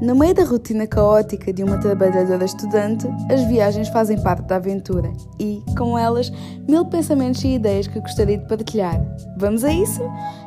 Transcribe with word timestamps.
No 0.00 0.14
meio 0.14 0.34
da 0.34 0.44
rotina 0.44 0.86
caótica 0.86 1.50
de 1.50 1.64
uma 1.64 1.78
trabalhadora 1.78 2.44
estudante, 2.44 3.08
as 3.32 3.42
viagens 3.44 3.88
fazem 3.88 4.20
parte 4.22 4.42
da 4.42 4.56
aventura 4.56 5.10
e, 5.40 5.62
com 5.76 5.98
elas, 5.98 6.30
mil 6.68 6.84
pensamentos 6.84 7.42
e 7.44 7.54
ideias 7.54 7.86
que 7.86 7.98
gostaria 7.98 8.36
de 8.36 8.46
partilhar. 8.46 9.00
Vamos 9.38 9.64
a 9.64 9.72
isso? 9.72 10.02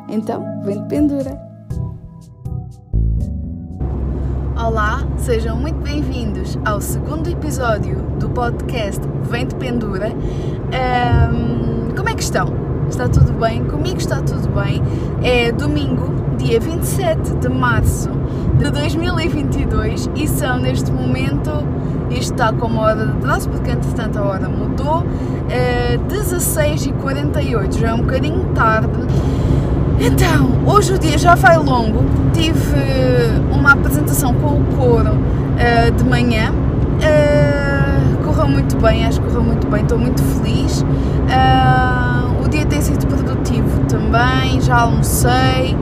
Então, 0.08 0.44
vem 0.64 0.80
de 0.80 0.88
pendura! 0.88 1.50
Olá, 4.56 5.08
sejam 5.18 5.58
muito 5.58 5.80
bem-vindos 5.80 6.56
ao 6.64 6.80
segundo 6.80 7.28
episódio 7.28 8.04
do 8.20 8.30
podcast 8.30 9.02
Vem 9.24 9.48
de 9.48 9.56
Pendura. 9.56 10.10
Um, 10.12 11.96
como 11.96 12.08
é 12.08 12.14
que 12.14 12.22
estão? 12.22 12.54
Está 12.88 13.08
tudo 13.08 13.34
bem? 13.34 13.64
Comigo 13.66 13.98
está 13.98 14.22
tudo 14.22 14.50
bem. 14.50 14.82
É 15.24 15.52
domingo, 15.52 16.19
dia 16.40 16.60
27 16.60 17.36
de 17.36 17.50
março 17.50 18.10
de 18.58 18.72
2022 18.72 20.10
e 20.16 20.28
são 20.28 20.58
neste 20.58 20.90
momento, 20.90 21.52
isto 22.10 22.32
está 22.32 22.52
com 22.54 22.68
uma 22.68 22.84
hora 22.84 23.06
de 23.06 23.12
atraso 23.12 23.50
porque 23.50 23.72
entretanto 23.72 24.18
a 24.18 24.24
hora 24.24 24.50
mudou, 24.50 25.06
é 25.50 26.00
16h48, 26.08 27.78
já 27.78 27.90
é 27.90 27.94
um 27.94 28.02
bocadinho 28.02 28.46
tarde. 28.56 28.90
Então, 30.00 30.50
hoje 30.66 30.94
o 30.94 30.98
dia 30.98 31.18
já 31.18 31.36
vai 31.36 31.58
longo, 31.58 32.06
tive 32.34 32.78
uma 33.52 33.74
apresentação 33.74 34.34
com 34.34 34.62
o 34.62 34.64
coro 34.78 35.12
uh, 35.12 35.92
de 35.92 36.04
manhã, 36.06 36.54
uh, 36.54 38.24
correu 38.24 38.48
muito 38.48 38.78
bem, 38.78 39.06
acho 39.06 39.20
que 39.20 39.28
correu 39.28 39.44
muito 39.44 39.68
bem, 39.68 39.82
estou 39.82 39.98
muito 39.98 40.24
feliz. 40.24 40.82
Uh, 40.82 42.46
o 42.46 42.48
dia 42.48 42.66
tem 42.66 42.82
sido 42.82 43.06
produtivo 43.08 43.86
também, 43.90 44.62
já 44.62 44.78
almocei 44.78 45.76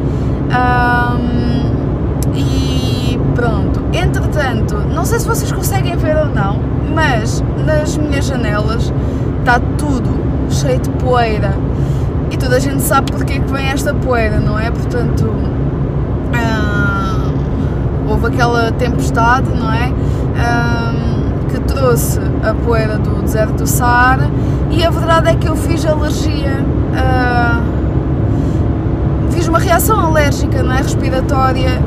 e 2.34 3.20
pronto. 3.36 3.82
Entretanto, 3.94 4.76
não 4.94 5.06
sei 5.06 5.20
se 5.20 5.28
vocês 5.28 5.52
conseguem 5.52 5.96
ver 5.96 6.18
ou 6.18 6.28
não, 6.28 6.60
mas 6.94 7.44
nas 7.66 7.98
minhas 7.98 8.26
janelas 8.26 8.94
está 9.40 9.60
tudo 9.78 10.10
cheio 10.50 10.80
de 10.80 10.90
poeira 10.92 11.54
e 12.32 12.38
toda 12.38 12.58
a 12.58 12.60
gente 12.60 12.82
sabe 12.82 13.12
porque 13.12 13.34
é 13.34 13.40
que 13.40 13.52
vem 13.52 13.68
esta 13.68 13.94
poeira, 13.94 14.40
não 14.40 14.60
é? 14.60 14.70
Portanto, 14.70 15.26
uh, 16.34 17.34
houve 18.10 18.28
aquela 18.28 18.72
tempestade, 18.72 19.50
não 19.50 19.72
é? 19.72 19.90
Uh, 19.90 21.48
que 21.50 21.60
trouxe 21.62 22.20
a 22.44 22.54
poeira 22.54 22.98
do 22.98 23.22
deserto 23.22 23.54
do 23.54 23.68
Saara 23.68 24.30
e 24.70 24.84
a 24.84 24.90
verdade 24.90 25.30
é 25.30 25.36
que 25.36 25.48
eu 25.48 25.56
fiz 25.56 25.86
alergia. 25.86 26.66
Fiz 29.48 29.50
uma 29.50 29.60
reação 29.60 30.00
alérgica, 30.00 30.62
não 30.62 30.74
é? 30.74 30.78
Respiratória 30.78 31.82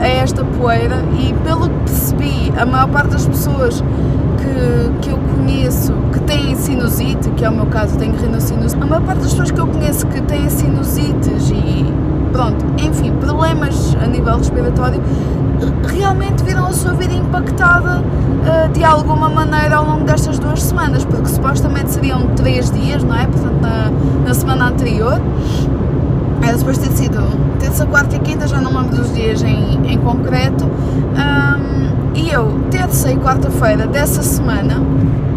a 0.00 0.06
esta 0.06 0.44
poeira 0.44 1.02
e 1.18 1.32
pelo 1.44 1.68
que 1.68 1.78
percebi, 1.84 2.52
a 2.56 2.66
maior 2.66 2.88
parte 2.88 3.10
das 3.10 3.26
pessoas 3.26 3.82
que, 4.38 5.00
que 5.00 5.10
eu 5.10 5.18
conheço 5.34 5.92
que 6.12 6.20
têm 6.20 6.54
sinusite, 6.56 7.30
que 7.30 7.44
é 7.44 7.48
o 7.48 7.52
meu 7.52 7.66
caso, 7.66 7.96
tenho 7.98 8.14
rinocinusite, 8.14 8.82
a 8.82 8.86
maior 8.86 9.02
parte 9.02 9.20
das 9.20 9.30
pessoas 9.30 9.50
que 9.50 9.60
eu 9.60 9.66
conheço 9.66 10.06
que 10.06 10.20
têm 10.22 10.48
sinusites 10.50 11.50
e 11.50 11.86
pronto, 12.32 12.64
enfim, 12.78 13.12
problemas 13.12 13.96
a 14.02 14.06
nível 14.06 14.36
respiratório, 14.36 15.02
realmente 15.88 16.44
viram 16.44 16.66
a 16.66 16.72
sua 16.72 16.92
vida 16.92 17.14
impactada 17.14 18.00
uh, 18.00 18.72
de 18.72 18.84
alguma 18.84 19.28
maneira 19.28 19.76
ao 19.76 19.86
longo 19.86 20.04
destas 20.04 20.38
duas 20.38 20.62
semanas, 20.62 21.04
porque 21.04 21.28
supostamente 21.28 21.92
seriam 21.92 22.28
três 22.36 22.70
dias, 22.70 23.02
não 23.02 23.14
é? 23.14 23.26
Portanto, 23.26 23.60
na, 23.60 23.90
na 24.26 24.34
semana 24.34 24.66
anterior. 24.68 25.20
Era 26.42 26.56
depois 26.56 26.78
ter 26.78 26.90
sido 26.92 27.20
terça, 27.58 27.86
quarta 27.86 28.16
e 28.16 28.18
quinta, 28.18 28.46
já 28.46 28.60
não 28.60 28.76
lembro 28.76 28.96
dos 28.96 29.14
dias 29.14 29.42
em, 29.42 29.92
em 29.92 29.98
concreto. 29.98 30.64
Um, 30.64 32.10
e 32.14 32.30
eu, 32.30 32.60
terça 32.70 33.10
e 33.10 33.16
quarta-feira 33.16 33.86
dessa 33.86 34.22
semana, 34.22 34.82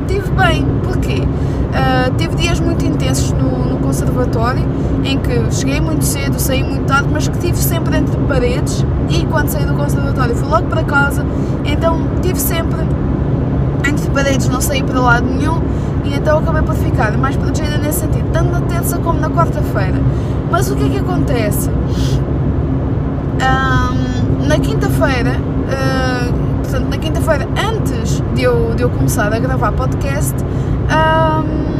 tive 0.07 0.29
bem. 0.31 0.65
Porquê? 0.83 1.21
Uh, 1.21 2.15
tive 2.17 2.35
dias 2.35 2.59
muito 2.59 2.85
intensos 2.85 3.31
no, 3.31 3.65
no, 3.65 3.77
conservatório, 3.77 4.63
em 5.03 5.17
que 5.17 5.51
cheguei 5.51 5.81
muito 5.81 6.05
cedo, 6.05 6.39
saí 6.39 6.63
muito 6.63 6.85
tarde, 6.85 7.09
mas 7.11 7.27
que 7.27 7.37
tive 7.37 7.57
sempre 7.57 7.97
entre 7.97 8.15
paredes. 8.27 8.85
E 9.09 9.25
quando 9.25 9.49
saí 9.49 9.65
do 9.65 9.73
conservatório 9.73 10.35
fui 10.35 10.47
logo 10.47 10.67
para 10.67 10.83
casa, 10.83 11.25
então 11.65 12.07
tive 12.21 12.39
sempre 12.39 12.81
entre 13.87 14.09
paredes, 14.11 14.49
não 14.49 14.61
saí 14.61 14.83
para 14.83 14.99
lado 14.99 15.25
nenhum. 15.25 15.61
E 16.03 16.13
então 16.13 16.39
acabei 16.39 16.61
por 16.61 16.75
ficar 16.75 17.17
mais 17.17 17.35
protegida 17.35 17.77
nesse 17.77 18.01
sentido, 18.01 18.27
tanto 18.33 18.51
na 18.51 18.61
terça 18.61 18.97
como 18.97 19.19
na 19.19 19.29
quarta-feira. 19.29 19.99
Mas 20.51 20.69
o 20.69 20.75
que 20.75 20.85
é 20.85 20.89
que 20.89 20.97
acontece? 20.97 21.69
Um, 23.39 24.47
na 24.47 24.59
quinta-feira, 24.59 25.31
uh, 25.31 26.33
portanto, 26.61 26.89
na 26.89 26.97
quinta-feira, 26.97 27.47
antes 27.57 28.21
de 28.35 28.43
eu, 28.43 28.75
de 28.75 28.83
eu 28.83 28.89
começar 28.89 29.33
a 29.33 29.39
gravar 29.39 29.71
podcast, 29.71 30.35
um, 30.43 31.73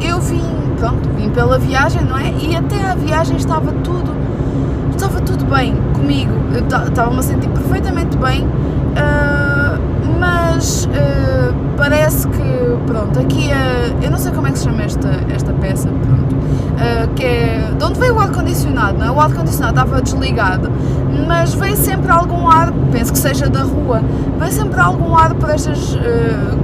eu 0.00 0.20
vim, 0.20 0.42
pronto, 0.78 1.08
vim 1.16 1.28
pela 1.30 1.58
viagem, 1.58 2.04
não 2.04 2.16
é? 2.16 2.32
E 2.40 2.56
até 2.56 2.90
a 2.90 2.94
viagem 2.94 3.36
estava 3.36 3.72
tudo, 3.84 4.12
estava 4.90 5.20
tudo 5.20 5.44
bem 5.44 5.76
comigo, 5.92 6.32
estava-me 6.86 7.18
a 7.18 7.22
sentir 7.22 7.48
perfeitamente 7.48 8.16
bem, 8.16 8.44
uh, 8.44 9.53
mas 10.18 10.86
uh, 10.86 11.54
parece 11.76 12.28
que, 12.28 12.76
pronto, 12.86 13.18
aqui, 13.20 13.48
uh, 13.48 14.02
eu 14.02 14.10
não 14.10 14.18
sei 14.18 14.32
como 14.32 14.46
é 14.46 14.50
que 14.50 14.58
se 14.58 14.64
chama 14.64 14.82
esta, 14.82 15.08
esta 15.34 15.52
peça, 15.54 15.88
pronto, 15.88 16.34
que 17.14 17.24
é, 17.24 17.70
de 17.78 17.84
onde 17.84 17.98
veio 17.98 18.14
o 18.14 18.20
ar-condicionado, 18.20 18.98
não 18.98 19.06
é? 19.06 19.10
O 19.10 19.20
ar-condicionado 19.20 19.78
estava 19.78 20.02
desligado, 20.02 20.70
mas 21.26 21.54
vem 21.54 21.76
sempre 21.76 22.10
algum 22.10 22.48
ar, 22.48 22.72
penso 22.92 23.12
que 23.12 23.18
seja 23.18 23.48
da 23.48 23.62
rua, 23.62 24.02
vem 24.38 24.50
sempre 24.50 24.80
algum 24.80 25.16
ar 25.16 25.34
por 25.34 25.50
estas 25.50 25.94
uh, 25.94 26.54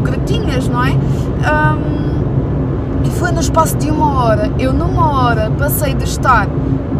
não 0.71 0.85
é? 0.85 0.91
Um, 0.93 2.11
e 3.05 3.11
foi 3.11 3.33
no 3.33 3.41
espaço 3.41 3.77
de 3.77 3.91
uma 3.91 4.25
hora. 4.25 4.51
Eu, 4.59 4.73
numa 4.73 5.23
hora, 5.23 5.51
passei 5.59 5.95
de 5.95 6.05
estar 6.05 6.47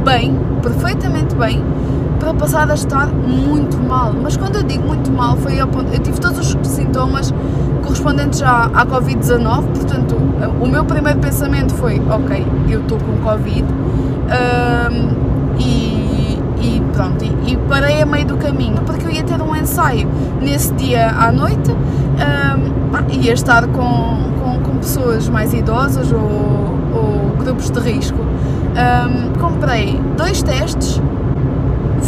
bem, 0.05 0.39
perfeitamente 0.63 1.35
bem, 1.35 1.63
para 2.21 2.33
passar 2.35 2.71
a 2.71 2.75
estar 2.75 3.07
muito 3.09 3.77
mal. 3.79 4.13
Mas 4.13 4.37
quando 4.37 4.57
eu 4.57 4.63
digo 4.63 4.87
muito 4.87 5.11
mal, 5.11 5.37
foi 5.39 5.59
ao 5.59 5.67
ponto. 5.67 5.93
Eu 5.93 5.99
tive 5.99 6.21
todos 6.21 6.55
os 6.55 6.69
sintomas 6.69 7.35
correspondentes 7.83 8.41
à, 8.43 8.67
à 8.67 8.87
Covid-19, 8.87 9.63
portanto, 9.75 10.17
o 10.61 10.69
meu 10.69 10.85
primeiro 10.85 11.19
pensamento 11.19 11.75
foi: 11.75 12.01
ok, 12.09 12.47
eu 12.69 12.83
estou 12.83 12.99
com 12.99 13.17
Covid. 13.25 13.65
Um, 13.65 15.21
e 15.59 16.21
pronto, 17.01 17.25
e, 17.25 17.53
e, 17.53 17.57
parei 17.69 18.03
a 18.03 18.07
meio 18.07 18.27
do 18.27 18.37
caminho 18.37 18.83
porque 18.83 19.07
eu 19.07 19.11
ia 19.11 19.23
ter 19.23 19.41
um 19.41 19.57
ensaio 19.57 20.07
nesse 20.41 20.73
dia 20.75 21.09
à 21.09 21.33
noite, 21.33 21.71
um, 21.71 23.11
ia 23.23 23.33
estar 23.33 23.67
com, 23.69 24.19
com, 24.43 24.61
com, 24.63 24.77
pessoas 24.79 25.29
mais 25.29 25.55
idosas 25.55 26.13
ou, 26.13 26.21
ou 26.21 27.37
grupos 27.39 27.71
de 27.71 27.81
risco. 27.81 28.19
Um, 28.21 29.39
comprei 29.41 29.99
dois 30.17 30.43
testes, 30.43 31.01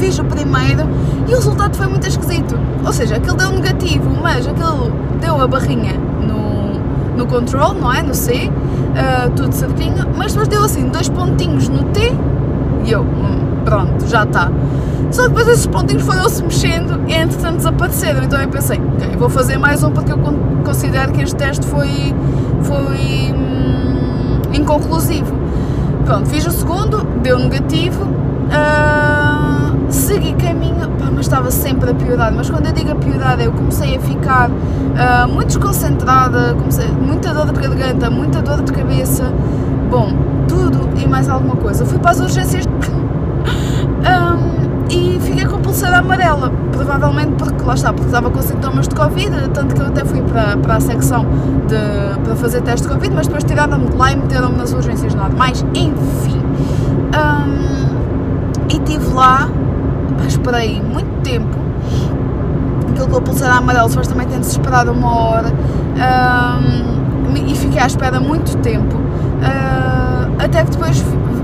fiz 0.02 0.18
o 0.18 0.24
primeiro 0.24 0.82
e 1.28 1.32
o 1.32 1.36
resultado 1.36 1.76
foi 1.76 1.86
muito 1.86 2.08
esquisito. 2.08 2.58
Ou 2.84 2.92
seja, 2.92 3.16
aquele 3.16 3.36
deu 3.36 3.52
negativo, 3.52 4.10
mas 4.20 4.44
aquele 4.48 4.90
deu 5.20 5.40
a 5.40 5.46
barrinha 5.46 5.92
no, 5.94 7.16
no 7.16 7.26
control, 7.26 7.74
não 7.74 7.92
é? 7.92 8.02
No 8.02 8.12
C, 8.12 8.50
uh, 8.50 9.30
tudo 9.30 9.54
certinho, 9.54 10.04
mas 10.16 10.32
depois 10.32 10.48
deu 10.48 10.64
assim 10.64 10.88
dois 10.88 11.08
pontinhos 11.08 11.68
no 11.68 11.84
T 11.84 12.12
e 12.84 12.90
eu, 12.90 13.02
hum, 13.02 13.62
pronto, 13.64 14.04
já 14.08 14.24
está. 14.24 14.50
Só 15.12 15.28
depois 15.28 15.46
esses 15.46 15.66
pontinhos 15.66 16.02
foram-se 16.02 16.42
mexendo 16.42 17.00
e 17.06 17.14
entretanto 17.14 17.58
desapareceram. 17.58 18.24
Então 18.24 18.40
eu 18.40 18.48
pensei, 18.48 18.80
ok, 18.96 19.16
vou 19.16 19.30
fazer 19.30 19.56
mais 19.56 19.84
um 19.84 19.92
porque 19.92 20.10
eu 20.10 20.18
considero 20.64 21.12
que 21.12 21.22
este 21.22 21.36
teste 21.36 21.64
foi, 21.64 22.12
foi 22.62 23.32
hum, 23.32 24.40
inconclusivo. 24.52 25.32
Pronto, 26.04 26.28
fiz 26.28 26.44
o 26.44 26.50
segundo, 26.50 27.06
deu 27.22 27.38
negativo, 27.38 28.02
uh, 28.02 29.21
segui 29.92 30.34
caminho, 30.34 30.88
pá, 30.98 31.06
mas 31.12 31.26
estava 31.26 31.50
sempre 31.50 31.90
a 31.90 31.94
piorar. 31.94 32.32
Mas 32.32 32.50
quando 32.50 32.66
eu 32.66 32.72
digo 32.72 32.92
a 32.92 32.94
piorar, 32.94 33.40
eu 33.40 33.52
comecei 33.52 33.96
a 33.96 34.00
ficar 34.00 34.50
uh, 34.50 35.28
muito 35.28 35.48
desconcentrada, 35.48 36.54
comecei, 36.54 36.88
muita 36.88 37.32
dor 37.32 37.46
de 37.46 37.60
garganta, 37.60 38.10
muita 38.10 38.42
dor 38.42 38.62
de 38.62 38.72
cabeça. 38.72 39.32
Bom, 39.90 40.12
tudo 40.48 40.88
e 40.96 41.06
mais 41.06 41.28
alguma 41.28 41.56
coisa. 41.56 41.84
Fui 41.84 41.98
para 41.98 42.12
as 42.12 42.20
urgências 42.20 42.66
um, 42.66 42.72
e 44.90 45.20
fiquei 45.20 45.44
com 45.44 45.60
pulseira 45.60 45.98
amarela, 45.98 46.50
provavelmente 46.72 47.32
porque 47.32 47.64
lá 47.64 47.74
está, 47.74 47.92
porque 47.92 48.06
estava 48.06 48.30
com 48.30 48.42
sintomas 48.42 48.88
de 48.88 48.94
Covid, 48.94 49.50
tanto 49.52 49.74
que 49.74 49.80
eu 49.80 49.86
até 49.86 50.04
fui 50.04 50.22
para, 50.22 50.56
para 50.56 50.76
a 50.76 50.80
secção 50.80 51.26
de, 51.68 52.22
para 52.24 52.36
fazer 52.36 52.62
teste 52.62 52.86
de 52.86 52.92
Covid, 52.92 53.14
mas 53.14 53.26
depois 53.26 53.44
tiraram-me 53.44 53.88
de 53.88 53.96
lá 53.96 54.12
e 54.12 54.16
meteram-me 54.16 54.56
nas 54.56 54.72
urgências 54.72 55.14
normais, 55.14 55.64
enfim. 55.74 56.40
Um, 57.14 57.52
e 58.68 58.76
estive 58.76 59.12
lá, 59.12 59.48
esperei 60.26 60.82
muito 60.82 61.22
tempo, 61.22 61.56
aquilo 62.90 63.08
com 63.08 63.16
a 63.16 63.20
pulseira 63.20 63.54
amarela 63.54 63.88
supostamente 63.88 64.44
se 64.44 64.52
esperar 64.52 64.88
uma 64.88 65.14
hora, 65.16 65.52
um, 65.96 67.36
e 67.46 67.54
fiquei 67.54 67.80
à 67.80 67.86
espera 67.86 68.20
muito 68.20 68.56
tempo, 68.58 68.96
uh, 68.96 70.32
até 70.38 70.64
que 70.64 70.70
depois 70.70 71.02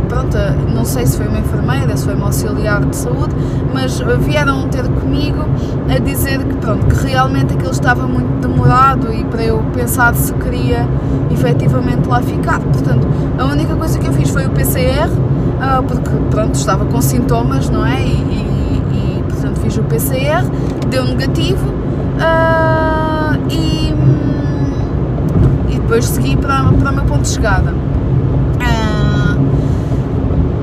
pronto, 0.09 0.37
não 0.75 0.85
sei 0.85 1.07
se 1.07 1.17
foi 1.17 1.29
uma 1.29 1.39
enfermeira, 1.39 1.97
se 1.97 2.05
foi 2.05 2.15
uma 2.15 2.27
auxiliar 2.27 2.85
de 2.85 2.97
saúde, 2.97 3.35
mas 3.73 4.01
vieram 4.21 4.69
ter 4.69 4.83
comigo 4.89 5.45
a 5.95 5.99
dizer 5.99 6.43
que 6.45 6.57
pronto, 6.57 6.87
que 6.87 7.07
realmente 7.07 7.55
aquilo 7.55 7.71
estava 7.71 8.07
muito 8.07 8.41
demorado 8.41 9.13
e 9.13 9.25
para 9.25 9.45
eu 9.45 9.63
pensar 9.75 10.15
se 10.15 10.33
queria 10.35 10.89
efetivamente 11.31 12.09
lá 12.09 12.21
ficar. 12.23 12.59
Portanto, 12.61 13.07
a 13.39 13.45
única 13.45 13.77
coisa 13.77 13.99
que 13.99 14.07
eu 14.07 14.13
fiz 14.13 14.31
foi 14.31 14.47
o 14.47 14.51
PCR, 14.51 15.09
uh, 15.09 15.83
porque 15.83 16.11
pronto, 16.31 16.55
estava 16.55 16.85
com 16.87 17.01
sintomas, 17.01 17.69
não 17.71 17.87
é? 17.87 18.01
E 18.01 18.48
portanto 19.59 19.63
fiz 19.63 19.77
o 19.77 19.83
PCR, 19.83 20.45
deu 20.89 21.05
negativo 21.05 21.67
uh, 21.69 23.39
e, 23.51 23.95
e 25.69 25.79
depois 25.79 26.05
segui 26.05 26.37
para, 26.37 26.65
para 26.65 26.91
o 26.91 26.95
meu 26.95 27.05
ponto 27.05 27.23
de 27.23 27.29
chegada. 27.29 27.73
Uh, 27.73 29.39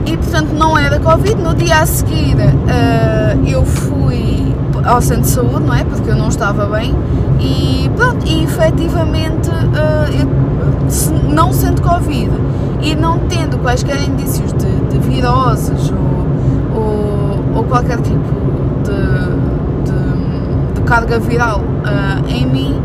e 0.06 0.18
portanto 0.18 0.54
não 0.54 0.78
era 0.78 1.00
Covid. 1.00 1.36
No 1.36 1.54
dia 1.54 1.80
a 1.80 1.86
seguir 1.86 2.36
eu 3.48 3.64
fui 3.66 4.54
ao 4.84 5.02
centro 5.02 5.24
de 5.24 5.30
saúde, 5.30 5.66
não 5.66 5.74
é? 5.74 5.84
Porque 5.84 6.10
eu 6.10 6.16
não 6.16 6.30
estava 6.30 6.66
bem 6.68 6.96
e 7.40 7.90
pronto, 7.96 8.26
e 8.28 8.44
efetivamente 8.44 9.50
eu, 10.20 10.28
não 11.34 11.52
sendo 11.52 11.82
Covid 11.82 12.32
e 12.82 12.96
não 12.96 13.20
tendo 13.20 13.58
quaisquer 13.60 14.02
indícios 14.02 14.54
de, 14.54 14.80
de 14.90 15.00
viroses 15.00 15.92
ou, 15.92 16.82
ou, 16.82 17.58
ou, 17.58 17.64
qualquer 17.64 18.00
tipo 18.02 18.46
carga 20.86 21.20
viral 21.20 21.60
uh, 21.60 22.30
em 22.30 22.46
mim, 22.46 22.82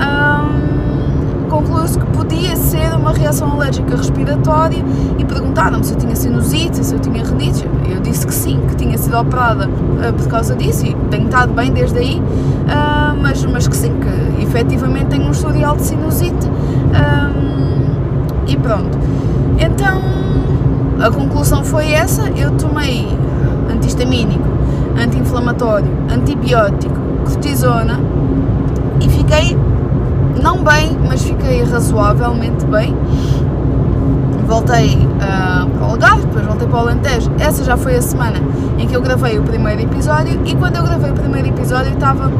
um, 0.00 1.48
concluiu-se 1.48 1.98
que 1.98 2.06
podia 2.06 2.56
ser 2.56 2.94
uma 2.94 3.12
reação 3.12 3.52
alérgica 3.52 3.96
respiratória 3.96 4.82
e 5.18 5.24
perguntaram-me 5.24 5.84
se 5.84 5.92
eu 5.92 5.98
tinha 5.98 6.14
sinusite, 6.16 6.84
se 6.84 6.94
eu 6.94 7.00
tinha 7.00 7.24
rinite. 7.24 7.68
Eu 7.88 8.00
disse 8.00 8.26
que 8.26 8.32
sim, 8.32 8.60
que 8.68 8.76
tinha 8.76 8.96
sido 8.96 9.18
operada 9.18 9.68
uh, 9.68 10.12
por 10.12 10.28
causa 10.28 10.54
disso 10.54 10.86
e 10.86 10.94
tenho 11.10 11.24
estado 11.26 11.52
bem 11.52 11.72
desde 11.72 11.98
aí, 11.98 12.20
uh, 12.20 13.20
mas, 13.20 13.44
mas 13.44 13.68
que 13.68 13.76
sim, 13.76 13.92
que 14.00 14.42
efetivamente 14.42 15.06
tenho 15.06 15.26
um 15.26 15.30
historial 15.30 15.76
de 15.76 15.82
sinusite. 15.82 16.46
Um, 16.46 17.50
e 18.46 18.56
pronto. 18.56 18.98
Então 19.58 20.00
a 21.00 21.10
conclusão 21.10 21.64
foi 21.64 21.92
essa, 21.92 22.28
eu 22.30 22.50
tomei 22.52 23.08
antihistamínico, 23.72 24.48
anti-inflamatório, 25.02 25.90
antibiótico, 26.12 27.09
cortisona 27.20 28.00
e 29.00 29.08
fiquei 29.08 29.56
não 30.42 30.62
bem, 30.62 30.96
mas 31.06 31.22
fiquei 31.22 31.62
razoavelmente 31.64 32.64
bem. 32.66 32.96
Voltei 34.46 34.96
uh, 34.96 35.68
para 35.68 35.86
o 35.86 35.90
Algarve, 35.90 36.26
depois 36.26 36.46
voltei 36.46 36.66
para 36.66 36.76
o 36.76 36.80
Alentejo. 36.80 37.30
Essa 37.38 37.62
já 37.62 37.76
foi 37.76 37.96
a 37.96 38.02
semana 38.02 38.40
em 38.78 38.86
que 38.86 38.96
eu 38.96 39.00
gravei 39.00 39.38
o 39.38 39.42
primeiro 39.42 39.82
episódio 39.82 40.40
e 40.44 40.54
quando 40.56 40.76
eu 40.76 40.82
gravei 40.82 41.10
o 41.10 41.14
primeiro 41.14 41.48
episódio 41.48 41.92
estava 41.92 42.32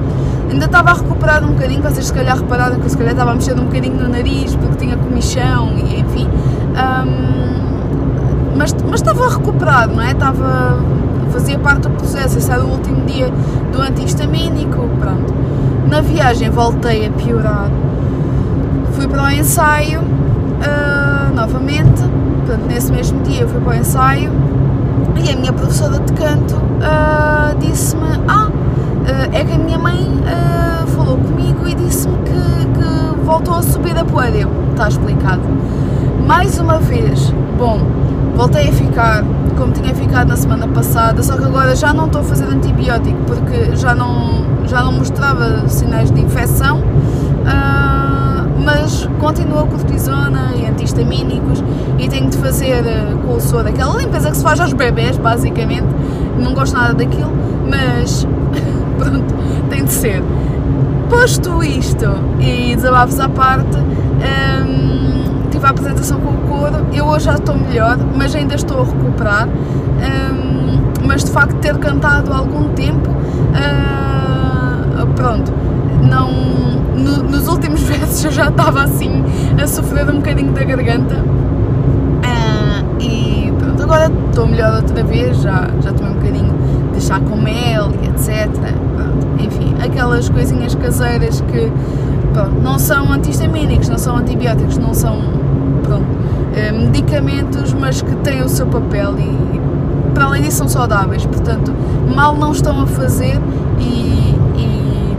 ainda 0.51 0.65
estava 0.65 0.91
a 0.91 0.95
recuperar 0.95 1.45
um 1.45 1.53
bocadinho, 1.53 1.81
vocês 1.81 2.07
se 2.07 2.13
calhar 2.13 2.37
repararam 2.37 2.81
que 2.81 2.87
eu 2.87 2.91
se 2.91 2.97
calhar 2.97 3.13
estava 3.13 3.31
a 3.31 3.35
mexer 3.35 3.53
um 3.53 3.65
bocadinho 3.65 3.95
no 3.95 4.09
nariz 4.09 4.57
porque 4.57 4.77
tinha 4.77 4.97
comichão 4.97 5.75
e 5.77 6.01
enfim. 6.01 6.27
Um, 6.27 8.57
mas, 8.57 8.75
mas 8.83 9.01
estava 9.01 9.27
a 9.27 9.31
recuperar, 9.31 9.89
não 9.89 10.03
é? 10.03 10.11
Estava. 10.11 10.79
Fazia 11.31 11.59
parte 11.59 11.83
do 11.83 11.91
processo, 11.91 12.39
esse 12.39 12.51
era 12.51 12.65
o 12.65 12.71
último 12.71 13.05
dia 13.07 13.31
do 13.73 13.81
antihistamínico, 13.81 14.89
pronto. 14.99 15.33
Na 15.89 16.01
viagem 16.01 16.51
voltei 16.51 17.07
a 17.07 17.11
piorar. 17.11 17.71
Fui 18.93 19.09
para 19.09 19.25
o 19.25 19.31
ensaio 19.31 20.01
uh, 20.01 21.35
novamente, 21.35 22.03
portanto, 22.39 22.67
nesse 22.69 22.93
mesmo 22.93 23.23
dia 23.23 23.43
eu 23.43 23.49
fui 23.49 23.61
para 23.61 23.73
o 23.73 23.75
ensaio 23.75 24.31
e 25.25 25.31
a 25.31 25.37
minha 25.37 25.53
professora 25.53 25.99
de 25.99 26.13
canto 26.13 26.55
uh, 26.57 27.57
disse-me: 27.59 28.21
Ah, 28.29 28.49
uh, 28.49 29.35
é 29.35 29.45
que 29.45 29.53
a 29.53 29.59
minha 29.59 29.79
mãe 29.79 30.11
falou 30.95 31.17
comigo 31.17 31.67
e 31.67 31.75
disse-me 31.75 32.17
que, 32.19 32.31
que, 32.31 33.25
voltou 33.25 33.55
a 33.55 33.63
subir 33.63 33.97
a 33.97 34.05
poeira. 34.05 34.49
Está 34.71 34.89
explicado. 34.89 35.43
Mais 36.27 36.59
uma 36.59 36.79
vez, 36.79 37.33
bom, 37.59 37.81
voltei 38.37 38.69
a 38.69 38.73
ficar 38.73 39.25
como 39.57 39.73
tinha 39.73 39.95
ficado 39.95 40.29
na 40.29 40.37
semana 40.37 40.67
passada, 40.69 41.23
só 41.23 41.37
que 41.37 41.45
agora 41.45 41.77
já 41.77 41.93
não 41.93 42.07
estou 42.07 42.23
a 42.23 42.25
fazer 42.25 42.47
antibiótico 42.47 43.19
porque 43.27 43.77
já 43.77 43.95
não, 43.95 44.45
já 44.67 44.83
não 44.83 44.93
mostrava 44.93 45.69
sinais 45.69 46.11
de 46.11 46.21
infecção, 46.21 46.79
uh, 46.79 48.61
mas 48.65 49.07
continua 49.21 49.67
cortisona 49.67 50.53
e 50.57 50.67
antihistamínicos 50.67 51.63
e 51.99 52.09
tenho 52.09 52.31
de 52.31 52.39
fazer 52.39 52.83
uh, 52.83 53.19
com 53.19 53.35
o 53.35 53.41
soro 53.41 53.69
aquela 53.69 53.97
limpeza 53.99 54.31
que 54.31 54.37
se 54.37 54.43
faz 54.43 54.59
aos 54.61 54.73
bebés, 54.73 55.19
basicamente. 55.19 55.89
Não 56.39 56.55
gosto 56.55 56.75
nada 56.75 56.95
daquilo, 56.95 57.33
mas 57.69 58.27
pronto, 58.99 59.35
tem 59.69 59.85
de 59.85 59.93
ser. 59.93 60.23
Posto 61.11 61.63
isto 61.63 62.07
e 62.41 62.75
desabafos 62.75 63.21
à 63.21 63.29
parte, 63.29 63.77
um, 63.77 65.20
tive 65.61 65.67
a 65.67 65.71
apresentação 65.71 66.21
com 66.21 66.31
o 66.31 66.37
coro, 66.49 66.87
eu 66.93 67.05
hoje 67.05 67.27
já 67.27 67.35
estou 67.35 67.55
melhor, 67.55 67.99
mas 68.17 68.35
ainda 68.35 68.55
estou 68.55 68.81
a 68.81 68.85
recuperar. 68.85 69.47
Um, 69.47 71.07
mas 71.07 71.23
de 71.25 71.31
facto 71.31 71.57
ter 71.57 71.77
cantado 71.77 72.33
algum 72.33 72.71
tempo, 72.71 73.11
uh, 73.11 75.07
pronto, 75.15 75.53
não, 76.03 76.31
no, 76.97 77.25
nos 77.25 77.47
últimos 77.47 77.83
versos 77.85 78.25
eu 78.25 78.31
já 78.31 78.49
estava 78.49 78.83
assim 78.85 79.23
a 79.63 79.67
sofrer 79.67 80.09
um 80.09 80.17
bocadinho 80.17 80.53
da 80.53 80.65
garganta. 80.65 81.17
Uh, 81.17 83.01
e 83.03 83.53
pronto, 83.59 83.83
agora 83.83 84.11
estou 84.29 84.47
melhor 84.47 84.77
outra 84.77 85.05
vez, 85.05 85.43
já, 85.43 85.69
já 85.83 85.93
tomei 85.93 86.11
um 86.11 86.15
bocadinho 86.15 86.55
de 86.95 87.03
chá 87.03 87.21
com 87.21 87.37
mel 87.37 87.91
e 88.03 88.07
etc. 88.07 88.49
Pronto, 88.97 89.27
enfim, 89.39 89.75
aquelas 89.85 90.29
coisinhas 90.31 90.75
caseiras 90.75 91.43
que 91.43 91.71
pronto, 92.33 92.63
não 92.63 92.79
são 92.79 93.13
antihistamínicos, 93.13 93.91
não 93.91 93.99
são 93.99 94.17
antibióticos, 94.17 94.79
não 94.79 94.95
são 94.95 95.41
medicamentos, 96.73 97.73
mas 97.73 98.03
que 98.03 98.15
têm 98.17 98.43
o 98.43 98.49
seu 98.49 98.67
papel 98.67 99.15
e, 99.19 99.61
para 100.15 100.25
além 100.25 100.43
disso 100.43 100.59
são 100.59 100.69
saudáveis, 100.69 101.25
portanto 101.25 101.73
mal 102.15 102.37
não 102.37 102.53
estão 102.53 102.83
a 102.83 102.87
fazer 102.87 103.41
e, 103.79 104.35
e, 104.57 105.17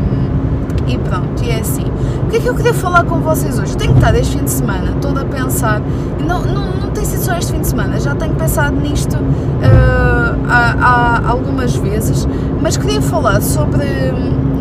e 0.87 0.97
pronto, 0.97 1.43
e 1.43 1.49
é 1.49 1.59
assim. 1.59 1.85
O 2.25 2.29
que 2.29 2.37
é 2.37 2.39
que 2.39 2.47
eu 2.47 2.55
queria 2.55 2.73
falar 2.73 3.03
com 3.05 3.19
vocês 3.19 3.59
hoje? 3.59 3.75
Tenho 3.75 3.93
estado 3.95 4.15
este 4.15 4.37
fim 4.37 4.43
de 4.43 4.51
semana 4.51 4.93
toda 5.01 5.21
a 5.21 5.25
pensar, 5.25 5.81
não, 6.25 6.41
não, 6.43 6.71
não 6.77 6.89
tem 6.91 7.03
sido 7.03 7.23
só 7.23 7.37
este 7.37 7.51
fim 7.51 7.59
de 7.59 7.67
semana, 7.67 7.99
já 7.99 8.15
tenho 8.15 8.33
pensado 8.35 8.75
nisto 8.75 9.15
uh, 9.15 10.37
há, 10.47 10.75
há 10.79 11.29
algumas 11.29 11.75
vezes, 11.75 12.27
mas 12.61 12.77
queria 12.77 13.01
falar 13.01 13.41
sobre, 13.41 13.85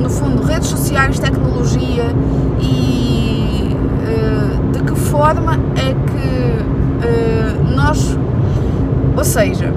no 0.00 0.08
fundo, 0.08 0.42
redes 0.42 0.68
sociais, 0.68 1.18
tecnologia 1.18 2.14
e 2.60 3.76
uh, 4.02 4.72
de 4.72 4.82
que 4.82 4.94
forma 4.98 5.58
é 5.76 5.94
que 5.94 6.39
uh, 7.02 7.74
nós, 7.74 8.16
ou 9.16 9.24
seja, 9.24 9.72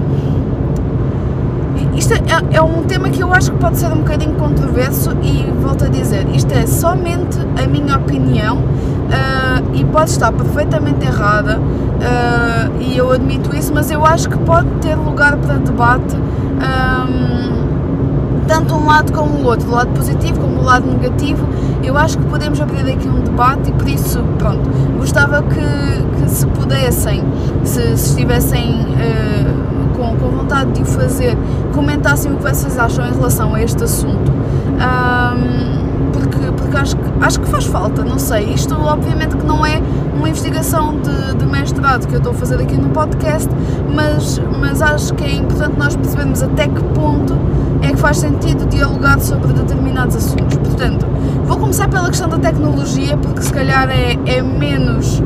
isto 1.96 2.12
é, 2.12 2.56
é, 2.56 2.62
um 2.62 2.82
tema 2.84 3.08
que 3.08 3.22
eu 3.22 3.32
acho 3.32 3.52
que 3.52 3.58
pode 3.58 3.78
ser 3.78 3.86
um 3.86 3.98
bocadinho 3.98 4.34
controverso 4.34 5.10
e 5.22 5.50
volto 5.62 5.84
a 5.84 5.88
dizer, 5.88 6.26
isto 6.34 6.52
é 6.52 6.66
somente 6.66 7.38
a 7.62 7.66
minha 7.66 7.96
opinião 7.96 8.58
uh, 8.58 9.74
e 9.74 9.84
pode 9.84 10.10
estar 10.10 10.32
perfeitamente 10.32 11.06
errada 11.06 11.58
uh, 11.58 12.80
e 12.80 12.96
eu 12.96 13.12
admito 13.12 13.54
isso, 13.54 13.72
mas 13.72 13.90
eu 13.90 14.04
acho 14.04 14.28
que 14.28 14.38
pode 14.38 14.68
ter 14.80 14.96
lugar 14.96 15.36
para 15.36 15.54
debate 15.54 16.16
um, 16.16 18.44
tanto 18.46 18.74
um 18.74 18.86
lado 18.86 19.12
como 19.12 19.38
o 19.38 19.44
outro, 19.44 19.66
do 19.66 19.74
lado 19.74 19.90
positivo 19.90 20.40
como 20.40 20.60
o 20.60 20.64
lado 20.64 20.86
negativo, 20.86 21.46
eu 21.82 21.96
acho 21.96 22.18
que 22.18 22.24
podemos 22.26 22.60
abrir 22.60 22.92
aqui 22.92 23.08
um 23.08 23.20
debate 23.20 23.70
e 23.70 23.72
por 23.72 23.88
isso, 23.88 24.22
pronto, 24.38 24.68
gostava 24.98 25.42
que 25.42 26.13
se 26.28 26.46
pudessem, 26.46 27.22
se, 27.64 27.96
se 27.96 28.10
estivessem 28.10 28.82
uh, 28.82 29.96
com, 29.96 30.16
com 30.16 30.36
vontade 30.36 30.72
de 30.72 30.82
o 30.82 30.84
fazer, 30.84 31.36
comentassem 31.74 32.32
o 32.32 32.36
que 32.36 32.42
vocês 32.42 32.78
acham 32.78 33.06
em 33.06 33.12
relação 33.12 33.54
a 33.54 33.62
este 33.62 33.84
assunto. 33.84 34.30
Um, 34.30 36.10
porque, 36.12 36.52
porque 36.56 36.76
acho, 36.76 36.96
que, 36.96 37.10
acho 37.20 37.40
que 37.40 37.48
faz 37.48 37.64
falta, 37.64 38.04
não 38.04 38.18
sei. 38.18 38.52
Isto, 38.54 38.74
obviamente, 38.74 39.36
que 39.36 39.46
não 39.46 39.64
é 39.64 39.80
uma 40.16 40.28
investigação 40.28 40.96
de, 41.00 41.36
de 41.36 41.46
mestrado 41.46 42.06
que 42.06 42.14
eu 42.14 42.18
estou 42.18 42.32
a 42.32 42.34
fazer 42.34 42.60
aqui 42.60 42.76
no 42.76 42.90
podcast, 42.90 43.48
mas, 43.92 44.40
mas 44.60 44.80
acho 44.80 45.14
que 45.14 45.24
é 45.24 45.34
importante 45.34 45.78
nós 45.78 45.96
percebermos 45.96 46.42
até 46.42 46.68
que 46.68 46.82
ponto 46.94 47.34
é 47.82 47.92
que 47.92 47.98
faz 47.98 48.18
sentido 48.18 48.66
dialogar 48.66 49.20
sobre 49.20 49.52
determinados 49.52 50.16
assuntos. 50.16 50.56
Portanto, 50.56 51.06
vou 51.44 51.58
começar 51.58 51.88
pela 51.88 52.08
questão 52.08 52.28
da 52.28 52.38
tecnologia, 52.38 53.16
porque 53.16 53.42
se 53.42 53.52
calhar 53.52 53.88
é, 53.90 54.16
é 54.26 54.42
menos 54.42 55.22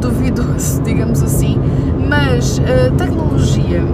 duvidoso, 0.00 0.82
digamos 0.84 1.22
assim, 1.22 1.58
mas 2.08 2.58
uh, 2.58 2.92
tecnologia. 2.96 3.84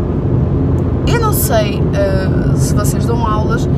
Eu 1.07 1.21
não 1.21 1.33
sei 1.33 1.81
uh, 1.81 2.57
se 2.57 2.75
vocês 2.75 3.05
dão 3.05 3.27
aulas, 3.27 3.69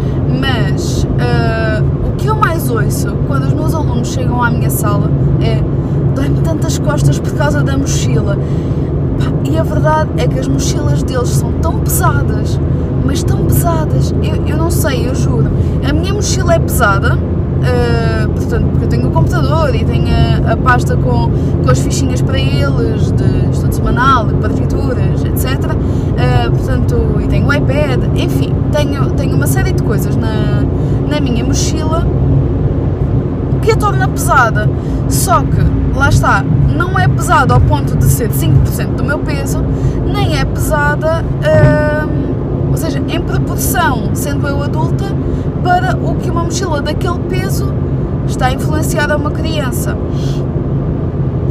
mas 0.40 1.04
uh, 1.04 2.08
o 2.08 2.12
que 2.16 2.28
eu 2.28 2.36
mais 2.36 2.70
ouço 2.70 3.16
quando 3.26 3.44
os 3.44 3.52
meus 3.52 3.74
alunos 3.74 4.08
chegam 4.08 4.42
à 4.42 4.50
minha 4.50 4.70
sala 4.70 5.10
é 5.40 5.60
dói-me 6.14 6.40
tantas 6.40 6.78
costas 6.78 7.18
por 7.18 7.32
causa 7.34 7.62
da 7.62 7.76
mochila. 7.76 8.38
E 9.44 9.58
a 9.58 9.62
verdade 9.62 10.10
é 10.18 10.26
que 10.26 10.38
as 10.38 10.48
mochilas 10.48 11.02
deles 11.02 11.28
são 11.28 11.52
tão 11.54 11.78
pesadas, 11.80 12.60
mas 13.04 13.22
tão 13.22 13.44
pesadas, 13.44 14.14
eu, 14.22 14.46
eu 14.46 14.56
não 14.56 14.70
sei, 14.70 15.08
eu 15.08 15.14
juro. 15.14 15.50
A 15.88 15.92
minha 15.92 16.12
mochila 16.12 16.54
é 16.54 16.58
pesada, 16.58 17.18
uh, 17.56 18.28
portanto, 18.28 18.66
porque 18.70 18.84
eu 18.84 18.88
tenho 18.88 19.08
o 19.08 19.10
computador 19.10 19.75
e 19.75 19.84
tenho 19.84 20.08
a, 20.08 20.52
a, 20.52 20.56
pasta 20.56 20.96
com, 20.96 21.30
com 21.62 21.70
as 21.70 21.78
fichinhas 21.78 22.22
para 22.22 22.38
eles, 22.38 23.12
de 23.12 23.50
estudo 23.50 23.75
semanal, 23.75 24.26
partituras, 24.26 25.25
etc. 25.25 25.72
Uh, 25.72 26.50
portanto, 26.50 27.20
e 27.22 27.26
tenho 27.26 27.46
o 27.46 27.52
iPad, 27.52 28.04
enfim, 28.16 28.54
tenho, 28.72 29.10
tenho 29.12 29.36
uma 29.36 29.46
série 29.46 29.72
de 29.72 29.82
coisas 29.82 30.16
na, 30.16 30.62
na 31.08 31.20
minha 31.20 31.44
mochila 31.44 32.06
que 33.62 33.72
a 33.72 33.76
torna 33.76 34.06
pesada. 34.08 34.68
Só 35.08 35.40
que, 35.40 35.96
lá 35.96 36.08
está, 36.08 36.44
não 36.76 36.98
é 36.98 37.08
pesada 37.08 37.54
ao 37.54 37.60
ponto 37.60 37.96
de 37.96 38.04
ser 38.04 38.30
5% 38.30 38.96
do 38.96 39.04
meu 39.04 39.18
peso, 39.18 39.64
nem 40.04 40.38
é 40.38 40.44
pesada, 40.44 41.22
hum, 41.22 41.85
ou 42.76 42.78
seja, 42.78 43.02
em 43.09 43.18
proporção, 43.23 44.11
sendo 44.12 44.47
eu 44.47 44.62
adulta, 44.62 45.06
para 45.64 45.97
o 45.97 46.14
que 46.16 46.30
uma 46.30 46.45
mochila 46.45 46.83
daquele 46.83 47.21
peso 47.21 47.73
está 48.28 48.52
influenciada 48.52 49.14
a 49.14 49.16
uma 49.16 49.30
criança. 49.30 49.97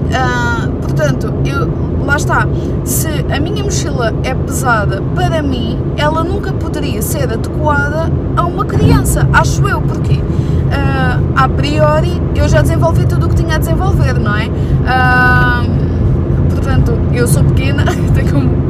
Uh, 0.05 0.71
portanto, 0.83 1.33
eu, 1.43 1.67
lá 2.05 2.15
está, 2.15 2.47
se 2.83 3.07
a 3.35 3.39
minha 3.39 3.63
mochila 3.63 4.13
é 4.23 4.35
pesada 4.35 5.01
para 5.15 5.41
mim, 5.41 5.79
ela 5.97 6.23
nunca 6.23 6.53
poderia 6.53 7.01
ser 7.01 7.23
adequada 7.23 8.11
a 8.37 8.43
uma 8.43 8.63
criança, 8.63 9.27
acho 9.33 9.67
eu, 9.67 9.81
porque 9.81 10.13
uh, 10.13 11.23
a 11.35 11.49
priori 11.49 12.21
eu 12.35 12.47
já 12.47 12.61
desenvolvi 12.61 13.07
tudo 13.07 13.25
o 13.25 13.29
que 13.29 13.35
tinha 13.35 13.55
a 13.55 13.57
desenvolver, 13.57 14.19
não 14.19 14.35
é? 14.35 14.45
Uh, 14.45 15.65
portanto, 16.51 16.93
eu 17.11 17.27
sou 17.27 17.43
pequena, 17.43 17.83
tenho, 18.13 18.64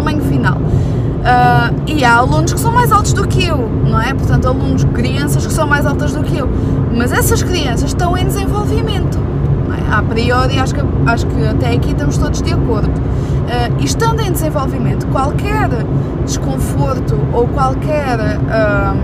tamanho 0.00 0.22
final. 0.22 0.56
Uh, 0.56 1.74
e 1.86 2.02
há 2.02 2.16
alunos 2.16 2.52
que 2.52 2.58
são 2.58 2.72
mais 2.72 2.90
altos 2.90 3.12
do 3.12 3.28
que 3.28 3.44
eu, 3.44 3.58
não 3.58 4.00
é? 4.00 4.14
Portanto, 4.14 4.48
alunos, 4.48 4.84
crianças 4.84 5.46
que 5.46 5.52
são 5.52 5.66
mais 5.66 5.84
altas 5.84 6.12
do 6.12 6.22
que 6.22 6.38
eu. 6.38 6.48
Mas 6.96 7.12
essas 7.12 7.42
crianças 7.42 7.90
estão 7.90 8.16
em 8.16 8.24
desenvolvimento. 8.24 9.18
É? 9.70 9.94
A 9.94 10.02
priori, 10.02 10.58
acho 10.58 10.74
que, 10.74 10.80
acho 11.06 11.26
que 11.26 11.46
até 11.46 11.74
aqui 11.74 11.90
estamos 11.90 12.16
todos 12.16 12.40
de 12.40 12.52
acordo. 12.52 12.88
Uh, 12.88 13.84
estando 13.84 14.20
em 14.22 14.32
desenvolvimento, 14.32 15.06
qualquer 15.08 15.68
desconforto 16.24 17.18
ou 17.32 17.46
qualquer 17.48 18.18
uh, 18.18 18.96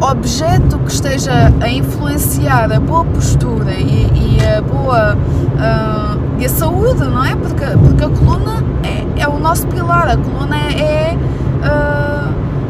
uh, 0.00 0.10
objeto 0.10 0.78
que 0.78 0.92
esteja 0.92 1.52
a 1.60 1.68
influenciar 1.68 2.72
a 2.72 2.78
boa 2.78 3.04
postura 3.04 3.72
e, 3.72 4.38
e 4.38 4.38
a 4.46 4.62
boa 4.62 5.16
e 6.40 6.46
a 6.46 6.48
saúde, 6.48 7.04
não 7.04 7.24
é? 7.24 7.36
Porque, 7.36 7.64
porque 7.64 8.04
a 8.04 8.08
coluna 8.08 8.64
é, 8.82 9.22
é 9.22 9.28
o 9.28 9.38
nosso 9.38 9.66
pilar, 9.66 10.08
a 10.08 10.16
coluna 10.16 10.56
é, 10.56 11.16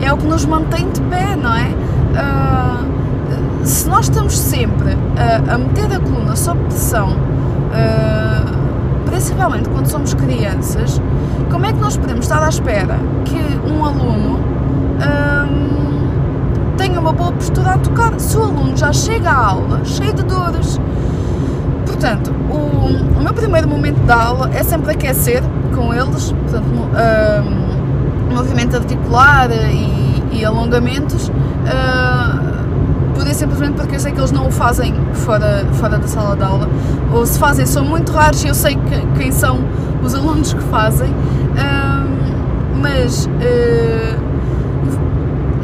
é, 0.02 0.06
é 0.06 0.12
o 0.12 0.16
que 0.16 0.26
nos 0.26 0.44
mantém 0.44 0.90
de 0.90 1.00
pé, 1.02 1.36
não 1.36 1.54
é? 1.54 1.74
se 3.64 3.88
nós 3.88 4.06
estamos 4.06 4.36
sempre 4.36 4.96
a, 5.16 5.54
a 5.54 5.58
meter 5.58 5.84
a 5.94 6.00
coluna 6.00 6.34
sob 6.34 6.58
pressão 6.64 7.10
uh, 7.10 8.60
principalmente 9.08 9.68
quando 9.68 9.86
somos 9.86 10.14
crianças, 10.14 11.00
como 11.50 11.66
é 11.66 11.72
que 11.72 11.78
nós 11.78 11.96
podemos 11.96 12.24
estar 12.24 12.42
à 12.42 12.48
espera 12.48 12.98
que 13.24 13.70
um 13.70 13.84
aluno 13.84 14.38
uh, 14.98 16.76
tenha 16.76 16.98
uma 16.98 17.12
boa 17.12 17.32
postura 17.32 17.72
a 17.72 17.78
tocar 17.78 18.18
se 18.18 18.36
o 18.36 18.42
aluno 18.42 18.76
já 18.76 18.92
chega 18.92 19.30
à 19.30 19.46
aula 19.48 19.84
cheio 19.84 20.14
de 20.14 20.22
dores? 20.22 20.80
Portanto, 21.90 22.32
o, 22.48 23.18
o 23.18 23.22
meu 23.22 23.34
primeiro 23.34 23.68
momento 23.68 23.98
da 24.06 24.22
aula 24.22 24.50
é 24.54 24.62
sempre 24.62 24.92
aquecer 24.92 25.42
com 25.74 25.92
eles, 25.92 26.32
portanto, 26.32 26.64
uh, 26.64 28.32
movimento 28.32 28.76
articular 28.76 29.50
e, 29.50 30.22
e 30.38 30.44
alongamentos. 30.44 31.28
Uh, 31.28 32.50
pura 33.12 33.30
e 33.30 33.34
simplesmente 33.34 33.74
porque 33.74 33.96
eu 33.96 34.00
sei 34.00 34.12
que 34.12 34.20
eles 34.20 34.30
não 34.30 34.46
o 34.46 34.50
fazem 34.50 34.94
fora, 35.12 35.66
fora 35.72 35.98
da 35.98 36.06
sala 36.06 36.36
de 36.36 36.44
aula, 36.44 36.68
ou 37.12 37.26
se 37.26 37.38
fazem 37.38 37.66
são 37.66 37.84
muito 37.84 38.12
raros 38.12 38.42
e 38.44 38.48
eu 38.48 38.54
sei 38.54 38.76
que, 38.76 39.18
quem 39.18 39.32
são 39.32 39.58
os 40.02 40.14
alunos 40.14 40.54
que 40.54 40.62
fazem, 40.62 41.12
mas 42.80 43.26
uh, 43.26 44.29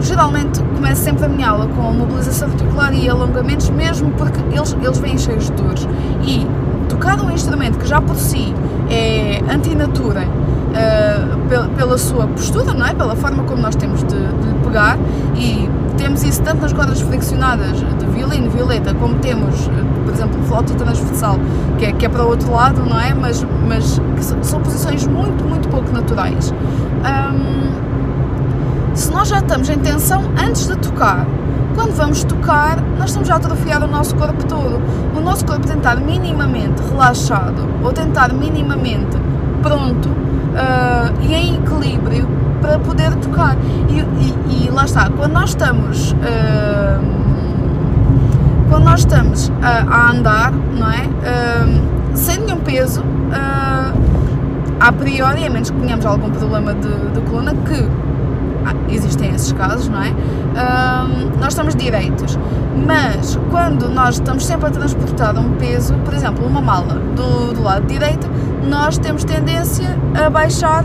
geralmente 0.06 0.62
começo 0.74 1.02
sempre 1.02 1.24
a 1.24 1.28
minha 1.28 1.48
aula 1.48 1.66
com 1.66 1.82
mobilização 1.92 2.48
articular 2.48 2.92
e 2.94 3.08
alongamentos, 3.08 3.68
mesmo 3.70 4.10
porque 4.12 4.38
eles, 4.54 4.76
eles 4.80 4.98
vêm 4.98 5.18
cheios 5.18 5.46
de 5.46 5.52
dores 5.52 5.88
e 6.24 6.46
tocar 6.88 7.20
um 7.20 7.30
instrumento 7.30 7.78
que 7.78 7.86
já 7.86 8.00
por 8.00 8.16
si 8.16 8.54
é 8.88 9.42
antinatura 9.52 10.22
uh, 10.22 11.48
pela, 11.48 11.68
pela, 11.68 11.98
sua 11.98 12.26
postura, 12.28 12.72
não 12.72 12.86
é? 12.86 12.94
pela 12.94 13.16
forma 13.16 13.42
como 13.44 13.60
nós 13.60 13.74
temos 13.74 14.02
de, 14.04 14.16
de 14.16 14.54
pegar 14.64 14.96
e 15.34 15.68
temos 15.98 16.22
isso 16.22 16.40
tanto 16.42 16.62
nas 16.62 16.72
cordas 16.72 17.00
friccionadas 17.00 17.78
de 17.98 18.06
violino, 18.06 18.48
violeta, 18.50 18.94
como 18.94 19.16
temos, 19.16 19.68
por 20.04 20.14
exemplo, 20.14 20.40
flauta 20.44 20.74
transversal, 20.74 21.36
que 21.78 21.86
é, 21.86 21.92
que 21.92 22.06
é 22.06 22.08
para 22.08 22.22
o 22.22 22.28
outro 22.28 22.52
lado, 22.52 22.80
não 22.84 23.00
é? 23.00 23.12
Mas, 23.14 23.44
mas 23.66 24.00
são 24.42 24.60
posições 24.60 25.06
muito, 25.06 25.42
muito 25.44 25.68
pouco 25.68 25.90
naturais. 25.92 26.52
Se 28.96 29.12
nós 29.12 29.28
já 29.28 29.38
estamos 29.38 29.68
em 29.68 29.78
tensão 29.78 30.24
antes 30.42 30.66
de 30.66 30.76
tocar, 30.76 31.26
quando 31.74 31.94
vamos 31.94 32.24
tocar, 32.24 32.80
nós 32.98 33.10
estamos 33.10 33.28
já 33.28 33.34
a 33.34 33.36
atrofiar 33.36 33.84
o 33.84 33.86
nosso 33.86 34.16
corpo 34.16 34.42
todo. 34.46 34.80
O 35.14 35.20
nosso 35.20 35.44
corpo 35.44 35.66
tentar 35.66 35.96
minimamente 35.96 36.82
relaxado 36.90 37.68
ou 37.84 37.92
tentar 37.92 38.32
minimamente 38.32 39.18
pronto 39.62 40.08
uh, 40.08 41.12
e 41.20 41.34
em 41.34 41.56
equilíbrio 41.56 42.26
para 42.62 42.78
poder 42.78 43.14
tocar. 43.16 43.56
E, 43.90 43.98
e, 43.98 44.66
e 44.66 44.70
lá 44.70 44.86
está, 44.86 45.10
quando 45.10 45.32
nós 45.32 45.50
estamos. 45.50 46.12
Uh, 46.12 47.26
quando 48.70 48.84
nós 48.84 49.00
estamos 49.00 49.52
a, 49.62 49.94
a 49.94 50.10
andar, 50.10 50.52
não 50.52 50.90
é? 50.90 51.02
Uh, 51.02 52.16
sem 52.16 52.38
nenhum 52.38 52.58
peso, 52.58 53.02
uh, 53.02 53.94
a 54.80 54.92
priori, 54.92 55.44
a 55.44 55.50
menos 55.50 55.70
que 55.70 55.78
tenhamos 55.80 56.06
algum 56.06 56.30
problema 56.30 56.74
de, 56.74 57.10
de 57.12 57.20
coluna, 57.28 57.54
que 57.54 57.74
ah, 57.74 58.05
existem 58.88 59.34
esses 59.34 59.52
casos, 59.52 59.88
não 59.88 60.02
é? 60.02 60.10
Uh, 60.10 61.38
nós 61.38 61.48
estamos 61.48 61.74
direitos, 61.74 62.38
mas 62.86 63.38
quando 63.50 63.88
nós 63.88 64.16
estamos 64.16 64.44
sempre 64.44 64.68
a 64.68 64.70
transportar 64.70 65.36
um 65.38 65.52
peso, 65.52 65.94
por 66.04 66.14
exemplo, 66.14 66.46
uma 66.46 66.60
mala 66.60 66.94
do, 67.14 67.54
do 67.54 67.62
lado 67.62 67.86
direito, 67.86 68.28
nós 68.68 68.98
temos 68.98 69.24
tendência 69.24 69.96
a 70.14 70.30
baixar 70.30 70.84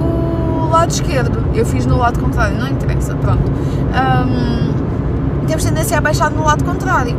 o 0.00 0.68
lado 0.70 0.90
esquerdo. 0.90 1.44
Eu 1.54 1.64
fiz 1.66 1.86
no 1.86 1.98
lado 1.98 2.18
contrário, 2.18 2.58
não 2.58 2.68
interessa, 2.68 3.14
pronto. 3.14 3.50
Um, 3.50 5.46
temos 5.46 5.64
tendência 5.64 5.98
a 5.98 6.00
baixar 6.00 6.30
no 6.30 6.44
lado 6.44 6.64
contrário. 6.64 7.16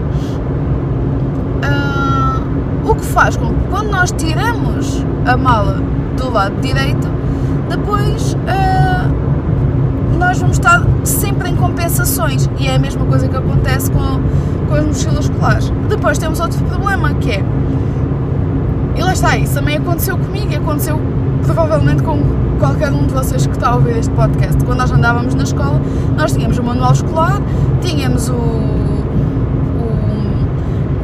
O 2.89 2.95
que 2.95 3.05
faz 3.05 3.37
com 3.37 3.53
que 3.53 3.67
quando 3.69 3.91
nós 3.91 4.11
tiramos 4.11 5.05
a 5.23 5.37
mala 5.37 5.79
do 6.17 6.31
lado 6.31 6.59
direito, 6.59 7.07
depois 7.69 8.33
uh, 8.33 9.28
nós 10.29 10.37
vamos 10.37 10.57
estar 10.57 10.83
sempre 11.03 11.49
em 11.49 11.55
compensações 11.55 12.47
e 12.59 12.67
é 12.67 12.75
a 12.75 12.79
mesma 12.79 13.03
coisa 13.03 13.27
que 13.27 13.35
acontece 13.35 13.89
com, 13.89 14.21
com 14.67 14.75
as 14.75 14.85
mochilas 14.85 15.25
escolares. 15.25 15.73
Depois 15.89 16.19
temos 16.19 16.39
outro 16.39 16.63
problema 16.65 17.15
que 17.15 17.31
é 17.31 17.43
e 18.95 19.01
lá 19.01 19.11
está, 19.11 19.35
isso 19.35 19.55
também 19.55 19.77
aconteceu 19.77 20.15
comigo 20.15 20.51
e 20.51 20.55
aconteceu 20.55 21.01
provavelmente 21.43 22.03
com 22.03 22.21
qualquer 22.59 22.91
um 22.91 23.07
de 23.07 23.13
vocês 23.13 23.47
que 23.47 23.53
está 23.53 23.69
a 23.69 23.75
ouvir 23.77 23.97
este 23.97 24.11
podcast. 24.11 24.63
Quando 24.63 24.77
nós 24.77 24.91
andávamos 24.91 25.33
na 25.33 25.41
escola, 25.41 25.81
nós 26.15 26.31
tínhamos 26.31 26.59
o 26.59 26.63
manual 26.63 26.91
escolar, 26.91 27.41
tínhamos 27.81 28.29
o, 28.29 28.33
o, 28.35 28.77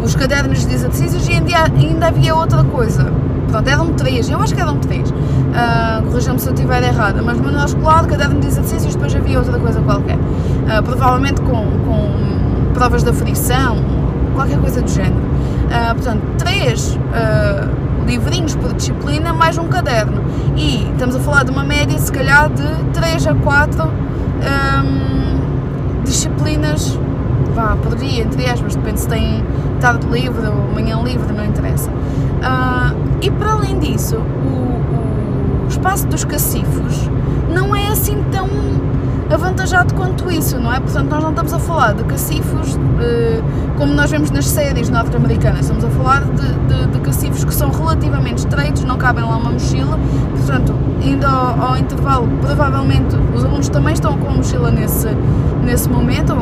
os 0.04 0.16
cadernos 0.16 0.68
de 0.68 0.72
exercícios 0.72 1.28
e 1.28 1.32
ainda, 1.32 1.64
ainda 1.64 2.08
havia 2.10 2.36
outra 2.36 2.64
coisa. 2.64 3.12
Pronto, 3.56 3.70
eram 3.70 3.94
três, 3.94 4.30
eu 4.30 4.38
acho 4.38 4.54
que 4.54 4.60
eram 4.60 4.80
três. 4.80 5.10
Uh, 5.10 6.04
Corrijam-me 6.08 6.42
se 6.42 6.48
eu 6.48 6.54
estiver 6.54 6.84
errada, 6.84 7.22
mas 7.22 7.40
manual 7.40 7.64
escolar, 7.64 8.06
caderno 8.06 8.42
de 8.42 8.48
exercícios, 8.48 8.96
depois 8.96 9.16
havia 9.16 9.40
outra 9.40 9.58
coisa 9.58 9.80
qualquer. 9.80 10.18
Uh, 10.18 10.84
provavelmente 10.84 11.40
com, 11.40 11.66
com 11.86 12.74
provas 12.74 13.02
da 13.02 13.14
frição, 13.14 13.78
qualquer 14.34 14.60
coisa 14.60 14.82
do 14.82 14.90
género. 14.90 15.16
Uh, 15.16 15.96
portanto, 15.96 16.22
três 16.38 16.96
uh, 16.96 18.06
livrinhos 18.06 18.56
por 18.56 18.74
disciplina 18.74 19.32
mais 19.32 19.58
um 19.58 19.70
caderno. 19.70 20.22
E 20.58 20.92
estamos 20.92 21.16
a 21.16 21.22
falar 21.22 21.46
de 21.46 21.52
uma 21.52 21.64
média, 21.64 21.98
se 21.98 22.12
calhar, 22.12 22.50
de 22.50 22.68
3 22.92 23.28
a 23.28 23.36
4 23.36 23.84
um, 23.86 26.02
disciplinas 26.04 27.00
vá, 27.56 27.78
por 27.82 27.96
dia, 27.96 28.24
entre 28.24 28.48
aspas, 28.50 28.76
depende 28.76 29.00
se 29.00 29.08
tem 29.08 29.42
tarde 29.80 30.06
livre 30.08 30.46
ou 30.46 30.74
manhã 30.74 31.02
livre, 31.02 31.34
não 31.34 31.46
interessa. 31.46 31.90
Uh, 31.90 33.15
e 33.22 33.32
para 33.32 33.54
além 33.54 33.80
disso, 33.80 34.18
o, 34.18 35.66
o, 35.66 35.68
espaço 35.68 36.08
dos 36.08 36.24
cacifos 36.24 37.10
não 37.54 37.76
é 37.76 37.88
assim 37.88 38.24
tão 38.32 38.48
avantajado 39.30 39.94
quanto 39.96 40.32
isso, 40.32 40.60
não 40.60 40.74
é? 40.74 40.80
Portanto, 40.80 41.10
nós 41.10 41.24
não 41.24 41.32
estamos 41.32 41.54
a 41.54 41.60
falar 41.60 41.94
de 41.94 42.04
cacifos 42.04 42.78
como 43.78 43.94
nós 43.94 44.10
vemos 44.10 44.32
nas 44.32 44.48
séries 44.48 44.90
norte-americanas, 44.90 45.62
estamos 45.62 45.84
a 45.84 45.90
falar 45.90 46.24
de, 46.24 46.54
de, 46.68 46.88
de, 46.88 47.00
cacifos 47.00 47.44
que 47.44 47.54
são 47.54 47.72
relativamente 47.72 48.40
estreitos, 48.40 48.84
não 48.84 48.98
cabem 48.98 49.24
lá 49.24 49.38
uma 49.38 49.52
mochila, 49.52 50.00
portanto, 50.32 50.74
indo 51.02 51.26
ao, 51.26 51.62
ao 51.62 51.78
intervalo, 51.78 52.28
provavelmente 52.42 53.16
os 53.34 53.44
alunos 53.44 53.70
também 53.70 53.94
estão 53.94 54.18
com 54.18 54.30
a 54.30 54.34
mochila 54.34 54.72
nesse, 54.72 55.10
nesse 55.64 55.90
momento, 55.90 56.34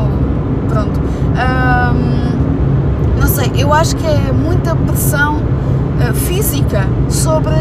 pronto. 0.70 1.00
Um, 1.00 2.34
não 3.20 3.28
sei, 3.28 3.52
eu 3.58 3.74
acho 3.74 3.96
que 3.96 4.06
é 4.06 4.32
muita 4.32 4.76
pressão 4.76 5.42
uh, 6.00 6.14
física 6.14 6.88
sobre 7.10 7.54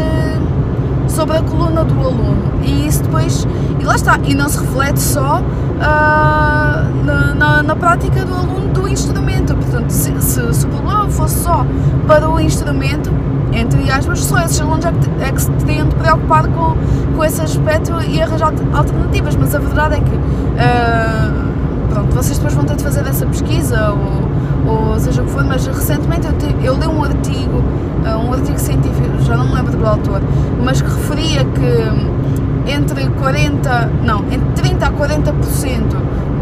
sobre 1.13 1.37
a 1.37 1.41
coluna 1.41 1.83
do 1.83 1.99
aluno. 1.99 2.53
E 2.63 2.87
isso 2.87 3.03
depois, 3.03 3.47
e 3.79 3.83
lá 3.83 3.95
está, 3.95 4.19
e 4.23 4.33
não 4.33 4.49
se 4.49 4.59
reflete 4.59 4.99
só 4.99 5.41
uh, 5.41 7.05
na, 7.05 7.35
na, 7.35 7.63
na, 7.63 7.75
prática 7.75 8.25
do 8.25 8.33
aluno 8.33 8.73
do 8.73 8.87
instrumento, 8.87 9.55
portanto 9.55 9.89
se, 9.89 10.11
se, 10.21 10.53
se, 10.53 10.65
o 10.65 10.69
problema 10.69 11.07
fosse 11.09 11.43
só 11.43 11.65
para 12.07 12.29
o 12.29 12.39
instrumento, 12.39 13.11
entre 13.51 13.89
aspas, 13.91 14.19
só 14.21 14.39
esses 14.39 14.59
alunos 14.59 14.85
é 14.85 14.91
que, 14.91 15.23
é 15.23 15.31
que 15.31 15.41
se 15.41 15.51
teriam 15.51 15.87
de 15.87 15.95
preocupar 15.95 16.47
com, 16.47 16.75
com 17.15 17.23
esse 17.23 17.41
aspecto 17.41 17.91
e 18.01 18.21
arranjar 18.21 18.53
alternativas, 18.73 19.35
mas 19.35 19.53
a 19.53 19.59
verdade 19.59 19.95
é 19.95 19.99
que 19.99 20.15
uh, 20.15 21.89
pronto, 21.89 22.15
vocês 22.15 22.37
depois 22.37 22.53
vão 22.53 22.65
ter 22.65 22.75
de 22.75 22.83
fazer 22.83 23.05
essa 23.05 23.25
pesquisa 23.25 23.91
ou, 23.91 24.91
ou 24.91 24.99
seja 24.99 25.21
o 25.21 25.25
que 25.25 25.31
for, 25.31 25.43
mas 25.43 25.67
recentemente 25.67 26.25
eu, 26.25 26.33
te, 26.33 26.65
eu 26.65 26.75
li 26.75 26.87
um 26.87 27.03
artigo 27.03 27.61
um 28.09 28.33
artigo 28.33 28.59
científico, 28.59 29.21
já 29.21 29.35
não 29.37 29.47
me 29.47 29.55
lembro 29.55 29.77
do 29.77 29.85
autor, 29.85 30.21
mas 30.63 30.81
que 30.81 30.89
referia 30.89 31.43
que 31.45 32.71
entre 32.71 33.07
40, 33.07 33.89
não, 34.03 34.19
entre 34.31 34.51
30 34.55 34.85
a 34.85 34.91
40% 34.91 35.33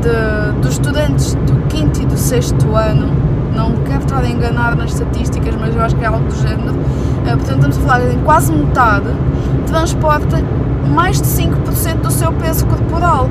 de, 0.01 0.61
dos 0.61 0.71
estudantes 0.73 1.35
do 1.35 1.67
quinto 1.67 2.01
e 2.01 2.05
do 2.05 2.17
sexto 2.17 2.75
ano, 2.75 3.11
não 3.55 3.73
quero 3.83 4.03
estar 4.03 4.23
a 4.23 4.29
enganar 4.29 4.75
nas 4.75 4.91
estatísticas, 4.91 5.55
mas 5.59 5.75
eu 5.75 5.81
acho 5.81 5.95
que 5.95 6.03
é 6.03 6.07
algo 6.07 6.25
do 6.25 6.35
género, 6.35 6.75
eh, 7.25 7.35
portanto 7.35 7.55
estamos 7.55 7.77
a 7.77 7.81
falar 7.81 8.11
em 8.11 8.19
quase 8.19 8.51
metade, 8.51 9.07
transporta 9.67 10.41
mais 10.93 11.21
de 11.21 11.27
5% 11.27 12.01
do 12.01 12.11
seu 12.11 12.31
peso 12.33 12.65
corporal. 12.65 13.29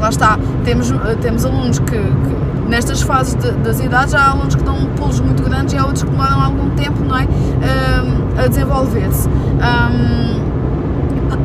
Lá 0.00 0.08
está, 0.08 0.38
temos, 0.64 0.90
eh, 0.90 1.16
temos 1.20 1.44
alunos 1.44 1.78
que, 1.78 1.96
que 1.96 2.44
nestas 2.68 3.02
fases 3.02 3.34
de, 3.34 3.50
das 3.52 3.80
idades 3.80 4.14
há 4.14 4.30
alunos 4.30 4.54
que 4.54 4.62
dão 4.62 4.86
pulos 4.96 5.20
muito 5.20 5.42
grandes 5.42 5.74
e 5.74 5.76
há 5.76 5.84
outros 5.84 6.02
que 6.02 6.10
demoram 6.10 6.40
algum 6.40 6.70
tempo 6.70 7.04
não 7.04 7.16
é, 7.16 7.24
um, 7.24 8.40
a 8.42 8.46
desenvolver-se. 8.46 9.28
Um, 9.28 10.44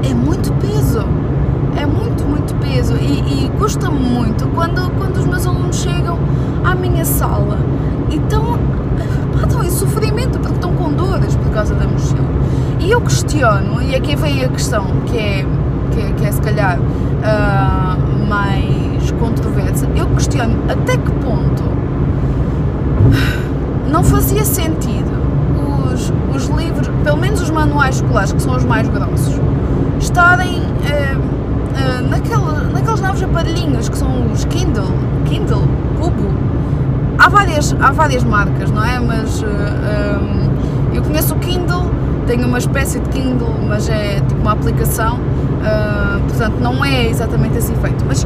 é 0.04 0.14
muito 0.14 0.52
peso, 0.54 1.06
é 1.76 1.86
muito, 1.86 2.24
muito 2.26 2.56
peso 2.56 2.96
e, 2.96 3.46
e 3.46 3.50
custa-me 3.58 4.00
muito 4.00 4.48
quando, 4.50 4.90
quando 4.98 5.18
os 5.18 5.26
meus 5.26 5.46
alunos 5.46 5.78
chegam 5.78 6.18
à 6.64 6.76
minha 6.76 7.06
sala 7.06 7.58
e 8.10 8.16
estão, 8.16 8.58
estão 9.42 9.64
em 9.64 9.70
sofrimento 9.70 10.40
porque 10.40 10.56
estão 10.56 10.74
com 10.74 10.92
dores 10.92 11.36
por 11.36 11.52
causa 11.52 11.76
da 11.76 11.88
mochila. 11.88 12.28
E 12.80 12.92
eu 12.92 13.02
questiono, 13.02 13.82
e 13.82 13.96
aqui 13.96 14.16
vem 14.16 14.44
a 14.44 14.48
questão 14.48 14.86
que 15.06 15.18
é, 15.18 15.46
que 15.92 16.00
é, 16.00 16.12
que 16.14 16.26
é 16.26 16.32
se 16.32 16.42
calhar 16.42 16.80
uh, 16.80 18.28
mais 18.28 18.99
controversa, 19.14 19.88
eu 19.96 20.06
questiono 20.08 20.56
até 20.70 20.98
que 20.98 21.12
ponto 21.12 21.64
não 23.90 24.04
fazia 24.04 24.46
sentido 24.46 25.10
os, 25.94 26.14
os 26.36 26.48
livros, 26.50 26.90
pelo 27.04 27.18
menos 27.18 27.42
os 27.42 27.50
manuais 27.50 27.96
escolares, 27.96 28.32
que 28.32 28.42
são 28.42 28.56
os 28.56 28.64
mais 28.64 28.88
grossos, 28.88 29.40
estarem 30.00 30.60
uh, 30.60 31.18
uh, 31.20 32.10
naquele, 32.10 32.74
naqueles 32.74 33.02
novos 33.02 33.22
aparelhinhos 33.22 33.90
que 33.90 33.98
são 33.98 34.32
os 34.32 34.46
Kindle, 34.46 34.92
Kindle, 35.26 35.64
Cubo. 36.00 36.30
Há 37.18 37.28
várias, 37.28 37.76
há 37.82 37.92
várias 37.92 38.24
marcas, 38.24 38.72
não 38.72 38.84
é? 38.84 39.00
Mas 39.00 39.42
uh, 39.42 39.46
um, 39.46 40.96
eu 40.96 41.02
conheço 41.02 41.34
o 41.36 41.40
Kindle, 41.40 41.92
tenho 42.28 42.48
uma 42.48 42.60
espécie 42.60 43.00
de 43.00 43.10
Kindle, 43.10 43.54
mas 43.68 43.90
é 43.90 44.22
tipo 44.28 44.40
uma 44.40 44.54
aplicação, 44.54 45.20
portanto 46.28 46.60
não 46.62 46.86
é 46.86 47.08
exatamente 47.08 47.58
assim 47.58 47.74
feito. 47.76 48.06
Mas 48.08 48.26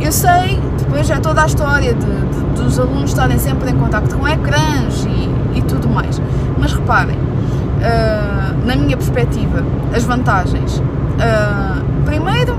eu 0.00 0.12
sei, 0.12 0.60
depois 0.78 1.08
é 1.10 1.16
toda 1.20 1.42
a 1.42 1.46
história 1.46 1.94
de, 1.94 2.00
de, 2.04 2.62
dos 2.62 2.78
alunos 2.78 3.10
estarem 3.10 3.38
sempre 3.38 3.70
em 3.70 3.76
contato 3.76 4.16
com 4.16 4.26
ecrãs 4.26 5.04
e, 5.04 5.58
e 5.58 5.62
tudo 5.62 5.88
mais. 5.88 6.20
Mas 6.58 6.72
reparem, 6.72 7.16
uh, 7.16 8.66
na 8.66 8.76
minha 8.76 8.96
perspectiva, 8.96 9.62
as 9.94 10.04
vantagens. 10.04 10.78
Uh, 10.78 12.04
primeiro, 12.04 12.56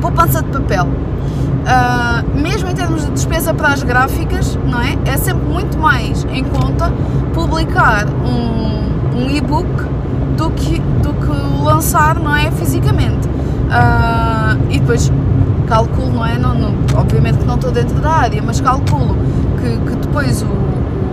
poupança 0.00 0.42
de 0.42 0.48
papel. 0.50 0.86
Uh, 0.86 2.40
mesmo 2.40 2.68
em 2.70 2.74
termos 2.74 3.04
de 3.04 3.10
despesa 3.10 3.52
para 3.52 3.68
as 3.68 3.82
gráficas, 3.82 4.58
não 4.64 4.80
é? 4.80 4.96
É 5.04 5.16
sempre 5.16 5.44
muito 5.46 5.78
mais 5.78 6.26
em 6.32 6.44
conta 6.44 6.90
publicar 7.34 8.06
um, 8.08 9.18
um 9.22 9.30
e-book 9.30 9.68
do 10.36 10.50
que, 10.50 10.78
do 11.02 11.12
que 11.12 11.62
lançar, 11.62 12.18
não 12.18 12.34
é? 12.34 12.50
Fisicamente. 12.52 13.28
Uh, 13.28 14.58
e 14.70 14.80
depois 14.80 15.12
calculo, 15.68 16.12
não 16.12 16.26
é? 16.26 16.38
Não, 16.38 16.54
não, 16.54 16.74
obviamente 16.96 17.38
que 17.38 17.44
não 17.44 17.56
estou 17.56 17.70
dentro 17.70 18.00
da 18.00 18.10
área, 18.10 18.42
mas 18.44 18.60
calculo 18.60 19.16
que, 19.60 19.90
que 19.90 19.96
depois 19.96 20.42
o, 20.42 20.68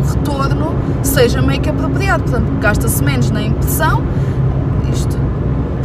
retorno 0.06 0.74
seja 1.04 1.42
meio 1.42 1.60
que 1.62 1.70
apropriado, 1.70 2.24
portanto, 2.24 2.52
gasta-se 2.60 3.04
menos 3.04 3.32
na 3.32 3.42
impressão. 3.42 4.04
Isto, 4.92 5.18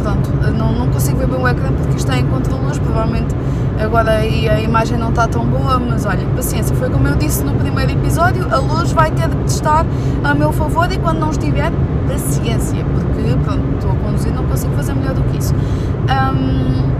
pronto, 0.01 0.29
não, 0.57 0.71
não 0.73 0.87
consigo 0.87 1.17
ver 1.17 1.27
bem 1.27 1.39
o 1.39 1.47
ecrã 1.47 1.71
porque 1.71 1.97
isto 1.97 2.09
está 2.09 2.17
em 2.17 2.25
contra-luz, 2.27 2.77
provavelmente 2.77 3.35
agora 3.79 4.11
aí 4.11 4.47
a 4.47 4.61
imagem 4.61 4.97
não 4.97 5.09
está 5.09 5.27
tão 5.27 5.43
boa, 5.45 5.79
mas 5.79 6.05
olha, 6.05 6.25
paciência, 6.35 6.75
foi 6.75 6.89
como 6.89 7.07
eu 7.07 7.15
disse 7.15 7.43
no 7.43 7.53
primeiro 7.53 7.91
episódio, 7.91 8.47
a 8.53 8.57
luz 8.57 8.91
vai 8.91 9.09
ter 9.11 9.27
de 9.27 9.51
estar 9.51 9.85
a 10.23 10.33
meu 10.35 10.51
favor 10.51 10.91
e 10.91 10.97
quando 10.99 11.19
não 11.19 11.31
estiver, 11.31 11.71
paciência, 12.07 12.85
porque 12.85 13.35
pronto, 13.43 13.63
estou 13.75 13.91
a 13.91 13.95
conduzir, 13.95 14.33
não 14.33 14.43
consigo 14.45 14.75
fazer 14.75 14.93
melhor 14.93 15.15
do 15.15 15.23
que 15.23 15.37
isso. 15.39 15.55
Um, 15.55 16.91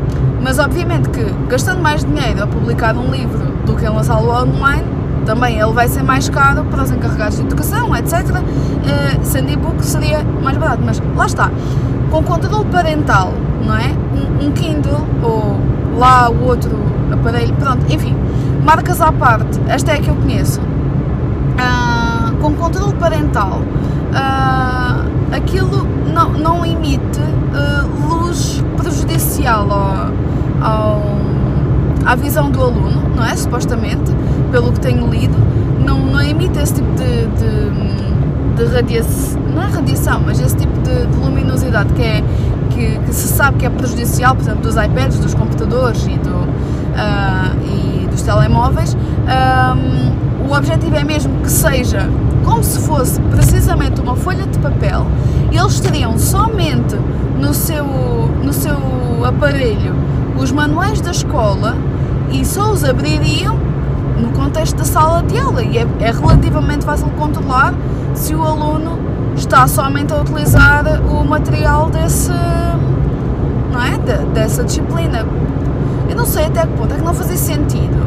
mas 0.42 0.60
obviamente 0.60 1.10
que 1.10 1.24
gastando 1.48 1.82
mais 1.82 2.04
dinheiro 2.04 2.44
a 2.44 2.48
publicar 2.48 2.96
um 2.96 3.12
livro 3.12 3.40
do 3.66 3.76
que 3.76 3.86
a 3.86 3.92
lançá-lo 3.92 4.30
online, 4.30 4.84
também 5.26 5.60
ele 5.60 5.72
vai 5.72 5.88
ser 5.88 6.04
mais 6.04 6.28
caro 6.30 6.66
para 6.66 6.84
os 6.84 6.92
encarregados 6.92 7.38
de 7.38 7.44
educação, 7.44 7.96
etc. 7.96 8.30
Uh, 8.30 8.44
sendo 9.24 9.52
e-book 9.52 9.86
seria 9.86 10.24
mais 10.42 10.58
barato, 10.58 10.82
mas 10.84 11.02
lá 11.16 11.26
está, 11.26 11.52
com 12.10 12.24
controle 12.24 12.66
parental, 12.66 13.34
não 13.66 13.78
é? 13.78 13.96
Um, 14.14 14.48
um 14.48 14.52
Kindle 14.52 15.06
ou 15.22 15.60
lá 15.98 16.30
o 16.30 16.44
outro 16.44 16.72
aparelho, 17.12 17.54
pronto, 17.56 17.86
enfim, 17.94 18.16
marcas 18.64 19.02
à 19.02 19.12
parte, 19.12 19.60
esta 19.68 19.92
é 19.92 19.96
a 19.96 20.02
que 20.02 20.10
eu 20.10 20.16
conheço. 20.16 20.60
Uh, 20.60 22.36
com 22.42 22.54
controle 22.56 22.96
parental, 22.96 23.62
uh, 23.62 25.36
aquilo 25.36 25.86
não, 26.12 26.32
não 26.32 26.66
emite 26.66 27.20
uh, 27.20 28.08
luz 28.10 28.64
prejudicial 28.78 29.72
ao, 29.72 30.31
ao, 30.62 31.02
à 32.06 32.16
visão 32.16 32.50
do 32.50 32.62
aluno, 32.62 33.04
não 33.16 33.26
é? 33.26 33.36
Supostamente, 33.36 34.12
pelo 34.52 34.72
que 34.72 34.80
tenho 34.80 35.08
lido, 35.08 35.36
não, 35.86 36.00
não 36.00 36.22
emite 36.22 36.60
esse 36.60 36.76
tipo 36.76 36.92
de, 36.94 37.28
de, 37.28 38.56
de 38.56 38.74
radiação, 38.74 39.42
não 39.54 39.62
é 39.64 39.68
radiação, 39.68 40.22
mas 40.26 40.40
esse 40.40 40.56
tipo 40.56 40.74
de, 40.82 41.08
de 41.08 41.18
luminosidade 41.18 41.94
que, 41.94 42.02
é, 42.02 42.24
que, 42.70 43.00
que, 43.00 43.14
se 43.14 43.28
sabe 43.28 43.58
que 43.58 43.66
é 43.66 43.70
prejudicial, 43.70 44.36
por 44.36 44.42
exemplo, 44.42 44.62
dos 44.62 44.76
iPads, 44.76 45.20
dos 45.20 45.34
computadores 45.34 46.06
e, 46.06 46.18
do, 46.18 46.36
uh, 46.36 48.04
e 48.04 48.08
dos 48.08 48.22
telemóveis. 48.22 48.96
Um, 48.96 50.50
o 50.50 50.56
objetivo 50.56 50.96
é 50.96 51.04
mesmo 51.04 51.34
que 51.42 51.50
seja 51.50 52.10
como 52.44 52.64
se 52.64 52.80
fosse 52.80 53.22
precisamente 53.22 54.02
uma 54.02 54.16
folha 54.16 54.46
de 54.46 54.58
papel, 54.60 55.06
eles 55.52 55.80
teriam 55.80 56.18
somente 56.18 56.96
no 57.40 57.54
seu, 57.54 57.86
no 58.44 58.52
seu 58.52 58.76
aparelho 59.24 59.96
os 60.42 60.52
manuais 60.52 61.00
da 61.00 61.12
escola 61.12 61.76
e 62.32 62.44
só 62.44 62.72
os 62.72 62.84
abririam 62.84 63.56
no 64.18 64.30
contexto 64.32 64.76
da 64.76 64.84
sala 64.84 65.22
de 65.24 65.38
aula 65.38 65.64
e 65.64 65.78
é, 65.78 65.88
é 66.00 66.12
relativamente 66.12 66.86
fácil 66.86 67.08
controlar 67.18 67.74
se 68.14 68.34
o 68.34 68.44
aluno 68.44 69.00
está 69.36 69.68
somente 69.68 70.14
a 70.14 70.22
utilizar 70.22 70.84
o 71.04 71.24
material 71.24 71.90
desse, 71.90 72.32
não 73.72 73.82
é? 73.82 73.98
De, 73.98 74.26
dessa 74.34 74.64
disciplina. 74.64 75.26
Eu 76.10 76.16
não 76.16 76.26
sei 76.26 76.46
até 76.46 76.62
que 76.62 76.74
ponto 76.74 76.94
é 76.94 76.98
que 76.98 77.04
não 77.04 77.14
fazia 77.14 77.38
sentido. 77.38 78.02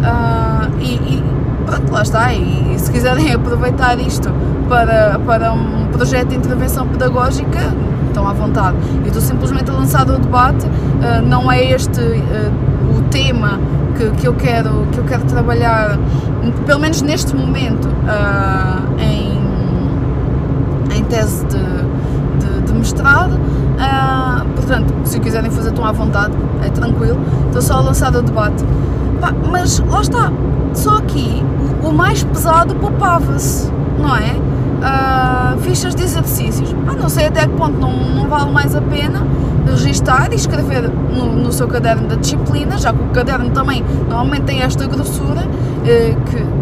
Uh, 0.00 0.80
e, 0.80 0.94
e, 0.94 1.24
pronto, 1.66 1.92
lá 1.92 2.02
está. 2.02 2.32
E, 2.32 2.74
e, 2.74 2.78
se 2.78 2.90
quiserem 2.90 3.32
aproveitar 3.34 3.98
isto 3.98 4.30
para, 4.68 5.18
para 5.26 5.52
um 5.52 5.79
projeto 5.92 6.28
de 6.28 6.36
intervenção 6.36 6.86
pedagógica, 6.88 7.74
estão 8.08 8.26
à 8.26 8.32
vontade. 8.32 8.76
Eu 9.00 9.06
estou 9.06 9.22
simplesmente 9.22 9.70
a 9.70 9.74
lançar 9.74 10.08
o 10.08 10.18
debate, 10.18 10.66
uh, 10.66 11.26
não 11.26 11.50
é 11.50 11.72
este 11.72 12.00
uh, 12.00 12.96
o 12.96 13.02
tema 13.10 13.58
que, 13.96 14.10
que, 14.12 14.26
eu 14.26 14.34
quero, 14.34 14.86
que 14.92 14.98
eu 14.98 15.04
quero 15.04 15.24
trabalhar, 15.24 15.98
pelo 16.66 16.80
menos 16.80 17.02
neste 17.02 17.34
momento, 17.34 17.86
uh, 17.86 19.00
em, 19.00 19.38
em 20.96 21.04
tese 21.04 21.44
de, 21.46 21.58
de, 22.38 22.62
de 22.66 22.72
mestrado, 22.72 23.38
portanto, 24.54 24.94
se 25.04 25.18
quiserem 25.18 25.50
fazer, 25.50 25.70
estão 25.70 25.84
à 25.84 25.92
vontade, 25.92 26.32
é 26.64 26.68
tranquilo, 26.70 27.18
estou 27.46 27.62
só 27.62 27.74
a 27.74 27.80
lançar 27.80 28.14
o 28.14 28.22
debate. 28.22 28.64
Mas 29.50 29.80
lá 29.80 30.00
está, 30.00 30.32
só 30.72 30.96
aqui 30.96 31.42
o 31.82 31.92
mais 31.92 32.22
pesado 32.24 32.74
poupava-se, 32.76 33.70
não 33.98 34.16
é? 34.16 34.36
Uh, 34.80 35.58
fichas 35.60 35.94
de 35.94 36.02
exercícios, 36.02 36.74
ah, 36.86 36.94
não 36.94 37.08
sei 37.08 37.26
até 37.26 37.42
que 37.42 37.54
ponto 37.54 37.78
não, 37.78 37.92
não 38.14 38.28
vale 38.28 38.50
mais 38.50 38.74
a 38.74 38.80
pena 38.80 39.26
registar 39.66 40.32
e 40.32 40.36
escrever 40.36 40.88
no, 40.88 41.36
no, 41.36 41.52
seu 41.52 41.68
caderno 41.68 42.08
da 42.08 42.14
disciplina, 42.16 42.78
já 42.78 42.92
que 42.92 43.02
o 43.02 43.08
caderno 43.08 43.50
também 43.50 43.84
normalmente 44.08 44.44
tem 44.44 44.62
esta 44.62 44.86
grossura, 44.86 45.46
eh, 45.84 46.16
que 46.30 46.60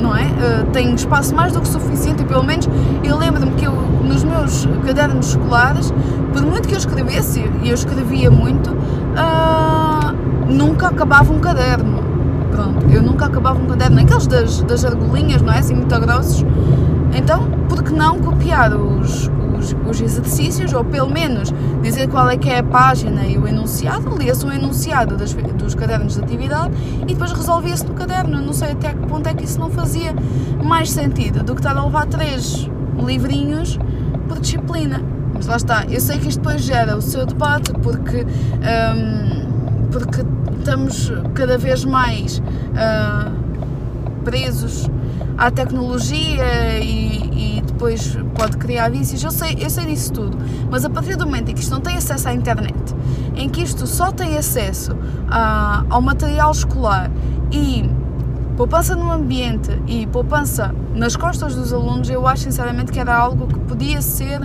não 0.00 0.16
é? 0.16 0.22
Uh, 0.22 0.66
tem 0.72 0.94
espaço 0.94 1.34
mais 1.34 1.52
do 1.52 1.60
que 1.60 1.68
suficiente 1.68 2.22
e 2.22 2.26
pelo 2.26 2.42
menos 2.42 2.68
eu 3.04 3.18
lembro-me 3.18 3.52
que 3.52 3.66
eu, 3.66 3.72
nos 3.72 4.24
meus 4.24 4.66
cadernos 4.86 5.28
escolares, 5.28 5.92
por 6.32 6.42
muito 6.42 6.66
que 6.66 6.74
eu 6.74 6.78
escrevesse, 6.78 7.44
e 7.62 7.68
eu 7.68 7.74
escrevia 7.74 8.30
muito, 8.30 8.70
uh, 8.70 10.14
nunca 10.48 10.88
acabava 10.88 11.32
um 11.32 11.38
caderno. 11.38 12.00
Pronto, 12.50 12.86
eu 12.90 13.02
nunca 13.02 13.26
acabava 13.26 13.60
um 13.60 13.66
caderno, 13.66 14.00
aqueles 14.00 14.26
das, 14.26 14.62
das 14.62 14.84
argolinhas, 14.84 15.42
não 15.42 15.52
é? 15.52 15.58
Assim, 15.58 15.74
muito 15.74 16.00
grossos. 16.00 16.44
Então, 17.14 17.50
por 17.68 17.82
que 17.82 17.92
não 17.92 18.18
copiar 18.18 18.74
os, 18.74 19.30
os, 19.58 19.74
os, 19.88 20.00
exercícios, 20.00 20.72
ou 20.72 20.84
pelo 20.84 21.10
menos 21.10 21.52
dizer 21.82 22.08
qual 22.08 22.28
é 22.28 22.36
que 22.36 22.48
é 22.48 22.58
a 22.58 22.62
página 22.62 23.26
e 23.26 23.36
o 23.36 23.46
enunciado, 23.46 24.16
lia-se 24.16 24.44
o 24.46 24.52
enunciado 24.52 25.16
das, 25.16 25.34
dos 25.34 25.74
cadernos 25.74 26.14
de 26.14 26.22
atividade 26.22 26.72
e 27.02 27.06
depois 27.06 27.32
resolvia-se 27.32 27.86
no 27.86 27.94
caderno. 27.94 28.40
Não 28.40 28.52
sei 28.52 28.72
até 28.72 28.90
que 28.94 29.06
ponto 29.06 29.28
é 29.28 29.34
que 29.34 29.44
isso 29.44 29.58
não 29.58 29.70
fazia 29.70 30.14
mais 30.62 30.90
sentido 30.90 31.42
do 31.42 31.54
que 31.54 31.60
estar 31.60 31.76
a 31.76 31.84
levar 31.84 32.06
três 32.06 32.68
livrinhos 33.04 33.78
por 34.28 34.38
disciplina. 34.38 35.02
Mas 35.34 35.46
lá 35.46 35.56
está, 35.56 35.84
eu 35.88 36.00
sei 36.00 36.18
que 36.18 36.28
isto 36.28 36.40
depois 36.40 36.62
gera 36.62 36.96
o 36.96 37.02
seu 37.02 37.24
debate 37.26 37.72
porque, 37.82 38.26
um, 38.26 39.88
porque 39.90 40.24
estamos 40.58 41.12
cada 41.34 41.56
vez 41.56 41.84
mais 41.84 42.38
uh, 42.38 43.30
presos 44.22 44.88
à 45.40 45.50
tecnologia 45.50 46.78
e, 46.78 47.56
e, 47.56 47.62
depois 47.62 48.14
pode 48.34 48.58
criar 48.58 48.90
vícios. 48.90 49.24
Eu 49.24 49.30
sei, 49.30 49.56
eu 49.58 49.70
sei 49.70 49.86
disso 49.86 50.12
tudo, 50.12 50.36
mas 50.70 50.84
a 50.84 50.90
partir 50.90 51.16
do 51.16 51.24
momento 51.24 51.50
em 51.50 51.54
que 51.54 51.60
isto 51.60 51.70
não 51.70 51.80
tem 51.80 51.96
acesso 51.96 52.28
à 52.28 52.34
internet, 52.34 52.94
em 53.34 53.48
que 53.48 53.62
isto 53.62 53.86
só 53.86 54.12
tem 54.12 54.36
acesso 54.36 54.94
a, 55.30 55.82
ao 55.88 56.02
material 56.02 56.50
escolar 56.50 57.10
e 57.50 57.88
poupança 58.54 58.94
no 58.94 59.10
ambiente 59.10 59.70
e 59.86 60.06
poupança 60.06 60.74
nas 60.94 61.16
costas 61.16 61.54
dos 61.54 61.72
alunos, 61.72 62.10
eu 62.10 62.26
acho 62.26 62.42
sinceramente 62.42 62.92
que 62.92 63.00
era 63.00 63.16
algo 63.16 63.46
que 63.46 63.58
podia 63.60 64.02
ser 64.02 64.42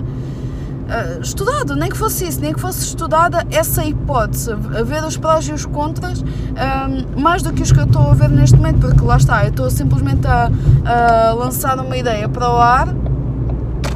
uh, 0.85 1.21
estudado, 1.21 1.75
nem 1.75 1.89
que 1.89 1.97
fosse 1.97 2.27
isso, 2.27 2.39
nem 2.39 2.53
que 2.53 2.59
fosse 2.59 2.85
estudada 2.85 3.45
essa 3.51 3.83
hipótese, 3.83 4.53
ver 4.85 5.03
os 5.03 5.17
prós 5.17 5.47
e 5.47 5.53
os 5.53 5.65
contras, 5.65 6.21
um, 6.21 7.21
mais 7.21 7.41
do 7.41 7.51
que 7.53 7.61
os 7.61 7.71
que 7.71 7.79
eu 7.79 7.85
estou 7.85 8.09
a 8.09 8.13
ver 8.13 8.29
neste 8.29 8.55
momento, 8.55 8.79
porque 8.79 9.03
lá 9.03 9.17
está, 9.17 9.43
eu 9.43 9.49
estou 9.49 9.69
simplesmente 9.69 10.25
a, 10.27 10.49
a 10.85 11.33
lançar 11.33 11.77
uma 11.79 11.97
ideia 11.97 12.27
para 12.29 12.49
o 12.49 12.57
ar 12.57 12.87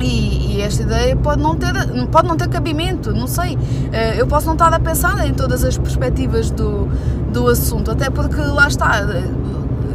e, 0.01 0.55
e, 0.55 0.61
esta 0.61 0.83
ideia 0.83 1.15
pode 1.15 1.41
não 1.41 1.55
ter 1.55 1.73
pode 2.11 2.27
não 2.27 2.37
ter 2.37 2.47
cabimento 2.47 3.11
não 3.11 3.27
sei. 3.27 3.57
Ah, 3.91 4.15
eu 4.15 4.25
posso 4.27 4.45
não 4.45 4.53
estar 4.53 4.73
a 4.73 4.79
pensar 4.79 5.25
em 5.27 5.33
todas 5.33 5.63
as 5.63 5.77
perspectivas 5.77 6.49
do, 6.51 6.87
do 7.33 7.47
assunto 7.47 7.91
até 7.91 8.09
porque 8.09 8.39
lá 8.39 8.67
está 8.67 9.01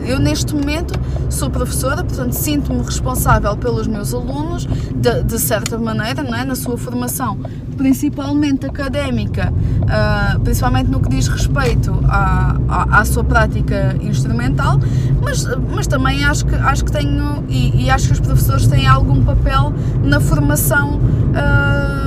eu 0.06 0.18
neste 0.18 0.54
momento 0.54 0.98
sou 1.30 1.50
professora, 1.50 2.04
portanto 2.04 2.32
sinto-me 2.32 2.82
responsável 2.82 3.56
pelos 3.56 3.86
meus 3.86 4.14
alunos, 4.14 4.66
de, 4.66 5.22
de, 5.22 5.38
certa 5.38 5.76
maneira, 5.78 6.22
é? 6.22 6.44
na 6.44 6.54
sua 6.54 6.76
formação, 6.76 7.38
principalmente 7.76 8.66
académica, 8.66 9.52
uh, 9.52 10.40
principalmente 10.40 10.90
no 10.90 11.00
que 11.00 11.08
diz 11.08 11.28
respeito 11.28 11.98
à, 12.08 12.56
à, 12.68 13.00
à, 13.00 13.04
sua 13.04 13.24
prática 13.24 13.96
instrumental, 14.00 14.78
mas, 15.20 15.46
mas 15.74 15.86
também 15.86 16.24
acho 16.24 16.46
que, 16.46 16.54
acho 16.54 16.84
que 16.84 16.92
tenho, 16.92 17.44
e, 17.48 17.84
e 17.84 17.90
acho 17.90 18.06
que 18.08 18.12
os 18.12 18.20
professores 18.20 18.66
têm 18.66 18.86
algum 18.86 19.24
papel 19.24 19.72
na 20.02 20.20
formação 20.20 20.98
uh, 20.98 22.03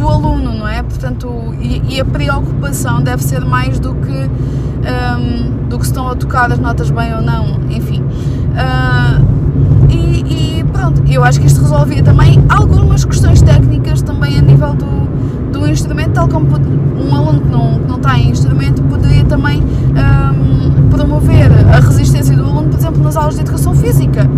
do, 0.00 0.08
aluno, 0.08 0.54
não 0.54 0.68
é? 0.68 0.82
Portanto, 0.82 1.54
e, 1.60 1.96
e 1.96 2.00
a 2.00 2.04
preocupação 2.04 3.02
deve 3.02 3.22
ser 3.22 3.44
mais 3.44 3.78
do 3.80 3.94
que 3.94 4.10
um, 4.12 5.68
do 5.68 5.78
que 5.78 5.84
se 5.84 5.90
estão 5.90 6.08
a 6.08 6.14
tocar 6.14 6.50
as 6.52 6.58
notas 6.58 6.90
bem 6.90 7.12
ou 7.14 7.20
não, 7.20 7.58
enfim. 7.68 8.02
Uh, 8.02 9.38
e, 9.90 10.60
e, 10.60 10.64
pronto, 10.72 11.02
eu 11.10 11.24
acho 11.24 11.40
que 11.40 11.46
isto 11.46 11.60
resolvia 11.60 12.02
também 12.02 12.42
algumas 12.48 13.04
questões 13.04 13.42
técnicas 13.42 14.00
também 14.02 14.38
a 14.38 14.42
nível 14.42 14.74
do, 14.74 15.58
do 15.58 15.66
instrumento, 15.66 16.12
tal 16.12 16.28
como 16.28 16.46
um 16.56 17.14
aluno 17.14 17.40
que 17.40 17.48
não, 17.48 17.78
que 17.80 17.88
não 17.88 17.98
tem 17.98 18.30
instrumento 18.30 18.82
poderia 18.82 19.24
também 19.24 19.62
um, 19.62 20.88
promover 20.88 21.50
a 21.74 21.80
resistência 21.80 22.36
do 22.36 22.44
aluno, 22.44 22.68
por 22.68 22.78
exemplo, 22.78 23.02
nas 23.02 23.16
aulas 23.16 23.34
de 23.34 23.40
educação 23.40 23.74
física. 23.74 24.28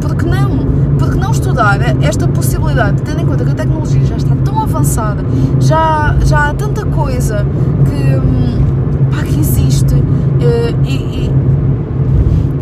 Porque 0.00 0.26
não? 0.26 0.83
Porque 0.98 1.18
não 1.18 1.30
estudar 1.30 1.80
esta 2.02 2.26
possibilidade, 2.28 3.02
tendo 3.02 3.20
em 3.20 3.26
conta 3.26 3.44
que 3.44 3.50
a 3.50 3.54
tecnologia 3.54 4.04
já 4.04 4.16
está 4.16 4.34
tão 4.44 4.62
avançada, 4.62 5.24
já, 5.60 6.16
já 6.24 6.50
há 6.50 6.54
tanta 6.54 6.84
coisa 6.86 7.44
que. 7.84 8.16
Um, 8.16 8.64
pá, 9.10 9.22
que 9.22 9.40
existe 9.40 9.94
uh, 9.94 10.84
e, 10.84 10.94
e 10.94 11.30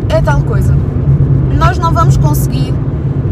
é 0.08 0.20
tal 0.20 0.42
coisa. 0.42 0.74
Nós 1.58 1.78
não 1.78 1.92
vamos 1.92 2.16
conseguir 2.16 2.74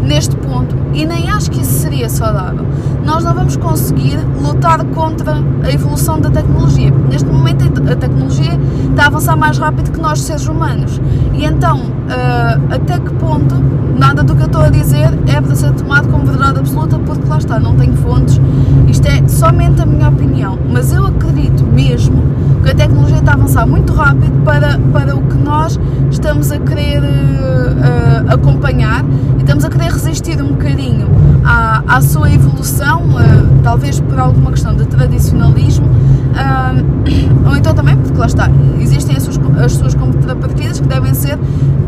neste 0.02 0.36
ponto 0.36 0.74
e 0.92 1.04
nem 1.04 1.30
acho 1.30 1.50
que 1.50 1.60
isso 1.60 1.80
seria 1.80 2.08
saudável. 2.08 2.66
Nós 3.04 3.24
não 3.24 3.34
vamos 3.34 3.56
conseguir 3.56 4.18
lutar 4.42 4.84
contra 4.86 5.42
a 5.62 5.70
evolução 5.70 6.20
da 6.20 6.30
tecnologia. 6.30 6.90
Neste 7.08 7.28
momento 7.28 7.64
a 7.90 7.96
tecnologia 7.96 8.58
está 8.90 9.04
a 9.04 9.06
avançar 9.06 9.36
mais 9.36 9.58
rápido 9.58 9.90
que 9.90 10.00
nós 10.00 10.20
seres 10.20 10.46
humanos. 10.46 11.00
E 11.34 11.44
então, 11.44 11.78
uh, 11.80 12.74
até 12.74 12.98
que 12.98 13.12
ponto 13.14 13.54
nada 14.00 14.22
do 14.22 14.34
que 14.34 14.42
eu 14.42 14.46
estou 14.46 14.62
a 14.62 14.70
dizer 14.70 15.10
é 15.26 15.40
para 15.40 15.54
ser 15.54 15.72
tomado 15.72 16.08
como 16.08 16.24
verdade 16.24 16.58
absoluta, 16.58 16.98
porque 16.98 17.28
lá 17.28 17.38
está, 17.38 17.60
não 17.60 17.76
tenho 17.76 17.94
fontes. 17.96 18.40
Isto 18.88 19.06
é 19.06 19.28
somente 19.28 19.82
a 19.82 19.86
minha 19.86 20.08
opinião. 20.08 20.58
Mas 20.70 20.92
eu 20.92 21.06
acredito 21.06 21.64
mesmo 21.64 22.22
que 22.62 22.70
a 22.70 22.74
tecnologia 22.74 23.18
está 23.18 23.32
a 23.32 23.34
avançar 23.34 23.66
muito 23.66 23.92
rápido 23.92 24.42
para, 24.44 24.78
para 24.92 25.14
o 25.14 25.22
que 25.22 25.36
nós 25.36 25.78
estamos 26.10 26.50
a 26.50 26.58
querer 26.58 27.02
uh, 27.02 28.32
acompanhar 28.32 29.04
e 29.38 29.40
estamos 29.40 29.64
a 29.64 29.70
querer 29.70 29.89
resistir 29.90 30.40
um 30.42 30.48
bocadinho 30.48 31.08
à, 31.44 31.82
à 31.86 32.00
sua 32.00 32.32
evolução, 32.32 33.02
uh, 33.04 33.62
talvez 33.62 34.00
por 34.00 34.18
alguma 34.18 34.50
questão 34.50 34.74
de 34.74 34.86
tradicionalismo, 34.86 35.86
uh, 35.86 37.48
ou 37.48 37.56
então 37.56 37.74
também 37.74 37.96
porque 37.96 38.18
lá 38.18 38.26
está, 38.26 38.48
existem 38.80 39.16
as 39.16 39.24
suas, 39.24 39.38
as 39.62 39.72
suas 39.72 39.94
contrapartidas 39.94 40.80
que 40.80 40.88
devem 40.88 41.14
ser, 41.14 41.38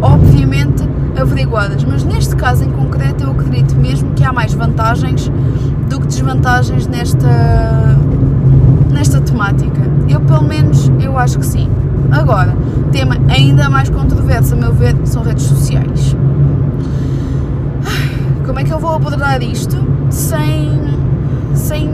obviamente, 0.01 0.85
averiguadas. 1.21 1.85
Mas 1.85 2.05
neste 2.05 2.35
caso 2.37 2.65
em 2.65 2.71
concreto, 2.71 3.25
eu 3.25 3.31
acredito 3.31 3.75
mesmo 3.77 4.13
que 4.13 4.25
há 4.25 4.33
mais 4.33 4.53
vantagens 4.55 5.31
do 5.89 6.01
que 6.01 6.07
desvantagens 6.07 6.87
nesta, 6.87 7.99
nesta 8.91 9.21
temática. 9.21 9.81
Eu, 10.09 10.21
pelo 10.21 10.43
menos, 10.43 10.91
eu 11.01 11.19
acho 11.19 11.39
que 11.39 11.47
sim. 11.47 11.69
Agora, 12.11 12.55
tema 12.91 13.17
ainda 13.29 13.71
mais 13.71 13.89
controverso, 13.89 14.55
a 14.55 14.57
meu 14.57 14.73
ver, 14.73 14.97
são 15.05 15.23
redes 15.23 15.45
sociais. 15.45 16.17
Como 18.45 18.59
é 18.59 18.65
que 18.65 18.73
eu 18.73 18.79
vou 18.79 18.95
abordar 18.95 19.43
isto 19.43 19.77
sem. 20.11 20.73
sem. 21.55 21.89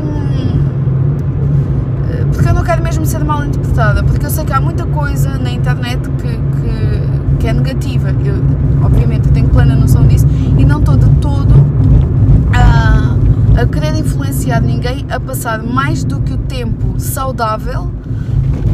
Eh, 2.11 2.25
porque 2.33 2.49
eu 2.49 2.55
não 2.55 2.65
quero 2.65 2.83
mesmo 2.83 3.05
ser 3.07 3.23
mal 3.23 3.45
interpretada, 3.45 4.03
porque 4.03 4.25
eu 4.25 4.31
sei 4.31 4.45
que 4.45 4.53
há 4.53 4.61
muita 4.61 4.87
coisa 4.87 5.39
na 5.39 5.51
internet 5.51 6.01
que, 6.11 6.29
que, 6.29 7.37
que 7.39 7.47
é 7.47 7.53
negativa. 7.53 8.11
Eu, 8.25 8.37
obviamente, 8.85 9.29
eu 9.29 9.33
tenho 9.33 9.49
plena 9.49 9.77
noção 9.77 10.07
disso 10.07 10.27
e 10.57 10.65
não 10.65 10.79
estou 10.81 10.97
de 10.97 11.09
todo 11.17 11.55
a, 12.55 13.17
a 13.61 13.67
querer 13.67 13.95
influenciar 13.97 14.61
ninguém 14.61 15.05
a 15.11 15.21
passar 15.21 15.63
mais 15.63 16.03
do 16.03 16.21
que 16.21 16.33
o 16.33 16.39
tempo 16.39 16.99
saudável 16.99 17.91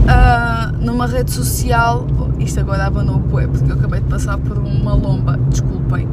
uh, 0.04 0.76
numa 0.80 1.06
rede 1.06 1.32
social. 1.32 2.06
Isto 2.38 2.60
agora 2.60 2.86
abanou 2.86 3.16
o 3.16 3.20
poé, 3.20 3.46
porque 3.46 3.70
eu 3.70 3.76
acabei 3.76 4.00
de 4.00 4.06
passar 4.06 4.38
por 4.38 4.58
uma 4.58 4.94
lomba, 4.94 5.38
desculpem, 5.48 6.06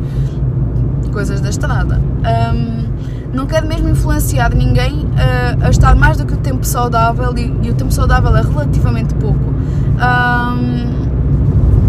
coisas 1.11 1.41
da 1.41 1.49
estrada. 1.49 1.99
Um, 1.99 2.91
não 3.33 3.45
quero 3.45 3.67
mesmo 3.67 3.87
influenciar 3.89 4.53
ninguém 4.53 5.05
uh, 5.05 5.65
a 5.65 5.69
estar 5.69 5.95
mais 5.95 6.17
do 6.17 6.25
que 6.25 6.33
o 6.33 6.37
tempo 6.37 6.65
saudável 6.65 7.33
e, 7.37 7.53
e, 7.63 7.69
o 7.69 7.73
tempo 7.73 7.91
saudável 7.91 8.35
é 8.35 8.41
relativamente 8.41 9.13
pouco. 9.15 9.53
Um, 10.01 11.01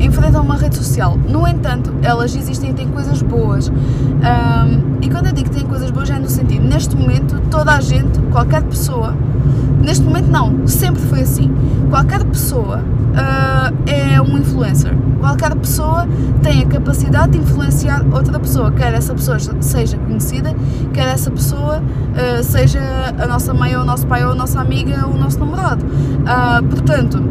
enfrentam 0.01 0.43
uma 0.43 0.57
rede 0.57 0.77
social. 0.77 1.17
No 1.17 1.47
entanto, 1.47 1.93
elas 2.03 2.35
existem 2.35 2.71
e 2.71 2.75
têm 2.75 2.89
coisas 2.89 3.23
boas. 3.23 3.69
Um, 3.69 4.99
e 5.01 5.09
quando 5.09 5.27
eu 5.27 5.33
digo 5.33 5.51
que 5.51 5.57
têm 5.57 5.67
coisas 5.67 5.91
boas, 5.91 6.11
é 6.11 6.19
no 6.19 6.29
sentido, 6.29 6.65
neste 6.65 6.97
momento, 6.97 7.41
toda 7.51 7.73
a 7.73 7.81
gente, 7.81 8.19
qualquer 8.31 8.63
pessoa, 8.63 9.17
neste 9.81 10.05
momento 10.05 10.29
não, 10.29 10.67
sempre 10.67 11.03
foi 11.03 11.23
assim, 11.23 11.51
qualquer 11.91 12.25
pessoa 12.25 12.79
uh, 12.79 13.91
é 13.91 14.21
um 14.21 14.39
influencer. 14.39 14.95
Qualquer 15.23 15.55
pessoa 15.55 16.05
tem 16.43 16.63
a 16.63 16.67
capacidade 16.67 17.31
de 17.31 17.39
influenciar 17.39 18.05
outra 18.13 18.41
pessoa, 18.41 18.73
quer 18.73 18.93
essa 18.93 19.15
pessoa 19.15 19.39
seja 19.61 19.97
conhecida, 19.97 20.53
quer 20.93 21.07
essa 21.07 21.31
pessoa 21.31 21.79
uh, 21.79 22.43
seja 22.43 22.81
a 23.17 23.25
nossa 23.29 23.55
mãe 23.55 23.77
ou 23.77 23.83
o 23.83 23.85
nosso 23.85 24.05
pai 24.05 24.25
ou 24.25 24.33
a 24.33 24.35
nossa 24.35 24.61
amiga 24.61 25.07
ou 25.07 25.15
o 25.15 25.17
nosso 25.17 25.39
namorado. 25.39 25.85
Uh, 25.87 26.67
portanto, 26.67 27.23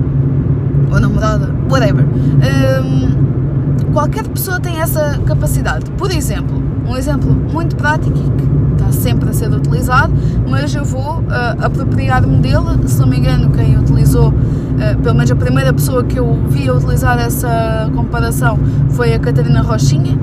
ou 0.89 0.99
namorada, 1.01 1.54
whatever. 1.69 2.06
Um, 2.06 3.91
qualquer 3.91 4.25
pessoa 4.25 4.58
tem 4.58 4.80
essa 4.80 5.19
capacidade. 5.25 5.91
Por 5.91 6.12
exemplo, 6.12 6.63
um 6.88 6.95
exemplo 6.95 7.30
muito 7.30 7.75
prático 7.75 8.17
e 8.17 8.21
que 8.21 8.73
está 8.73 8.89
sempre 8.93 9.30
a 9.30 9.34
ser 9.34 9.51
utilizado, 9.51 10.13
mas 10.49 10.73
eu 10.73 10.86
vou 10.86 11.19
uh, 11.19 11.65
apropriar-me 11.65 12.38
dele. 12.38 12.88
Se 12.88 13.01
não 13.01 13.08
me 13.08 13.17
engano, 13.17 13.49
quem 13.51 13.77
utilizou, 13.77 14.34
uh, 14.82 14.98
pelo 15.02 15.15
menos 15.15 15.32
a 15.32 15.36
primeira 15.36 15.72
pessoa 15.72 16.04
que 16.04 16.17
eu 16.17 16.41
vi 16.50 16.67
a 16.67 16.74
utilizar 16.74 17.20
essa 17.20 17.89
comparação 17.96 18.58
foi 18.91 19.13
a 19.13 19.20
Catarina 19.20 19.62
Rochinha, 19.62 20.17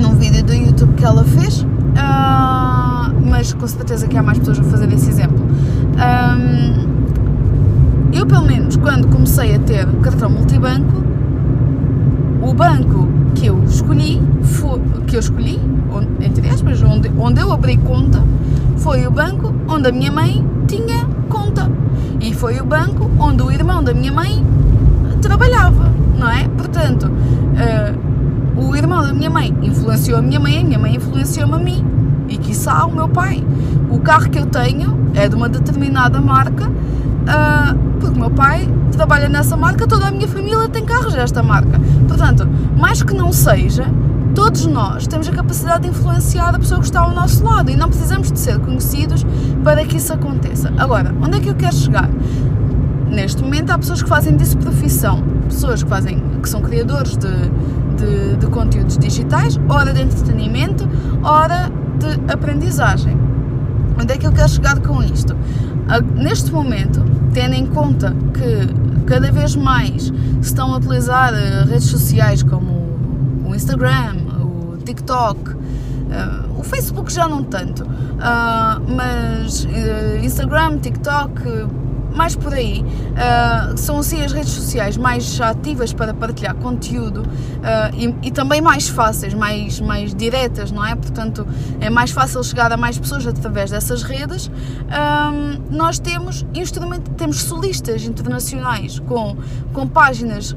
num 0.00 0.14
vídeo 0.16 0.44
do 0.44 0.52
YouTube 0.52 0.94
que 0.94 1.04
ela 1.04 1.24
fez. 1.24 1.62
Uh, 1.62 3.28
mas 3.28 3.52
com 3.54 3.66
certeza 3.66 4.06
que 4.06 4.16
há 4.16 4.22
mais 4.22 4.38
pessoas 4.38 4.60
a 4.60 4.64
fazer 4.64 4.92
esse 4.92 5.08
exemplo. 5.08 5.44
Um, 5.96 6.92
eu, 8.12 8.26
pelo 8.26 8.42
menos, 8.42 8.76
quando 8.76 9.08
comecei 9.08 9.54
a 9.54 9.58
ter 9.58 9.86
cartão 10.02 10.28
multibanco, 10.28 11.02
o 12.42 12.52
banco 12.52 13.08
que 13.34 13.46
eu 13.46 13.62
escolhi, 13.64 14.20
foi, 14.42 14.80
que 15.06 15.16
eu 15.16 15.20
escolhi, 15.20 15.58
entre 16.20 16.48
aspas, 16.48 16.82
onde, 16.82 17.10
onde 17.18 17.40
eu 17.40 17.52
abri 17.52 17.76
conta, 17.78 18.22
foi 18.78 19.06
o 19.06 19.10
banco 19.10 19.54
onde 19.68 19.88
a 19.88 19.92
minha 19.92 20.12
mãe 20.12 20.44
tinha 20.66 21.06
conta. 21.28 21.70
E 22.20 22.32
foi 22.32 22.60
o 22.60 22.64
banco 22.64 23.10
onde 23.18 23.42
o 23.42 23.50
irmão 23.50 23.82
da 23.82 23.92
minha 23.92 24.12
mãe 24.12 24.44
trabalhava, 25.20 25.90
não 26.18 26.28
é? 26.28 26.48
Portanto, 26.48 27.06
uh, 27.06 28.64
o 28.64 28.76
irmão 28.76 29.02
da 29.02 29.12
minha 29.12 29.30
mãe 29.30 29.54
influenciou 29.62 30.18
a 30.18 30.22
minha 30.22 30.38
mãe, 30.38 30.58
a 30.58 30.64
minha 30.64 30.78
mãe 30.78 30.96
influenciou-me 30.96 31.54
a 31.54 31.58
mim 31.58 31.84
e 32.28 32.36
quiçá 32.36 32.84
o 32.86 32.94
meu 32.94 33.08
pai. 33.08 33.42
O 33.90 33.98
carro 33.98 34.30
que 34.30 34.38
eu 34.38 34.46
tenho 34.46 34.98
é 35.14 35.28
de 35.28 35.34
uma 35.34 35.48
determinada 35.48 36.20
marca 36.20 36.70
Uh, 37.22 37.91
porque 38.02 38.16
o 38.16 38.20
meu 38.20 38.30
pai 38.30 38.68
trabalha 38.90 39.28
nessa 39.28 39.56
marca, 39.56 39.86
toda 39.86 40.08
a 40.08 40.10
minha 40.10 40.26
família 40.26 40.68
tem 40.68 40.84
carros 40.84 41.14
desta 41.14 41.40
marca. 41.40 41.80
Portanto, 42.08 42.48
mais 42.76 43.00
que 43.00 43.14
não 43.14 43.32
seja, 43.32 43.86
todos 44.34 44.66
nós 44.66 45.06
temos 45.06 45.28
a 45.28 45.32
capacidade 45.32 45.84
de 45.84 45.90
influenciar 45.90 46.52
a 46.54 46.58
pessoa 46.58 46.80
que 46.80 46.86
está 46.86 47.00
ao 47.00 47.12
nosso 47.14 47.44
lado 47.44 47.70
e 47.70 47.76
não 47.76 47.88
precisamos 47.88 48.32
de 48.32 48.40
ser 48.40 48.58
conhecidos 48.58 49.24
para 49.62 49.84
que 49.84 49.98
isso 49.98 50.12
aconteça. 50.12 50.72
Agora, 50.76 51.14
onde 51.22 51.38
é 51.38 51.40
que 51.40 51.48
eu 51.48 51.54
quero 51.54 51.76
chegar? 51.76 52.10
Neste 53.08 53.42
momento 53.42 53.70
há 53.70 53.78
pessoas 53.78 54.02
que 54.02 54.08
fazem 54.08 54.36
disso 54.36 54.56
profissão, 54.58 55.22
pessoas 55.48 55.82
que 55.84 55.88
fazem, 55.88 56.20
que 56.42 56.48
são 56.48 56.60
criadores 56.60 57.16
de, 57.16 57.28
de, 57.96 58.36
de 58.36 58.46
conteúdos 58.48 58.98
digitais, 58.98 59.60
ora 59.68 59.92
de 59.92 60.02
entretenimento, 60.02 60.88
ora 61.22 61.70
de 62.00 62.32
aprendizagem. 62.32 63.16
Onde 64.00 64.12
é 64.12 64.16
que 64.16 64.26
eu 64.26 64.32
quero 64.32 64.48
chegar 64.48 64.80
com 64.80 65.02
isto? 65.02 65.36
Neste 66.16 66.50
momento, 66.50 67.02
tendo 67.32 67.54
em 67.54 67.66
conta 67.66 68.14
que 68.32 69.04
cada 69.06 69.30
vez 69.30 69.56
mais 69.56 70.04
se 70.04 70.12
estão 70.40 70.72
a 70.72 70.76
utilizar 70.76 71.34
eh, 71.34 71.64
redes 71.64 71.86
sociais 71.86 72.42
como 72.42 72.72
o 73.44 73.54
Instagram, 73.54 74.16
o 74.40 74.76
TikTok, 74.78 75.50
eh, 76.10 76.46
o 76.58 76.62
Facebook 76.62 77.12
já 77.12 77.28
não 77.28 77.42
tanto, 77.42 77.84
ah, 78.20 78.80
mas 78.88 79.66
eh, 79.72 80.20
Instagram, 80.22 80.78
TikTok, 80.78 81.42
mais 82.14 82.36
por 82.36 82.52
aí. 82.52 82.82
Uh, 82.82 83.76
são 83.76 83.98
assim 83.98 84.22
as 84.22 84.32
redes 84.32 84.52
sociais 84.52 84.96
mais 84.96 85.40
ativas 85.40 85.92
para 85.92 86.14
partilhar 86.14 86.54
conteúdo 86.56 87.22
uh, 87.22 87.94
e, 87.94 88.28
e, 88.28 88.30
também 88.30 88.60
mais 88.60 88.88
fáceis, 88.88 89.34
mais, 89.34 89.80
mais 89.80 90.14
diretas, 90.14 90.70
não 90.70 90.84
é? 90.84 90.94
Portanto, 90.94 91.46
é 91.80 91.90
mais 91.90 92.10
fácil 92.10 92.42
chegar 92.42 92.72
a 92.72 92.76
mais 92.76 92.98
pessoas 92.98 93.26
através 93.26 93.70
dessas 93.70 94.02
redes. 94.02 94.50
Nós 95.70 95.98
temos 95.98 96.44
instrumento, 96.54 97.10
temos 97.12 97.42
solistas 97.42 98.04
internacionais 98.04 98.98
com, 99.00 99.36
com 99.72 99.86
páginas 99.86 100.54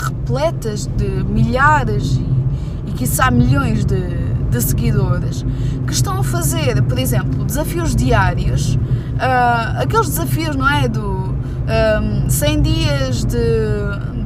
repletas 0.00 0.86
de 0.86 1.06
milhares 1.24 2.16
e, 2.16 2.90
e 2.90 2.92
quiçá 2.92 3.30
milhões 3.30 3.84
de, 3.84 4.35
de 4.50 4.60
seguidores 4.60 5.44
que 5.86 5.92
estão 5.92 6.20
a 6.20 6.24
fazer, 6.24 6.82
por 6.82 6.98
exemplo, 6.98 7.44
desafios 7.44 7.94
diários, 7.94 8.76
uh, 8.76 9.82
aqueles 9.82 10.08
desafios, 10.08 10.56
não 10.56 10.68
é? 10.68 10.88
Do 10.88 11.34
um, 11.66 12.28
100 12.28 12.62
dias 12.62 13.24
de. 13.24 13.36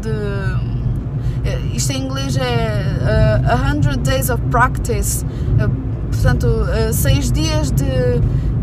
de 0.03 0.71
isto 1.75 1.93
em 1.93 2.05
inglês 2.05 2.37
é 2.37 2.83
uh, 3.43 3.83
100 3.83 4.03
days 4.03 4.31
of 4.31 4.43
practice, 4.51 5.25
uh, 5.25 5.69
portanto, 6.11 6.47
uh, 6.47 6.93
6 6.93 7.33
dias 7.33 7.71
de, 7.73 7.85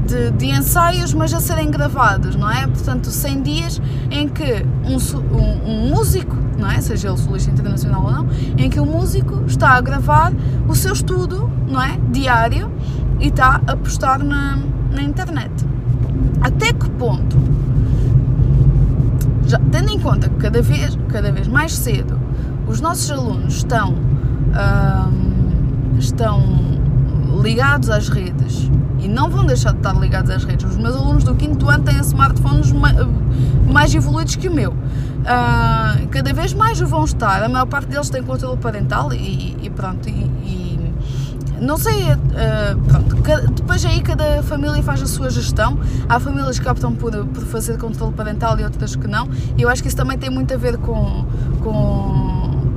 de, 0.08 0.32
de, 0.32 0.46
ensaios, 0.48 1.13
mas 1.13 1.34
a 1.34 1.39
serem 1.39 1.70
gravados, 1.70 2.36
não 2.36 2.50
é? 2.50 2.65
Portanto, 2.65 3.10
100 3.10 3.41
dias 3.41 3.82
em 4.10 4.28
que 4.28 4.65
um, 4.86 4.98
um, 5.36 5.72
um 5.72 5.89
músico 5.89 6.36
não 6.58 6.70
é? 6.70 6.82
Seja 6.82 7.10
ele 7.10 7.17
solista 7.17 7.52
internacional 7.52 8.04
ou 8.04 8.12
não, 8.12 8.28
em 8.58 8.70
que 8.70 8.80
o 8.80 8.86
músico 8.86 9.43
está 9.46 9.72
a 9.72 9.82
gravar 9.82 10.34
o 10.67 10.76
seu 10.76 10.93
estudo, 10.93 11.50
não 11.67 11.82
é? 11.82 11.98
Diário 12.12 12.72
e 13.20 13.28
está 13.28 13.62
a 13.67 13.76
postar 13.76 14.24
na, 14.24 14.58
na 14.91 15.04
internet. 15.04 15.52
Até 16.41 16.74
que 16.74 16.89
ponto? 16.91 17.38
Já, 19.46 19.60
tendo 19.72 19.91
em 19.91 20.00
conta 20.00 20.30
que 20.30 20.36
cada 20.36 20.62
vez, 20.62 20.98
cada 21.10 21.32
vez 21.32 21.48
mais 21.48 21.74
cedo 21.74 22.20
os 22.67 22.82
nossos 22.82 23.10
alunos 23.10 23.58
estão, 23.58 23.93
hum, 23.93 25.98
estão 25.98 26.41
ligados 27.41 27.89
às 27.89 28.10
redes 28.10 28.69
e 29.00 29.08
não 29.08 29.30
vão 29.30 29.45
deixar 29.45 29.71
de 29.71 29.78
estar 29.78 29.93
ligados 29.93 30.30
às 30.32 30.43
redes. 30.43 30.69
Os 30.69 30.78
meus 30.78 30.95
alunos 30.95 31.23
do 31.23 31.36
quinto 31.36 31.69
ano 31.69 31.84
têm 31.84 32.00
smartphones 32.00 32.73
mais 33.67 33.93
evoluídos 33.93 34.36
que 34.36 34.47
o 34.47 34.54
meu. 34.54 34.71
Uh, 34.71 36.08
cada 36.10 36.34
vez 36.34 36.54
mais 36.54 36.80
vão 36.80 37.04
estar, 37.04 37.43
a 37.43 37.50
maior 37.50 37.65
parte 37.65 37.89
deles 37.89 38.10
tem 38.10 38.23
controle 38.23 38.58
parental 38.58 39.12
e, 39.13 39.58
e 39.62 39.69
pronto, 39.69 40.08
e, 40.08 40.12
e, 40.12 40.93
não 41.60 41.76
sei, 41.76 42.13
uh, 42.13 42.80
pronto, 42.88 43.15
depois 43.54 43.84
aí 43.84 44.02
cada 44.02 44.41
família 44.43 44.82
faz 44.82 45.02
a 45.02 45.06
sua 45.06 45.30
gestão, 45.30 45.78
há 46.08 46.17
famílias 46.17 46.60
que 46.60 46.69
optam 46.69 46.95
por, 46.95 47.12
por 47.26 47.43
fazer 47.43 47.78
controle 47.78 48.13
parental 48.13 48.58
e 48.58 48.63
outras 48.63 48.95
que 48.95 49.06
não, 49.06 49.28
e 49.58 49.63
eu 49.63 49.69
acho 49.69 49.82
que 49.82 49.89
isso 49.89 49.97
também 49.97 50.17
tem 50.17 50.30
muito 50.30 50.54
a 50.54 50.58
ver 50.58 50.78
com, 50.78 51.26
com, 51.62 52.26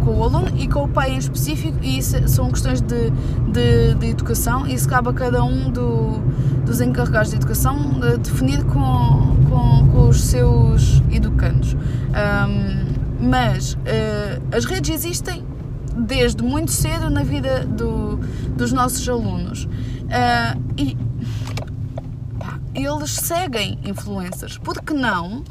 com 0.04 0.18
o 0.18 0.22
aluno 0.24 0.48
e 0.56 0.66
com 0.66 0.84
o 0.84 0.88
pai 0.88 1.12
em 1.12 1.18
específico, 1.18 1.78
e 1.82 1.98
isso 1.98 2.16
são 2.28 2.50
questões 2.50 2.80
de, 2.80 3.10
de, 3.52 3.94
de 3.94 4.06
educação, 4.06 4.66
e 4.66 4.74
isso 4.74 4.88
cabe 4.88 5.08
a 5.10 5.12
cada 5.12 5.44
um 5.44 5.70
do, 5.70 6.18
dos 6.64 6.80
encarregados 6.80 7.30
de 7.30 7.36
educação 7.36 8.00
de 8.00 8.18
definir 8.18 8.64
com, 8.64 9.36
com, 9.48 9.88
com 9.88 10.08
os 10.08 10.22
seus 10.22 11.02
educandos. 11.10 11.74
Um, 11.74 13.28
mas 13.28 13.74
uh, 13.74 14.56
as 14.56 14.64
redes 14.64 14.90
existem 14.90 15.44
desde 15.96 16.42
muito 16.42 16.70
cedo 16.70 17.10
na 17.10 17.22
vida 17.22 17.66
do, 17.66 18.16
dos 18.56 18.72
nossos 18.72 19.06
alunos 19.06 19.64
uh, 19.64 20.60
e 20.76 20.96
pá, 22.38 22.58
eles 22.74 23.10
seguem 23.10 23.78
influencers, 23.84 24.56
porque 24.58 24.94
não? 24.94 25.44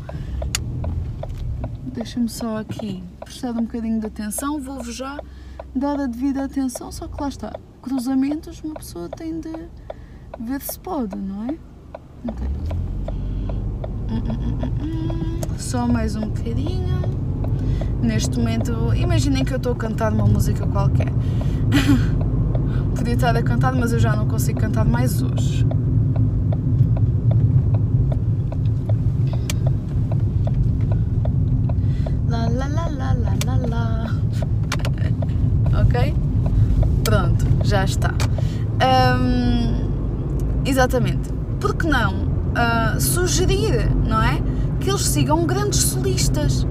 Deixa-me 1.94 2.30
só 2.30 2.58
aqui 2.58 3.04
prestar 3.30 3.52
um 3.52 3.62
bocadinho 3.62 4.00
de 4.00 4.08
atenção, 4.08 4.60
vou-vos 4.60 4.96
já 4.96 5.20
dar 5.76 6.00
a 6.00 6.08
devida 6.08 6.46
atenção, 6.46 6.92
só 6.92 7.08
que 7.08 7.22
lá 7.22 7.30
está, 7.30 7.54
cruzamentos 7.80 8.60
uma 8.64 8.74
pessoa 8.74 9.08
tem 9.08 9.40
de 9.40 9.52
ver 10.40 10.60
se 10.62 10.80
pode, 10.80 11.16
não 11.16 11.44
é? 11.44 11.58
Ok. 12.28 12.48
Só 15.60 15.88
mais 15.88 16.16
um 16.16 16.22
bocadinho. 16.22 17.00
Neste 18.02 18.36
momento, 18.40 18.96
imaginem 18.96 19.46
que 19.46 19.54
eu 19.54 19.58
estou 19.58 19.74
a 19.74 19.76
cantar 19.76 20.12
uma 20.12 20.26
música 20.26 20.66
qualquer. 20.66 21.12
Podia 22.98 23.14
estar 23.14 23.36
a 23.36 23.44
cantar, 23.44 23.76
mas 23.76 23.94
eu 23.94 24.00
já 24.00 24.16
não 24.16 24.28
consigo 24.28 24.60
cantar 24.60 24.86
mais 24.86 25.22
hoje. 25.22 25.68
Lá, 32.28 32.48
lá, 32.48 32.68
lá, 32.68 32.88
lá, 32.88 33.14
lá, 33.14 33.36
lá, 33.46 33.58
lá. 33.68 34.20
ok? 35.82 36.16
Pronto, 37.04 37.46
já 37.80 37.86
está. 37.86 38.14
Um, 39.18 39.90
exatamente. 40.66 41.30
Por 41.60 41.76
que 41.76 41.88
não 41.88 42.14
uh, 42.14 43.00
sugerir, 43.00 43.90
não 44.08 44.22
é? 44.22 44.42
Que 44.80 44.90
eles 44.90 45.08
sigam 45.08 45.46
grandes 45.46 45.80
solistas. 45.80 46.66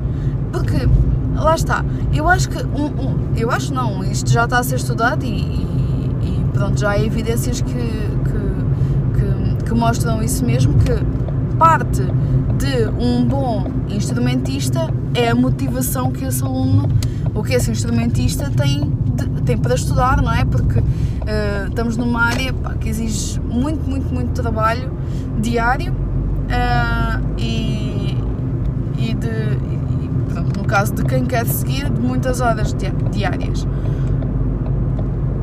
Porque 0.52 0.88
lá 1.34 1.54
está. 1.54 1.84
Eu 2.12 2.28
acho 2.28 2.48
que, 2.48 2.58
um, 2.58 2.86
um, 2.86 3.34
eu 3.36 3.50
acho 3.50 3.72
não, 3.72 4.02
isto 4.04 4.30
já 4.30 4.44
está 4.44 4.58
a 4.58 4.62
ser 4.62 4.76
estudado 4.76 5.24
e, 5.24 5.28
e, 5.28 5.66
e 6.22 6.44
pronto, 6.52 6.78
já 6.78 6.90
há 6.90 6.98
evidências 6.98 7.60
que, 7.60 7.72
que, 7.72 9.58
que, 9.58 9.64
que 9.64 9.74
mostram 9.74 10.22
isso 10.22 10.44
mesmo, 10.44 10.74
que 10.78 10.92
parte 11.56 12.02
de 12.58 12.88
um 12.98 13.24
bom 13.24 13.66
instrumentista 13.88 14.92
é 15.14 15.28
a 15.28 15.34
motivação 15.34 16.10
que 16.10 16.24
esse 16.24 16.42
aluno, 16.42 16.88
ou 17.34 17.42
que 17.42 17.54
esse 17.54 17.70
instrumentista 17.70 18.50
tem, 18.50 18.92
de, 19.48 19.54
tem 19.54 19.56
para 19.56 19.74
estudar, 19.74 20.20
não 20.20 20.32
é? 20.32 20.44
Porque 20.44 20.78
uh, 20.78 20.84
estamos 21.68 21.96
numa 21.96 22.26
área 22.26 22.52
pá, 22.52 22.74
que 22.74 22.88
exige 22.88 23.40
muito, 23.40 23.88
muito, 23.88 24.12
muito 24.12 24.32
trabalho 24.40 24.92
diário 25.40 25.92
uh, 25.92 27.24
e, 27.38 28.18
e, 28.98 29.14
de, 29.14 29.28
e, 29.28 30.10
pronto, 30.32 30.58
no 30.60 30.66
caso 30.66 30.92
de 30.94 31.04
quem 31.04 31.24
quer 31.24 31.46
seguir, 31.46 31.88
de 31.88 32.00
muitas 32.00 32.40
horas 32.40 32.76
diárias. 33.10 33.62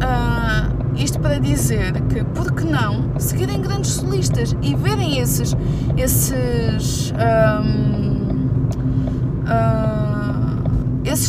Uh, 0.02 0.96
isto 0.96 1.20
para 1.20 1.40
dizer 1.40 1.94
que, 2.04 2.24
por 2.24 2.54
que 2.54 2.64
não, 2.64 3.12
seguirem 3.18 3.60
grandes 3.60 3.92
solistas 3.92 4.56
e 4.62 4.76
verem 4.76 5.20
esses, 5.20 5.56
esses, 5.98 7.12
um, 7.12 8.15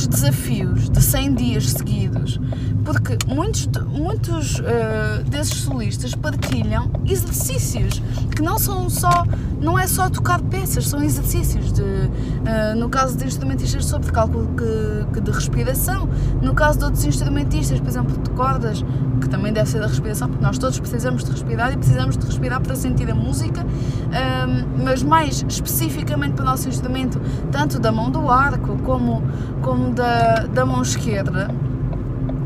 desafios 0.08 0.88
de 0.88 1.02
100 1.02 1.34
dias 1.34 1.70
seguidos, 1.70 2.40
porque 2.84 3.18
muitos, 3.26 3.68
muitos 3.86 4.58
uh, 4.60 5.24
desses 5.28 5.54
solistas 5.62 6.14
partilham 6.14 6.90
exercícios 7.04 8.02
que 8.34 8.42
não 8.42 8.58
são 8.58 8.88
só, 8.88 9.24
não 9.60 9.78
é 9.78 9.86
só 9.86 10.08
tocar 10.08 10.40
peças, 10.42 10.86
são 10.86 11.02
exercícios 11.02 11.72
de, 11.72 11.82
uh, 11.82 12.76
no 12.76 12.88
caso 12.88 13.16
de 13.16 13.24
instrumentistas 13.24 13.84
sobre 13.84 14.12
cálculo 14.12 14.54
que, 14.56 15.14
que 15.14 15.20
de 15.20 15.30
respiração, 15.30 16.08
no 16.40 16.54
caso 16.54 16.78
de 16.78 16.84
outros 16.84 17.04
instrumentistas, 17.04 17.80
por 17.80 17.88
exemplo, 17.88 18.16
de 18.22 18.30
cordas, 18.30 18.84
que 19.26 19.30
também 19.30 19.52
deve 19.52 19.68
ser 19.68 19.80
da 19.80 19.86
respiração, 19.86 20.28
porque 20.28 20.44
nós 20.44 20.58
todos 20.58 20.78
precisamos 20.78 21.24
de 21.24 21.30
respirar 21.30 21.72
e 21.72 21.76
precisamos 21.76 22.16
de 22.16 22.26
respirar 22.26 22.60
para 22.60 22.74
sentir 22.74 23.10
a 23.10 23.14
música, 23.14 23.64
um, 23.64 24.84
mas 24.84 25.02
mais 25.02 25.44
especificamente 25.48 26.34
para 26.34 26.42
o 26.42 26.46
nosso 26.46 26.68
instrumento, 26.68 27.20
tanto 27.50 27.78
da 27.78 27.92
mão 27.92 28.10
do 28.10 28.30
arco 28.30 28.78
como, 28.84 29.22
como 29.62 29.92
da, 29.92 30.46
da 30.46 30.64
mão 30.64 30.82
esquerda 30.82 31.48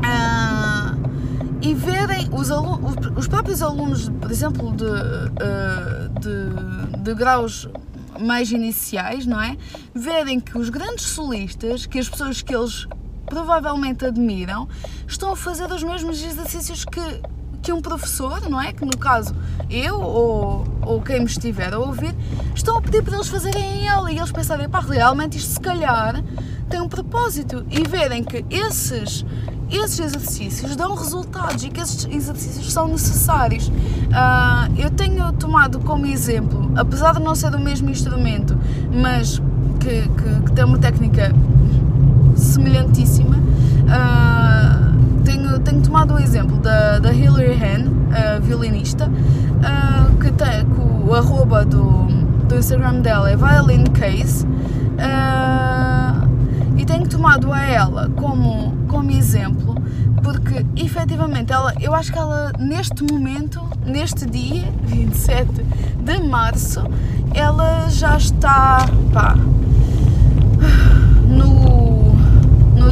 Uh, 0.01 0.97
e 1.61 1.75
verem 1.75 2.27
os, 2.31 2.49
os 3.15 3.27
próprios 3.27 3.61
alunos, 3.61 4.09
por 4.09 4.31
exemplo, 4.31 4.75
de, 4.75 4.83
uh, 4.83 6.09
de, 6.19 6.97
de 7.03 7.13
graus 7.13 7.69
mais 8.19 8.51
iniciais, 8.51 9.27
não 9.27 9.39
é? 9.39 9.55
Verem 9.93 10.39
que 10.39 10.57
os 10.57 10.69
grandes 10.69 11.05
solistas, 11.05 11.85
que 11.85 11.99
as 11.99 12.09
pessoas 12.09 12.41
que 12.41 12.55
eles 12.55 12.87
provavelmente 13.31 14.05
admiram, 14.05 14.67
estão 15.07 15.31
a 15.31 15.37
fazer 15.37 15.71
os 15.71 15.81
mesmos 15.81 16.21
exercícios 16.21 16.83
que, 16.83 17.01
que 17.61 17.71
um 17.71 17.81
professor, 17.81 18.49
não 18.49 18.59
é? 18.59 18.73
Que 18.73 18.83
no 18.83 18.97
caso 18.97 19.33
eu 19.69 20.01
ou, 20.01 20.67
ou 20.81 21.01
quem 21.01 21.21
me 21.21 21.27
estiver 21.27 21.73
a 21.73 21.79
ouvir, 21.79 22.13
estão 22.53 22.77
a 22.77 22.81
pedir 22.81 23.01
para 23.01 23.15
eles 23.15 23.29
fazerem 23.29 23.83
em 23.83 23.87
aula 23.87 24.11
e 24.11 24.17
eles 24.17 24.33
pensarem, 24.33 24.67
pá, 24.67 24.81
realmente 24.81 25.37
isto 25.37 25.53
se 25.53 25.59
calhar 25.61 26.21
tem 26.69 26.81
um 26.81 26.89
propósito 26.89 27.65
e 27.71 27.87
verem 27.87 28.21
que 28.21 28.45
esses 28.49 29.25
esses 29.71 29.99
exercícios 30.01 30.75
dão 30.75 30.93
resultados 30.93 31.63
e 31.63 31.69
que 31.69 31.79
esses 31.79 32.05
exercícios 32.05 32.73
são 32.73 32.89
necessários. 32.89 33.69
Uh, 33.69 34.77
eu 34.77 34.89
tenho 34.89 35.31
tomado 35.31 35.79
como 35.79 36.05
exemplo, 36.05 36.69
apesar 36.75 37.13
de 37.13 37.21
não 37.21 37.33
ser 37.33 37.51
do 37.51 37.59
mesmo 37.59 37.89
instrumento, 37.89 38.57
mas 38.91 39.41
que, 39.79 40.09
que, 40.09 40.41
que 40.45 40.51
tem 40.51 40.65
uma 40.65 40.77
técnica 40.77 41.33
semelhantíssima, 42.51 43.37
uh, 43.37 45.23
tenho, 45.23 45.59
tenho 45.59 45.81
tomado 45.81 46.15
o 46.15 46.19
exemplo 46.19 46.57
da, 46.57 46.99
da 46.99 47.13
Hilary 47.13 47.53
Hahn, 47.53 47.87
uh, 47.87 48.41
violinista, 48.41 49.07
uh, 49.07 50.17
que 50.17 50.31
tem 50.31 50.65
que 50.65 50.81
o 51.07 51.13
arroba 51.13 51.65
do, 51.65 52.07
do 52.47 52.55
Instagram 52.55 53.01
dela 53.01 53.29
é 53.29 53.35
Violin 53.35 53.83
Case. 53.85 54.45
e 56.77 56.85
tenho 56.85 57.07
tomado 57.07 57.51
a 57.51 57.61
ela 57.61 58.09
como 58.15 58.71
como 58.87 59.09
exemplo, 59.09 59.75
porque 60.21 60.65
efetivamente 60.75 61.53
ela, 61.53 61.73
eu 61.79 61.95
acho 61.95 62.11
que 62.11 62.19
ela 62.19 62.51
neste 62.59 63.03
momento, 63.03 63.61
neste 63.85 64.25
dia 64.25 64.65
27 64.83 65.49
de 66.03 66.19
março, 66.19 66.83
ela 67.33 67.87
já 67.89 68.17
está 68.17 68.85
pá, 69.13 69.35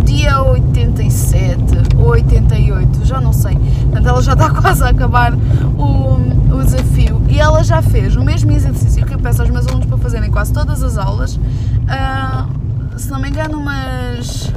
dia 0.09 0.41
87 0.41 1.95
ou 1.97 2.09
88, 2.09 3.05
já 3.05 3.21
não 3.21 3.31
sei. 3.31 3.55
Portanto, 3.55 4.07
ela 4.07 4.21
já 4.21 4.33
está 4.33 4.49
quase 4.59 4.83
a 4.83 4.89
acabar 4.89 5.33
o, 5.33 6.55
o 6.55 6.63
desafio 6.63 7.21
e 7.29 7.39
ela 7.39 7.63
já 7.63 7.81
fez 7.81 8.15
o 8.15 8.23
mesmo 8.23 8.51
exercício 8.51 9.05
que 9.05 9.13
eu 9.13 9.19
peço 9.19 9.41
aos 9.41 9.51
meus 9.51 9.67
alunos 9.67 9.85
para 9.85 9.97
fazerem 9.99 10.31
quase 10.31 10.51
todas 10.51 10.81
as 10.81 10.97
aulas. 10.97 11.35
Uh, 11.35 12.97
se 12.97 13.11
não 13.11 13.19
me 13.19 13.29
engano, 13.29 13.59
umas 13.59 14.51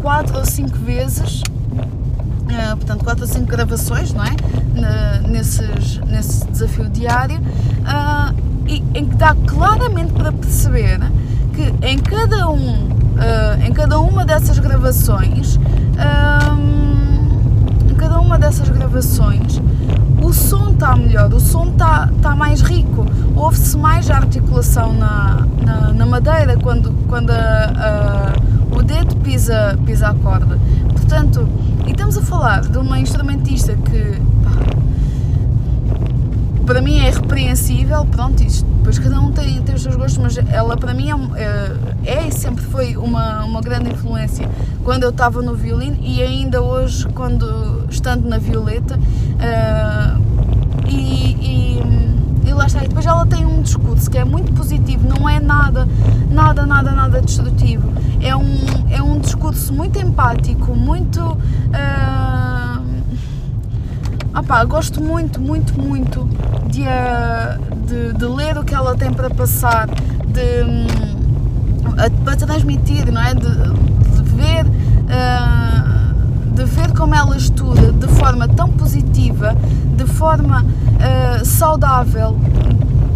quatro 0.00 0.38
ou 0.38 0.44
cinco 0.44 0.78
vezes, 0.78 1.42
uh, 1.42 2.76
portanto, 2.76 3.02
quatro 3.02 3.24
ou 3.24 3.28
cinco 3.28 3.46
gravações, 3.46 4.12
não 4.12 4.24
é? 4.24 4.36
nesses, 5.28 5.98
nesse 5.98 6.46
desafio 6.46 6.88
diário, 6.88 7.38
uh, 7.38 8.34
e, 8.68 8.84
em 8.94 9.04
que 9.04 9.16
dá 9.16 9.34
claramente 9.46 10.12
para 10.12 10.30
perceber 10.30 11.00
que 11.54 11.74
em 11.86 11.98
cada 11.98 12.48
um, 12.48 12.95
uh, 13.16 13.62
em 13.62 13.72
cada 13.72 13.98
uma 13.98 14.24
dessas 14.24 14.58
gravações, 14.58 15.58
em 17.90 17.94
cada 17.94 18.20
uma 18.20 18.38
dessas 18.38 18.68
gravações, 18.68 19.60
o 20.22 20.32
som 20.32 20.70
está 20.70 20.96
melhor, 20.96 21.32
o 21.32 21.40
som 21.40 21.68
está 21.68 22.08
tá 22.20 22.34
mais 22.34 22.60
rico, 22.60 23.06
ouve-se 23.34 23.76
mais 23.76 24.10
a 24.10 24.16
articulação 24.16 24.92
na, 24.92 25.46
na, 25.64 25.92
na, 25.92 26.06
madeira 26.06 26.56
quando, 26.56 26.92
quando 27.08 27.30
a, 27.30 27.34
a 27.34 28.76
o 28.76 28.82
dedo 28.82 29.16
pisa, 29.16 29.78
pisa 29.86 30.08
a 30.08 30.14
corda. 30.14 30.58
Portanto, 30.92 31.48
e 31.86 31.90
estamos 31.90 32.16
a 32.18 32.22
falar 32.22 32.60
de 32.62 32.76
uma 32.78 32.98
instrumentista 32.98 33.74
que 33.74 34.20
para 36.66 36.80
mim 36.80 36.98
é 36.98 37.10
repreensível, 37.10 38.04
pronto, 38.06 38.42
isto, 38.42 38.66
depois 38.66 38.98
cada 38.98 39.20
um 39.20 39.30
tem, 39.30 39.62
tem 39.62 39.74
os 39.74 39.82
seus 39.82 39.94
gostos, 39.94 40.18
mas 40.18 40.36
ela 40.52 40.76
para 40.76 40.92
mim 40.92 41.10
é, 41.10 41.40
é, 41.40 42.18
é 42.18 42.26
foi 42.76 42.94
uma, 42.94 43.42
uma 43.42 43.62
grande 43.62 43.90
influência 43.90 44.46
quando 44.84 45.04
eu 45.04 45.08
estava 45.08 45.40
no 45.40 45.54
violino 45.54 45.96
e 45.98 46.22
ainda 46.22 46.60
hoje 46.60 47.08
quando 47.08 47.86
estando 47.88 48.28
na 48.28 48.36
violeta 48.36 48.98
uh, 48.98 50.86
e, 50.86 51.30
e 51.40 52.06
e 52.46 52.52
lá 52.52 52.66
está. 52.66 52.84
E 52.84 52.88
depois 52.88 53.06
ela 53.06 53.24
tem 53.24 53.46
um 53.46 53.62
discurso 53.62 54.10
que 54.10 54.18
é 54.18 54.24
muito 54.24 54.52
positivo, 54.52 55.08
não 55.08 55.26
é 55.26 55.40
nada, 55.40 55.88
nada, 56.30 56.66
nada, 56.66 56.92
nada 56.92 57.22
destrutivo. 57.22 57.90
É 58.20 58.36
um, 58.36 58.56
é 58.90 59.02
um 59.02 59.18
discurso 59.18 59.72
muito 59.72 59.98
empático, 59.98 60.74
muito. 60.74 61.22
Uh, 61.22 62.82
opá, 64.38 64.62
gosto 64.64 65.02
muito, 65.02 65.40
muito, 65.40 65.80
muito 65.80 66.28
de, 66.68 66.82
uh, 66.82 67.76
de, 67.86 68.12
de, 68.12 68.24
ler 68.26 68.58
o 68.58 68.64
que 68.64 68.74
ela 68.74 68.94
tem 68.94 69.12
para 69.12 69.30
passar, 69.30 69.88
de, 69.88 70.62
uh, 70.62 71.15
para 72.24 72.36
transmitir, 72.36 73.10
não 73.12 73.20
é? 73.20 73.34
De, 73.34 73.48
de 73.48 74.22
ver. 74.34 74.66
Uh, 74.66 75.96
de 76.56 76.64
ver 76.64 76.90
como 76.92 77.14
ela 77.14 77.36
estuda 77.36 77.92
de 77.92 78.08
forma 78.14 78.48
tão 78.48 78.70
positiva, 78.70 79.54
de 79.94 80.06
forma 80.06 80.64
uh, 80.64 81.44
saudável, 81.44 82.34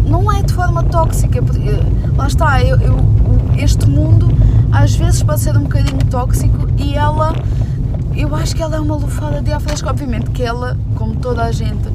não 0.05 0.31
é 0.31 0.43
de 0.43 0.53
forma 0.53 0.83
tóxica. 0.83 1.41
Porque, 1.41 1.71
lá 2.15 2.27
está, 2.27 2.61
eu, 2.61 2.79
eu, 2.79 2.97
este 3.57 3.89
mundo 3.89 4.29
às 4.71 4.95
vezes 4.95 5.23
pode 5.23 5.39
ser 5.39 5.57
um 5.57 5.63
bocadinho 5.63 6.05
tóxico 6.05 6.67
e 6.77 6.93
ela, 6.93 7.33
eu 8.15 8.33
acho 8.35 8.55
que 8.55 8.61
ela 8.61 8.75
é 8.75 8.79
uma 8.79 8.95
lufada 8.95 9.41
de 9.41 9.51
ar 9.51 9.59
fresco. 9.59 9.89
Obviamente 9.89 10.29
que 10.29 10.43
ela, 10.43 10.77
como 10.95 11.15
toda 11.15 11.43
a 11.43 11.51
gente, 11.51 11.89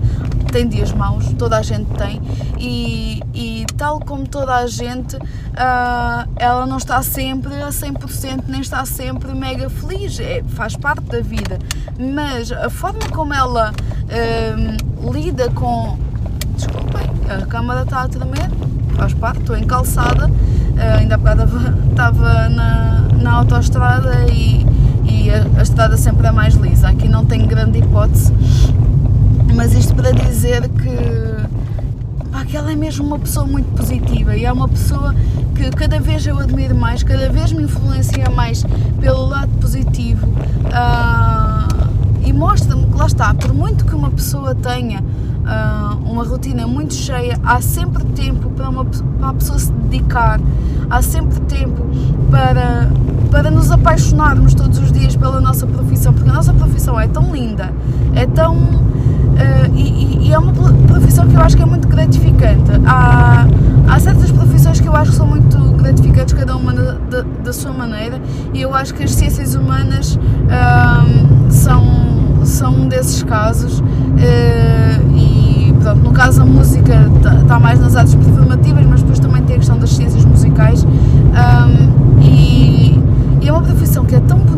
tem 0.52 0.68
dias 0.68 0.92
maus, 0.92 1.32
toda 1.38 1.58
a 1.58 1.62
gente 1.62 1.86
tem, 1.96 2.20
e, 2.58 3.22
e 3.34 3.66
tal 3.76 4.00
como 4.00 4.26
toda 4.26 4.54
a 4.54 4.66
gente, 4.66 5.16
uh, 5.16 6.28
ela 6.36 6.66
não 6.66 6.78
está 6.78 7.02
sempre 7.02 7.54
a 7.62 7.68
100%, 7.68 8.44
nem 8.48 8.60
está 8.60 8.84
sempre 8.84 9.34
mega 9.34 9.68
feliz, 9.68 10.18
é, 10.20 10.42
faz 10.48 10.76
parte 10.76 11.02
da 11.04 11.20
vida, 11.20 11.58
mas 11.98 12.50
a 12.52 12.70
forma 12.70 13.00
como 13.10 13.34
ela 13.34 13.72
uh, 13.72 15.12
lida 15.12 15.50
com. 15.50 15.98
Desculpem, 16.54 17.06
a 17.28 17.44
câmara 17.46 17.82
está 17.82 18.02
a 18.02 18.08
tremer, 18.08 18.50
faz 18.96 19.12
parte, 19.12 19.40
estou 19.40 19.56
em 19.56 19.64
calçada, 19.64 20.28
uh, 20.28 20.98
ainda 20.98 21.16
há 21.16 21.18
bocado 21.18 21.42
estava 21.90 22.48
na, 22.48 23.08
na 23.20 23.32
autoestrada 23.32 24.24
e, 24.30 24.64
e 25.04 25.30
a, 25.30 25.58
a 25.58 25.62
estrada 25.62 25.96
sempre 25.96 26.26
é 26.26 26.32
mais 26.32 26.54
lisa, 26.54 26.88
aqui 26.88 27.08
não 27.08 27.26
tem 27.26 27.46
grande 27.46 27.78
hipótese 27.78 28.32
mas 29.54 29.74
isto 29.74 29.94
para 29.94 30.12
dizer 30.12 30.68
que, 30.68 32.26
pá, 32.30 32.44
que 32.44 32.56
ela 32.56 32.72
é 32.72 32.76
mesmo 32.76 33.06
uma 33.06 33.18
pessoa 33.18 33.46
muito 33.46 33.66
positiva 33.74 34.36
e 34.36 34.44
é 34.44 34.52
uma 34.52 34.68
pessoa 34.68 35.14
que 35.54 35.70
cada 35.70 35.98
vez 35.98 36.26
eu 36.26 36.38
admiro 36.38 36.74
mais, 36.74 37.02
cada 37.02 37.28
vez 37.30 37.52
me 37.52 37.62
influencia 37.62 38.28
mais 38.30 38.64
pelo 39.00 39.26
lado 39.26 39.50
positivo 39.60 40.26
uh, 40.26 41.86
e 42.24 42.32
mostra-me 42.32 42.86
que 42.86 42.96
lá 42.96 43.06
está, 43.06 43.32
por 43.34 43.52
muito 43.52 43.84
que 43.84 43.94
uma 43.94 44.10
pessoa 44.10 44.54
tenha 44.54 45.00
uh, 45.00 46.10
uma 46.10 46.24
rotina 46.24 46.66
muito 46.66 46.94
cheia, 46.94 47.38
há 47.44 47.60
sempre 47.60 48.04
tempo 48.04 48.50
para, 48.50 48.68
uma, 48.68 48.84
para 48.84 49.28
a 49.28 49.34
pessoa 49.34 49.58
se 49.58 49.72
dedicar, 49.72 50.40
há 50.90 51.02
sempre 51.02 51.40
tempo 51.40 51.86
para, 52.30 52.90
para 53.30 53.50
nos 53.50 53.70
apaixonarmos 53.70 54.54
todos 54.54 54.78
os 54.78 54.92
dias 54.92 55.16
pela 55.16 55.40
nossa 55.40 55.66
profissão, 55.66 56.12
porque 56.12 56.28
a 56.28 56.32
nossa 56.32 56.52
profissão 56.52 56.98
é 56.98 57.08
tão 57.08 57.34
linda, 57.34 57.72
é 58.14 58.26
tão. 58.26 58.56
Uh, 59.36 59.76
e, 59.76 60.28
e, 60.28 60.32
é 60.32 60.38
uma 60.38 60.52
profissão 60.52 61.28
que 61.28 61.34
eu 61.34 61.40
acho 61.40 61.56
que 61.56 61.62
é 61.62 61.66
muito 61.66 61.86
gratificante. 61.88 62.70
Há, 62.86 63.46
há 63.86 64.00
certas 64.00 64.30
profissões 64.30 64.80
que 64.80 64.88
eu 64.88 64.96
acho 64.96 65.10
que 65.10 65.16
são 65.16 65.26
muito 65.26 65.58
gratificantes, 65.72 66.34
cada 66.34 66.56
uma 66.56 66.72
da, 66.72 67.22
da, 67.44 67.52
sua 67.52 67.72
maneira, 67.72 68.20
e 68.54 68.62
eu 68.62 68.74
acho 68.74 68.94
que 68.94 69.04
as 69.04 69.12
ciências 69.12 69.54
humanas 69.54 70.18
são, 71.50 71.84
são 72.44 72.74
um 72.74 72.88
desses 72.88 73.22
casos. 73.22 73.80
Uh, 73.80 75.16
e 75.16 75.74
pronto, 75.82 76.02
no 76.02 76.12
caso 76.12 76.42
a 76.42 76.46
música 76.46 77.10
está 77.16 77.34
tá 77.46 77.60
mais 77.60 77.78
nas 77.78 77.94
artes 77.94 78.14
performativas, 78.14 78.86
mas 78.86 79.00
depois 79.02 79.18
também 79.18 79.42
tem 79.42 79.56
a 79.56 79.58
questão 79.58 79.78
das 79.78 79.90
ciências 79.90 80.24
musicais. 80.24 80.84
Um, 80.84 82.20
e, 82.22 82.98
e 83.42 83.48
é 83.48 83.52
uma 83.52 83.62
profissão 83.62 84.04
que 84.04 84.14
é 84.14 84.20
tão 84.20 84.38
bonita 84.38 84.55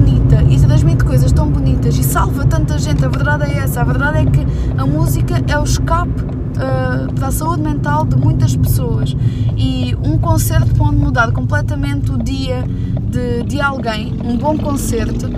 e 0.49 0.59
transmite 0.59 1.05
coisas 1.05 1.33
tão 1.33 1.51
bonitas 1.51 1.97
e 1.97 2.03
salva 2.03 2.45
tanta 2.45 2.79
gente. 2.79 3.05
A 3.05 3.09
verdade 3.09 3.45
é 3.45 3.59
essa, 3.59 3.81
a 3.81 3.85
verdade 3.85 4.19
é 4.19 4.25
que 4.25 4.47
a 4.77 4.87
música 4.87 5.43
é 5.47 5.59
o 5.59 5.65
escape 5.65 6.23
uh, 6.23 7.13
para 7.15 7.29
a 7.29 7.33
saúde 7.33 7.63
mental 7.63 8.05
de 8.05 8.17
muitas 8.17 8.57
pessoas. 8.57 9.17
E 9.57 9.97
um 10.03 10.19
concerto 10.19 10.75
pode 10.75 10.97
mudar 10.97 11.33
completamente 11.33 12.13
o 12.13 12.19
dia 12.19 12.65
de, 13.03 13.43
de 13.45 13.61
alguém, 13.61 14.15
um 14.25 14.37
bom 14.37 14.57
concerto, 14.57 15.29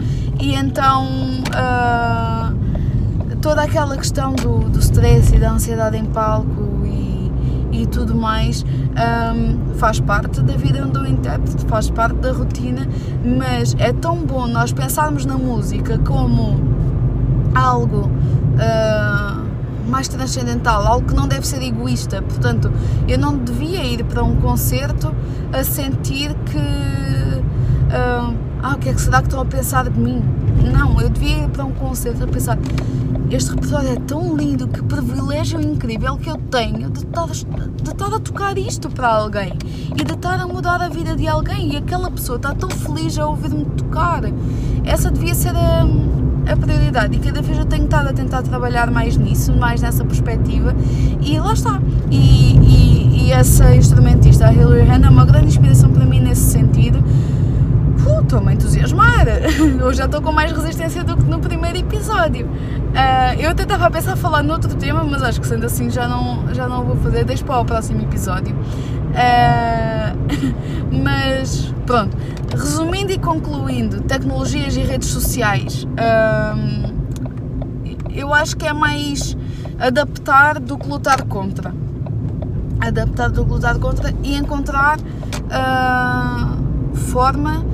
e 0.41 0.55
então 0.55 1.07
uh, 1.49 2.57
toda 3.41 3.63
aquela 3.63 3.97
questão 3.97 4.35
do, 4.35 4.69
do 4.69 4.79
stress 4.79 5.35
e 5.35 5.39
da 5.39 5.53
ansiedade 5.53 5.97
em 5.97 6.05
palco 6.05 6.85
e, 6.85 7.00
e 7.73 7.87
tudo 7.87 8.15
mais 8.15 8.65
um, 8.65 9.75
faz 9.77 10.01
parte 10.01 10.41
da 10.43 10.55
vida 10.57 10.85
do 10.85 11.07
intérprete, 11.07 11.65
faz 11.67 11.91
parte 11.91 12.17
da 12.17 12.33
rotina, 12.33 12.87
mas 13.39 13.77
é 13.79 13.93
tão 13.93 14.19
bom 14.19 14.47
nós 14.47 14.73
pensarmos 14.73 15.25
na 15.25 15.37
música 15.37 15.99
como 15.99 16.61
algo. 17.55 18.11
Uh, 18.57 19.51
mais 19.91 20.07
transcendental, 20.07 20.87
algo 20.87 21.09
que 21.09 21.15
não 21.15 21.27
deve 21.27 21.47
ser 21.47 21.61
egoísta. 21.63 22.23
Portanto, 22.23 22.71
eu 23.09 23.19
não 23.19 23.37
devia 23.37 23.83
ir 23.85 24.05
para 24.05 24.23
um 24.23 24.37
concerto 24.37 25.13
a 25.53 25.65
sentir 25.65 26.33
que. 26.47 26.57
Uh, 26.57 28.35
ah, 28.63 28.75
o 28.75 28.79
que 28.79 28.91
é 28.91 28.93
que 28.93 29.01
será 29.01 29.19
que 29.19 29.27
estão 29.27 29.41
a 29.41 29.45
pensar 29.45 29.89
de 29.89 29.99
mim? 29.99 30.23
Não, 30.73 31.01
eu 31.01 31.09
devia 31.09 31.45
ir 31.45 31.49
para 31.49 31.65
um 31.65 31.73
concerto 31.73 32.23
a 32.23 32.27
pensar. 32.27 32.59
Este 33.31 33.51
repertório 33.51 33.91
é 33.91 33.97
tão 33.97 34.37
lindo, 34.37 34.67
que 34.67 34.83
privilégio 34.83 35.61
incrível 35.61 36.17
que 36.17 36.29
eu 36.29 36.37
tenho 36.37 36.91
de 36.91 36.99
estar, 36.99 37.27
de 37.27 37.91
estar 37.91 38.13
a 38.13 38.19
tocar 38.19 38.59
isto 38.59 38.91
para 38.91 39.07
alguém 39.07 39.53
e 39.97 40.05
de 40.05 40.13
estar 40.13 40.41
a 40.41 40.47
mudar 40.49 40.83
a 40.83 40.89
vida 40.89 41.15
de 41.15 41.29
alguém. 41.29 41.75
E 41.75 41.77
aquela 41.77 42.11
pessoa 42.11 42.37
está 42.37 42.53
tão 42.55 42.69
feliz 42.69 43.17
a 43.19 43.29
ouvir-me 43.29 43.65
tocar. 43.67 44.23
Essa 44.85 45.13
devia 45.13 45.35
ser 45.35 45.55
a 45.55 45.87
a 46.51 46.57
prioridade 46.57 47.17
e 47.17 47.21
cada 47.21 47.41
vez 47.43 47.59
eu 47.59 47.65
tenho 47.65 47.85
estado 47.85 48.09
a 48.09 48.13
tentar 48.13 48.43
trabalhar 48.43 48.91
mais 48.91 49.17
nisso, 49.17 49.53
mais 49.53 49.81
nessa 49.81 50.05
perspectiva 50.05 50.75
e 51.21 51.39
lá 51.39 51.53
está. 51.53 51.81
E, 52.11 52.57
e, 52.57 53.27
e 53.27 53.33
essa 53.33 53.75
instrumentista, 53.75 54.47
a 54.47 54.53
Hilary 54.53 54.83
Hannah, 54.83 55.07
é 55.07 55.11
uma 55.11 55.25
grande 55.25 55.47
inspiração 55.47 55.91
para 55.91 56.05
mim 56.05 56.21
nesse 56.21 56.51
sentido. 56.51 57.03
Estou-me 58.23 58.51
a 58.51 58.53
entusiasmar! 58.55 59.27
Eu 59.81 59.93
já 59.93 60.05
estou 60.05 60.23
com 60.23 60.33
mais 60.33 60.53
resistência 60.53 61.03
do 61.03 61.17
que 61.17 61.25
no 61.25 61.41
primeiro 61.41 61.79
episódio. 61.79 62.47
Uh, 62.47 63.41
eu 63.41 63.51
até 63.51 63.63
estava 63.63 63.87
a 63.87 63.91
pensar 63.91 64.17
falar 64.17 64.43
noutro 64.43 64.75
tema, 64.75 65.05
mas 65.05 65.23
acho 65.23 65.41
que 65.41 65.47
sendo 65.47 65.65
assim 65.65 65.89
já 65.91 66.09
não, 66.09 66.53
já 66.53 66.69
não 66.69 66.85
vou 66.85 66.97
fazer, 66.97 67.25
deixo 67.25 67.45
para 67.45 67.61
o 67.61 67.65
próximo 67.65 68.03
episódio. 68.03 68.55
Uh, 68.55 70.17
mas 71.05 71.73
pronto, 71.87 72.17
resumindo 72.51 73.13
e 73.13 73.19
concluindo, 73.19 74.01
tecnologias 74.03 74.77
e 74.77 74.81
redes 74.81 75.09
sociais, 75.09 75.85
uh, 75.85 76.93
eu 78.13 78.35
acho 78.35 78.57
que 78.57 78.67
é 78.67 78.73
mais 78.73 79.37
adaptar 79.79 80.59
do 80.59 80.77
que 80.77 80.89
lutar 80.89 81.23
contra. 81.23 81.73
Adaptar 82.81 83.31
do 83.31 83.45
que 83.45 83.51
lutar 83.53 83.79
contra 83.79 84.13
e 84.23 84.35
encontrar 84.35 84.99
forma 86.95 87.65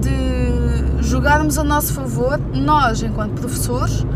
de 0.00 1.02
jogarmos 1.02 1.58
a 1.58 1.64
nosso 1.64 1.92
favor, 1.92 2.40
nós 2.52 3.02
enquanto 3.02 3.32
professores, 3.40 4.06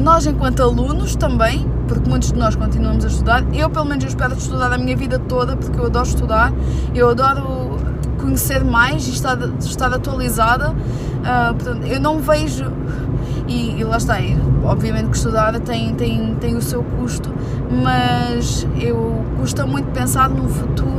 nós 0.00 0.26
enquanto 0.26 0.62
alunos 0.62 1.14
também, 1.16 1.66
porque 1.86 2.08
muitos 2.08 2.32
de 2.32 2.38
nós 2.38 2.54
continuamos 2.54 3.04
a 3.04 3.08
estudar. 3.08 3.44
Eu, 3.54 3.68
pelo 3.70 3.86
menos, 3.86 4.04
eu 4.04 4.08
espero 4.08 4.34
estudar 4.34 4.72
a 4.72 4.78
minha 4.78 4.96
vida 4.96 5.18
toda, 5.18 5.56
porque 5.56 5.78
eu 5.78 5.86
adoro 5.86 6.06
estudar, 6.06 6.52
eu 6.94 7.08
adoro 7.10 7.78
conhecer 8.18 8.64
mais 8.64 9.06
e 9.06 9.10
estar, 9.10 9.38
estar 9.60 9.92
atualizada. 9.92 10.70
Uh, 10.70 11.54
portanto, 11.54 11.86
eu 11.86 12.00
não 12.00 12.20
vejo. 12.20 12.70
E, 13.46 13.80
e, 13.80 13.84
lá 13.84 13.96
está, 13.96 14.18
obviamente 14.62 15.08
que 15.08 15.16
estudar 15.16 15.58
tem, 15.60 15.94
tem, 15.94 16.34
tem 16.34 16.54
o 16.54 16.60
seu 16.60 16.82
custo, 16.82 17.32
mas 17.82 18.66
eu 18.78 19.24
custa 19.38 19.66
muito 19.66 19.90
pensar 19.92 20.28
num 20.28 20.46
futuro 20.48 20.97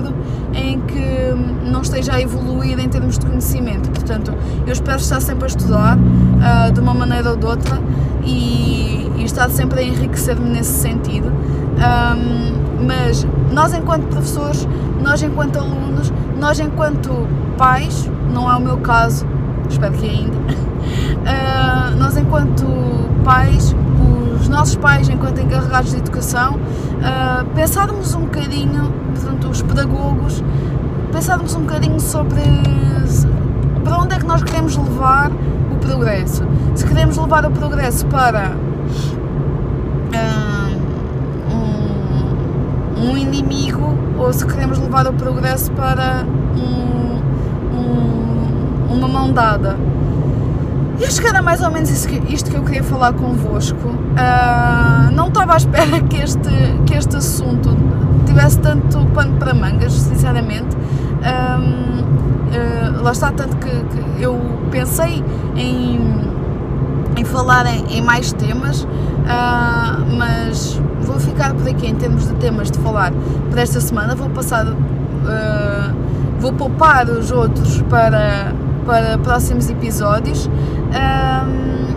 em 0.59 0.79
que 0.81 1.69
não 1.69 1.81
esteja 1.81 2.13
a 2.13 2.21
evoluir 2.21 2.79
em 2.79 2.89
termos 2.89 3.17
de 3.17 3.25
conhecimento. 3.25 3.89
Portanto, 3.89 4.33
eu 4.65 4.73
espero 4.73 4.97
estar 4.97 5.21
sempre 5.21 5.45
a 5.45 5.47
estudar 5.47 5.97
uh, 5.97 6.71
de 6.71 6.79
uma 6.79 6.93
maneira 6.93 7.31
ou 7.31 7.37
de 7.37 7.45
outra 7.45 7.79
e, 8.23 9.09
e 9.17 9.23
estar 9.23 9.49
sempre 9.49 9.79
a 9.79 9.83
enriquecer-me 9.83 10.49
nesse 10.49 10.79
sentido. 10.79 11.29
Um, 11.29 12.85
mas 12.85 13.25
nós, 13.51 13.73
enquanto 13.73 14.03
professores, 14.07 14.67
nós, 15.01 15.21
enquanto 15.21 15.57
alunos, 15.57 16.11
nós, 16.39 16.59
enquanto 16.59 17.27
pais, 17.57 18.09
não 18.33 18.51
é 18.51 18.55
o 18.55 18.59
meu 18.59 18.77
caso, 18.77 19.25
espero 19.69 19.93
que 19.93 20.07
ainda, 20.07 20.35
uh, 20.37 21.95
nós, 21.99 22.17
enquanto 22.17 22.65
pais, 23.23 23.75
os 23.75 24.18
nossos 24.49 24.75
pais, 24.75 25.07
enquanto 25.09 25.39
encarregados 25.39 25.91
de 25.91 25.97
educação, 25.97 26.55
uh, 26.55 27.45
pensarmos 27.55 28.13
um 28.15 28.21
bocadinho, 28.21 28.91
portanto, 29.13 29.49
os 29.49 29.61
pedagogos, 29.61 30.43
pensarmos 31.11 31.55
um 31.55 31.61
bocadinho 31.61 31.99
sobre 31.99 32.41
para 33.83 33.97
onde 33.97 34.15
é 34.15 34.19
que 34.19 34.25
nós 34.25 34.43
queremos 34.43 34.75
levar 34.75 35.31
o 35.71 35.75
progresso. 35.77 36.43
Se 36.75 36.85
queremos 36.85 37.17
levar 37.17 37.45
o 37.45 37.51
progresso 37.51 38.05
para 38.05 38.51
ah, 40.13 40.69
um, 41.51 43.11
um 43.11 43.17
inimigo 43.17 43.97
ou 44.17 44.31
se 44.31 44.45
queremos 44.45 44.77
levar 44.77 45.07
o 45.07 45.13
progresso 45.13 45.71
para 45.71 46.23
um, 46.55 47.19
um, 47.75 48.93
uma 48.93 49.07
mão 49.07 49.31
dada. 49.31 49.75
E 50.99 51.05
acho 51.05 51.21
que 51.21 51.27
era 51.27 51.41
mais 51.41 51.61
ou 51.61 51.71
menos 51.71 51.89
isto 51.89 52.51
que 52.51 52.57
eu 52.57 52.63
queria 52.63 52.83
falar 52.83 53.13
convosco. 53.13 53.87
Uh, 53.87 55.15
não 55.15 55.29
estava 55.29 55.53
à 55.53 55.57
espera 55.57 56.01
que 56.01 56.17
este, 56.17 56.49
que 56.85 56.93
este 56.93 57.15
assunto 57.15 57.69
tivesse 58.25 58.59
tanto 58.59 59.05
pano 59.13 59.37
para 59.37 59.53
mangas, 59.53 59.93
sinceramente. 59.93 60.75
Um, 60.75 62.01
uh, 62.01 63.01
lá 63.01 63.13
está, 63.13 63.31
tanto 63.31 63.55
que, 63.57 63.69
que, 63.69 64.21
eu 64.21 64.37
pensei 64.71 65.23
em, 65.55 66.01
em 67.15 67.23
falar 67.23 67.65
em, 67.65 67.97
em 67.97 68.01
mais 68.01 68.33
temas, 68.33 68.83
uh, 68.83 70.05
mas 70.17 70.81
vou 71.01 71.17
ficar 71.17 71.53
por 71.53 71.65
aqui 71.65 71.87
em 71.87 71.95
termos 71.95 72.27
de 72.27 72.33
temas 72.35 72.69
de 72.69 72.77
falar 72.79 73.13
para 73.49 73.61
esta 73.61 73.79
semana. 73.79 74.15
Vou 74.15 74.29
passar, 74.31 74.65
vou 76.41 76.51
poupar 76.51 77.09
os 77.09 77.31
outros 77.31 77.81
para, 77.83 78.53
para 78.85 79.17
próximos 79.17 79.69
episódios. 79.69 80.49
Um, 80.89 81.89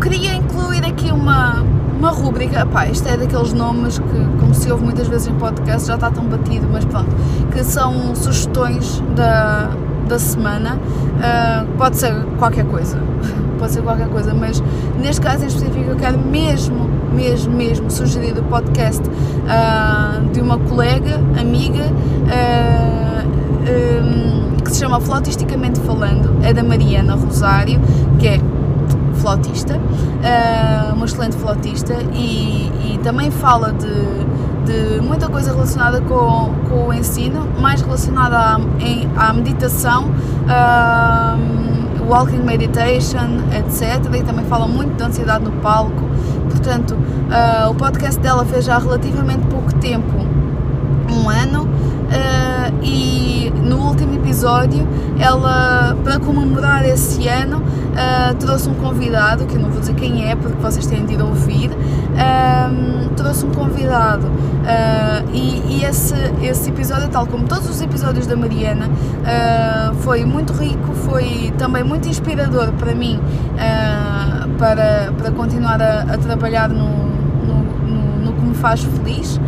queria 0.00 0.34
incluir 0.34 0.84
aqui 0.84 1.10
uma 1.10 1.64
uma 1.98 2.10
rúbrica, 2.10 2.64
pá, 2.64 2.86
isto 2.86 3.08
é 3.08 3.16
daqueles 3.16 3.52
nomes 3.52 3.98
que, 3.98 4.24
como 4.38 4.54
se 4.54 4.70
ouve 4.70 4.84
muitas 4.84 5.08
vezes 5.08 5.26
em 5.26 5.34
podcast, 5.34 5.88
já 5.88 5.96
está 5.96 6.08
tão 6.10 6.24
batido, 6.24 6.66
mas 6.70 6.84
pronto, 6.84 7.10
que 7.50 7.64
são 7.64 8.14
sugestões 8.14 9.02
da, 9.16 9.70
da 10.06 10.18
semana, 10.18 10.76
uh, 10.76 11.66
pode 11.76 11.96
ser 11.96 12.14
qualquer 12.38 12.64
coisa, 12.66 12.98
pode 13.58 13.72
ser 13.72 13.82
qualquer 13.82 14.08
coisa, 14.08 14.32
mas 14.32 14.62
neste 15.00 15.20
caso 15.20 15.42
em 15.42 15.48
específico 15.48 15.90
eu 15.90 15.96
quero 15.96 16.18
mesmo, 16.18 16.88
mesmo, 17.12 17.52
mesmo 17.52 17.90
sugerir 17.90 18.38
o 18.38 18.44
podcast 18.44 19.02
uh, 19.02 20.24
de 20.32 20.40
uma 20.40 20.56
colega, 20.56 21.16
amiga, 21.38 21.82
uh, 22.28 23.24
um, 24.04 24.37
que 24.68 24.74
se 24.74 24.80
chama 24.80 25.00
Flautisticamente 25.00 25.80
Falando, 25.80 26.38
é 26.42 26.52
da 26.52 26.62
Mariana 26.62 27.14
Rosário, 27.14 27.80
que 28.18 28.28
é 28.28 28.40
flautista, 29.14 29.76
uh, 29.76 30.94
uma 30.94 31.06
excelente 31.06 31.36
flautista, 31.36 31.94
e, 32.12 32.70
e, 32.84 33.00
também 33.02 33.30
fala 33.30 33.72
de, 33.72 33.86
de 34.66 35.00
muita 35.00 35.26
coisa 35.28 35.52
relacionada 35.52 36.02
com, 36.02 36.52
com 36.68 36.88
o 36.88 36.92
ensino, 36.92 37.48
mais 37.58 37.80
relacionada 37.80 38.36
à, 38.36 38.60
em, 38.78 39.08
à 39.16 39.32
meditação, 39.32 40.10
uh, 40.44 42.06
walking 42.06 42.42
meditation, 42.42 43.38
etc. 43.56 44.04
E 44.14 44.22
também 44.22 44.44
fala 44.44 44.68
muito 44.68 44.96
de 44.96 45.02
ansiedade 45.02 45.44
no 45.44 45.52
palco. 45.62 46.08
Portanto, 46.50 46.92
uh, 46.94 47.70
o 47.70 47.74
podcast 47.74 48.20
dela 48.20 48.44
fez 48.44 48.66
já 48.66 48.78
relativamente 48.78 49.46
pouco 49.46 49.72
tempo, 49.74 50.14
um 51.10 51.28
ano, 51.30 51.62
uh, 51.62 52.84
e 52.84 53.17
último 53.88 54.14
episódio, 54.14 54.86
ela, 55.18 55.96
para 56.04 56.18
comemorar 56.18 56.84
esse 56.84 57.26
ano, 57.26 57.58
uh, 57.58 58.34
trouxe 58.36 58.68
um 58.68 58.74
convidado, 58.74 59.46
que 59.46 59.56
eu 59.56 59.60
não 59.60 59.70
vou 59.70 59.80
dizer 59.80 59.94
quem 59.94 60.30
é, 60.30 60.36
porque 60.36 60.56
vocês 60.60 60.86
têm 60.86 61.04
de 61.04 61.14
ir 61.14 61.22
ouvir, 61.22 61.70
um, 61.70 63.08
trouxe 63.14 63.46
um 63.46 63.50
convidado 63.50 64.26
uh, 64.26 65.30
e, 65.32 65.80
e, 65.80 65.84
esse, 65.84 66.14
esse 66.42 66.70
episódio, 66.70 67.08
tal 67.08 67.26
como 67.26 67.44
todos 67.44 67.68
os 67.68 67.80
episódios 67.80 68.26
da 68.26 68.36
Mariana, 68.36 68.86
uh, 68.86 69.94
foi 69.96 70.24
muito 70.24 70.52
rico, 70.52 70.92
foi 70.92 71.52
também 71.58 71.82
muito 71.82 72.08
inspirador 72.08 72.72
para 72.72 72.94
mim 72.94 73.18
para, 74.58 75.12
para 75.16 75.30
continuar 75.30 75.80
a, 75.80 76.02
a 76.02 76.18
trabalhar 76.18 76.68
no, 76.68 76.88
no, 76.88 77.54
no, 77.86 78.24
no, 78.24 78.32
que 78.32 78.42
me 78.42 78.54
faz 78.54 78.82
feliz. 78.82 79.40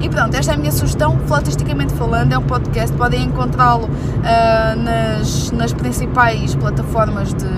E 0.00 0.08
pronto, 0.08 0.34
esta 0.36 0.52
é 0.52 0.54
a 0.54 0.58
minha 0.58 0.70
sugestão, 0.70 1.18
Flotisticamente 1.26 1.92
Falando, 1.94 2.32
é 2.32 2.38
um 2.38 2.42
podcast, 2.42 2.96
podem 2.96 3.24
encontrá-lo 3.24 3.86
uh, 3.86 4.80
nas, 4.80 5.50
nas 5.50 5.72
principais 5.72 6.54
plataformas 6.54 7.34
de, 7.34 7.48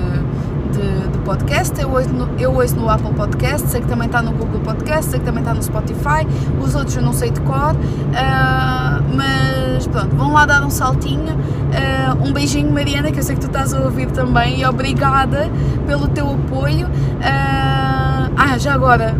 de, 0.72 1.08
de, 1.08 1.18
podcast. 1.18 1.78
Eu 1.78 1.90
ouço, 1.92 2.08
no, 2.08 2.40
eu 2.40 2.54
ouço 2.54 2.76
no 2.76 2.88
Apple 2.88 3.12
Podcast, 3.12 3.68
sei 3.68 3.82
que 3.82 3.88
também 3.88 4.06
está 4.06 4.22
no 4.22 4.32
Google 4.32 4.60
Podcast, 4.60 5.10
sei 5.10 5.20
que 5.20 5.26
também 5.26 5.42
está 5.42 5.52
no 5.52 5.62
Spotify, 5.62 6.26
os 6.62 6.74
outros 6.74 6.96
eu 6.96 7.02
não 7.02 7.12
sei 7.12 7.30
de 7.30 7.40
cor, 7.42 7.74
uh, 7.74 9.14
mas 9.14 9.86
pronto, 9.86 10.16
vão 10.16 10.32
lá 10.32 10.46
dar 10.46 10.64
um 10.64 10.70
saltinho. 10.70 11.34
Uh, 11.34 12.26
um 12.26 12.32
beijinho, 12.32 12.72
Mariana, 12.72 13.12
que 13.12 13.18
eu 13.18 13.22
sei 13.22 13.34
que 13.34 13.42
tu 13.42 13.48
estás 13.48 13.74
a 13.74 13.80
ouvir 13.82 14.10
também, 14.12 14.60
e 14.60 14.64
obrigada 14.64 15.50
pelo 15.86 16.08
teu 16.08 16.26
apoio. 16.26 16.88
ah, 17.22 18.56
já 18.56 18.72
agora. 18.72 19.14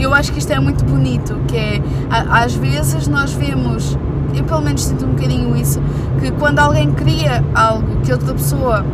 Eu 0.00 0.12
acho 0.12 0.32
que 0.32 0.38
isto 0.38 0.52
é 0.52 0.60
muito 0.60 0.84
bonito, 0.84 1.38
que 1.46 1.56
é, 1.56 1.82
às 2.10 2.54
vezes 2.54 3.08
nós 3.08 3.32
vemos, 3.32 3.96
eu 4.34 4.44
pelo 4.44 4.62
menos 4.62 4.84
sinto 4.84 5.04
um 5.04 5.10
bocadinho 5.10 5.56
isso, 5.56 5.80
que 6.20 6.30
quando 6.32 6.58
alguém 6.58 6.92
cria 6.92 7.44
algo 7.54 8.00
que 8.02 8.12
outra 8.12 8.34
pessoa 8.34 8.84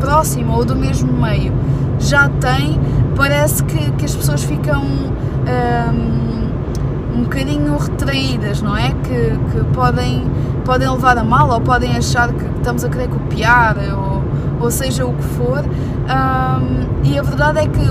próxima 0.00 0.56
ou 0.56 0.64
do 0.64 0.76
mesmo 0.76 1.12
meio 1.12 1.52
já 1.98 2.28
tem, 2.28 2.78
parece 3.16 3.64
que, 3.64 3.90
que 3.92 4.04
as 4.04 4.14
pessoas 4.14 4.44
ficam 4.44 4.82
um, 4.82 7.18
um 7.18 7.22
bocadinho 7.22 7.76
retraídas, 7.76 8.60
não 8.60 8.76
é? 8.76 8.90
Que, 8.90 9.38
que 9.50 9.64
podem, 9.72 10.24
podem 10.64 10.90
levar 10.90 11.16
a 11.16 11.24
mal 11.24 11.50
ou 11.50 11.60
podem 11.60 11.96
achar 11.96 12.32
que 12.32 12.44
estamos 12.58 12.84
a 12.84 12.88
querer 12.88 13.08
copiar 13.08 13.76
ou, 13.96 14.05
ou 14.60 14.70
seja 14.70 15.06
o 15.06 15.12
que 15.12 15.22
for. 15.22 15.64
Um, 15.64 17.04
e 17.04 17.18
a 17.18 17.22
verdade 17.22 17.60
é 17.60 17.66
que 17.66 17.84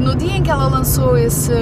no 0.00 0.14
dia 0.14 0.36
em 0.36 0.42
que 0.42 0.50
ela 0.50 0.68
lançou 0.68 1.16
esse, 1.16 1.52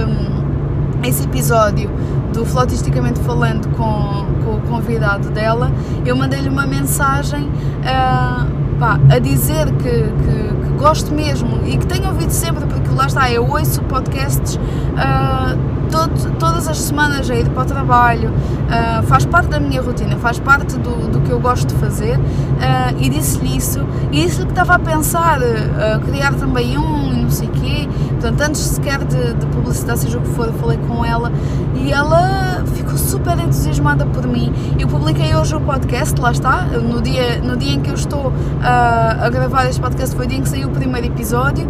esse 1.03 1.25
episódio 1.25 1.91
do 2.33 2.45
Flotisticamente 2.45 3.21
Falando 3.21 3.69
com, 3.77 4.27
com 4.45 4.57
o 4.57 4.61
convidado 4.69 5.31
dela, 5.31 5.71
eu 6.05 6.17
mandei-lhe 6.17 6.49
uma 6.49 6.67
mensagem 6.67 7.45
uh, 7.45 8.79
pá, 8.79 8.99
a 9.11 9.19
dizer 9.19 9.67
que, 9.77 9.83
que, 9.83 10.67
que, 10.67 10.75
gosto 10.77 11.15
mesmo 11.15 11.61
e 11.65 11.79
que 11.79 11.87
tenho 11.87 12.09
ouvido 12.09 12.31
sempre, 12.31 12.67
porque 12.67 12.89
lá 12.95 13.07
está, 13.07 13.31
eu 13.31 13.49
ouço 13.49 13.81
podcasts. 13.83 14.57
Uh, 14.57 15.74
todo, 15.91 16.39
todas 16.39 16.69
as 16.69 16.79
semanas 16.79 17.31
a 17.31 17.35
ir 17.35 17.49
para 17.51 17.63
o 17.63 17.67
trabalho, 17.67 18.31
uh, 18.31 19.03
faz 19.05 19.25
parte 19.25 19.49
da 19.49 19.61
minha 19.61 19.81
rotina, 19.81 20.17
faz 20.17 20.39
parte 20.39 20.77
do, 20.79 21.11
do 21.11 21.21
que 21.21 21.31
eu 21.31 21.41
gosto 21.41 21.69
de 21.69 21.75
fazer 21.75 22.19
uh, 22.19 22.97
e 22.99 23.09
disse-lhe 23.09 23.57
isso 23.57 23.85
e 24.11 24.25
disse-lhe 24.25 24.47
que 24.47 24.53
estava 24.53 24.75
a 24.75 24.79
pensar 24.79 25.41
uh, 25.41 26.01
criar 26.05 26.35
também 26.35 26.79
um 26.79 27.13
e 27.13 27.23
não 27.23 27.31
sei 27.31 27.49
o 27.49 27.53
quê, 27.53 27.89
portanto 28.11 28.41
antes 28.41 28.61
sequer 28.61 29.05
de, 29.05 29.35
de 29.35 29.47
publicidade, 29.47 30.01
seja 30.01 30.19
o 30.19 30.21
que 30.21 30.29
for, 30.31 30.53
falei 30.55 30.79
com 30.79 31.05
ela 31.05 31.33
e 31.75 31.93
ela 31.93 32.65
ficou 32.75 32.97
super 32.97 33.39
entusiasmada 33.39 34.07
por 34.07 34.27
mim. 34.27 34.53
Eu 34.79 34.89
publiquei 34.89 35.35
hoje 35.35 35.55
o 35.55 35.61
podcast, 35.61 36.19
lá 36.21 36.33
está, 36.33 36.63
no 36.63 37.03
dia, 37.03 37.41
no 37.43 37.57
dia 37.57 37.73
em 37.73 37.81
que 37.81 37.91
eu 37.91 37.95
estou 37.95 38.33
a 38.63 39.29
gravar 39.29 39.67
este 39.69 39.81
podcast 39.81 40.15
foi 40.15 40.25
o 40.25 40.29
dia 40.29 40.39
em 40.39 40.43
que 40.43 40.49
saiu 40.49 40.69
o 40.69 40.71
primeiro 40.71 41.09
episódio. 41.09 41.69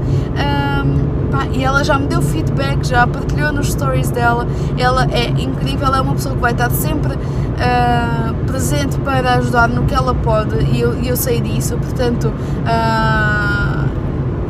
Pá, 1.35 1.49
e 1.53 1.65
ela 1.65 1.83
já 1.83 1.99
me 1.99 2.07
deu 2.07 2.23
feedback, 2.23 2.87
já 2.87 3.05
partilhou 3.09 3.53
nos 3.53 3.73
stories 3.73 4.09
dela. 4.09 4.47
Ela 4.79 5.09
é 5.11 5.31
incrível, 5.31 5.89
ela 5.89 5.99
é 5.99 6.01
uma 6.01 6.15
pessoa 6.15 6.33
que 6.37 6.41
vai 6.41 6.53
estar 6.53 6.71
sempre 6.71 7.13
uh, 7.15 8.35
presente 8.47 8.97
para 8.99 9.35
ajudar 9.35 9.69
no 9.69 9.85
que 9.85 9.93
ela 9.93 10.15
pode 10.15 10.55
e 10.67 10.81
eu, 10.81 10.95
eu 11.03 11.17
sei 11.17 11.41
disso, 11.41 11.77
portanto. 11.77 12.29
Uh, 12.29 14.05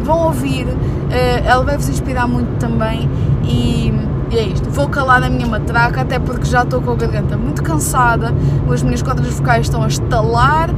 vão 0.05 0.25
ouvir, 0.27 0.67
uh, 0.67 1.47
ela 1.47 1.65
vai 1.65 1.79
vos 1.79 1.89
inspirar 1.89 2.29
muito 2.29 2.59
também 2.59 3.09
e 3.43 3.91
e 4.31 4.39
é 4.39 4.43
isto, 4.49 4.69
vou 4.69 4.89
calar 4.89 5.23
a 5.23 5.31
minha 5.31 5.47
matraca, 5.47 6.01
até 6.01 6.19
porque 6.19 6.45
já 6.45 6.63
estou 6.63 6.83
com 6.83 6.91
a 6.91 6.97
garganta 6.97 7.37
muito 7.37 7.63
cansada, 7.63 8.35
as 8.69 8.83
minhas 8.83 9.01
cordas 9.01 9.33
vocais 9.33 9.67
estão 9.67 9.83
a 9.83 9.87
estalar, 9.87 10.71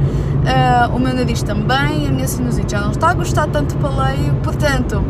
uh, 0.47 0.95
o 0.95 0.99
meu 0.99 1.13
nariz 1.13 1.43
também, 1.43 2.07
a 2.07 2.11
minha 2.11 2.27
sinusite 2.27 2.71
já 2.71 2.81
não 2.81 2.91
está 2.91 3.09
a 3.09 3.13
gostar 3.13 3.47
tanto 3.47 3.75
do 3.75 3.81
paleio, 3.81 4.33
portanto, 4.43 5.03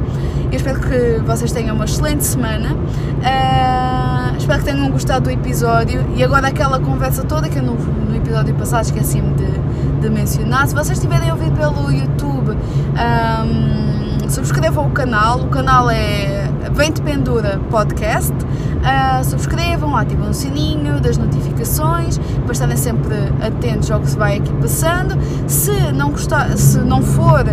eu 0.52 0.56
espero 0.56 0.80
que 0.80 1.22
vocês 1.26 1.52
tenham 1.52 1.76
uma 1.76 1.86
excelente 1.86 2.26
semana, 2.26 2.74
uh, 2.74 4.38
espero 4.38 4.60
que 4.60 4.66
tenham 4.66 4.90
gostado 4.90 5.26
do 5.26 5.32
episódio 5.32 6.06
e 6.16 6.24
agora 6.24 6.48
aquela 6.48 6.80
conversa 6.80 7.24
toda 7.24 7.48
que 7.50 7.60
eu 7.60 7.64
no, 7.64 7.76
no 7.76 8.16
episódio 8.16 8.56
passado 8.56 8.86
esqueci-me 8.86 9.34
de, 9.36 10.02
de, 10.02 10.10
mencionar, 10.10 10.68
se 10.68 10.74
vocês 10.74 10.98
estiverem 10.98 11.30
a 11.30 11.34
ouvir 11.34 11.52
pelo 11.52 11.92
YouTube, 11.92 12.58
um, 12.58 14.30
subscrevam 14.30 14.88
o 14.88 14.92
canal, 14.92 15.40
o 15.42 15.48
canal 15.48 15.90
é 15.90 16.47
Vem 16.74 16.92
de 16.92 17.02
Pendura 17.02 17.60
Podcast. 17.70 18.34
Uh, 18.34 19.24
subscrevam, 19.24 19.96
ativam 19.96 20.30
o 20.30 20.34
sininho 20.34 21.00
das 21.00 21.18
notificações 21.18 22.18
para 22.44 22.52
estarem 22.52 22.78
sempre 22.78 23.16
atentos 23.42 23.90
ao 23.92 24.00
que 24.00 24.10
se 24.10 24.18
vai 24.18 24.38
aqui 24.38 24.52
passando. 24.54 25.18
Se 25.48 25.92
não, 25.92 26.12
gostar, 26.12 26.58
se 26.58 26.80
não 26.80 27.02
for 27.02 27.46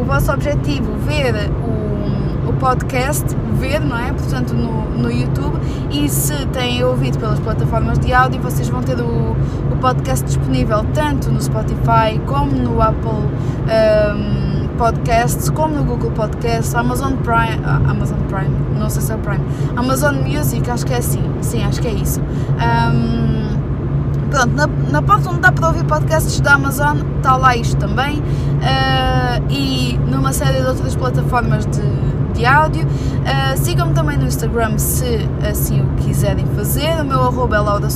o 0.00 0.04
vosso 0.04 0.32
objetivo 0.32 0.92
ver 1.06 1.50
o, 1.64 2.50
o 2.50 2.52
podcast, 2.54 3.24
ver, 3.58 3.80
não 3.80 3.98
é? 3.98 4.12
Portanto, 4.12 4.54
no, 4.54 4.90
no 4.90 5.10
YouTube. 5.10 5.58
E 5.90 6.08
se 6.08 6.46
têm 6.46 6.82
ouvido 6.84 7.18
pelas 7.18 7.38
plataformas 7.40 7.98
de 7.98 8.12
áudio, 8.12 8.40
vocês 8.40 8.68
vão 8.68 8.82
ter 8.82 9.00
o, 9.00 9.36
o 9.72 9.76
podcast 9.80 10.24
disponível 10.24 10.84
tanto 10.92 11.30
no 11.30 11.40
Spotify 11.40 12.20
como 12.26 12.52
no 12.52 12.80
Apple. 12.80 13.10
Um, 13.10 14.61
Podcasts, 14.82 15.48
como 15.48 15.76
no 15.76 15.84
Google 15.84 16.10
Podcasts, 16.10 16.74
Amazon 16.74 17.12
Prime, 17.18 17.60
ah, 17.64 17.80
Amazon 17.88 18.18
Prime, 18.28 18.50
não 18.76 18.90
sei 18.90 19.00
se 19.00 19.12
é 19.12 19.16
Prime, 19.16 19.44
Amazon 19.76 20.16
Music, 20.16 20.68
acho 20.68 20.84
que 20.84 20.92
é 20.92 20.96
assim, 20.96 21.22
sim, 21.40 21.62
acho 21.62 21.80
que 21.80 21.86
é 21.86 21.92
isso. 21.92 22.20
Um, 22.20 23.56
pronto, 24.28 24.48
na, 24.56 24.66
na 24.90 25.00
parte 25.00 25.28
onde 25.28 25.38
dá 25.38 25.52
para 25.52 25.68
ouvir 25.68 25.84
podcasts 25.84 26.40
da 26.40 26.54
Amazon 26.54 26.98
está 27.16 27.36
lá 27.36 27.54
isto 27.54 27.76
também 27.76 28.18
uh, 28.18 29.52
e 29.52 29.96
numa 30.10 30.32
série 30.32 30.60
de 30.60 30.66
outras 30.66 30.96
plataformas 30.96 31.64
de 31.64 31.80
de 32.32 32.44
áudio. 32.44 32.84
Uh, 32.84 33.56
Sigam-me 33.56 33.94
também 33.94 34.16
no 34.16 34.26
Instagram 34.26 34.78
se 34.78 35.28
assim 35.48 35.80
o 35.80 35.86
quiserem 36.02 36.46
fazer. 36.56 37.00
O 37.00 37.04
meu 37.04 37.22
arroba 37.22 37.56
é 37.56 37.60
Laura 37.60 37.88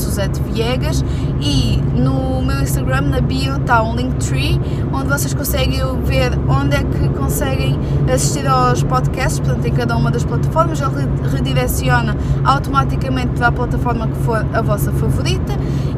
Viegas 0.53 1.05
e 1.41 1.83
no 1.95 2.43
meu 2.43 2.61
Instagram, 2.63 3.03
na 3.03 3.21
bio, 3.21 3.57
está 3.57 3.83
um 3.83 3.95
Linktree 3.95 4.61
onde 4.93 5.09
vocês 5.09 5.35
conseguem 5.35 5.81
ver 6.03 6.33
onde 6.49 6.77
é 6.77 6.83
que 6.83 7.09
conseguem 7.11 7.79
assistir 8.13 8.47
aos 8.47 8.83
podcasts, 8.83 9.41
portanto, 9.41 9.65
em 9.67 9.73
cada 9.73 9.97
uma 9.97 10.11
das 10.11 10.25
plataformas. 10.25 10.81
Ele 10.81 11.09
redireciona 11.31 12.17
automaticamente 12.45 13.33
para 13.33 13.49
a 13.49 13.53
plataforma 13.53 14.07
que 14.09 14.17
for 14.19 14.47
a 14.53 14.63
vossa 14.63 14.93
favorita. 14.93 15.55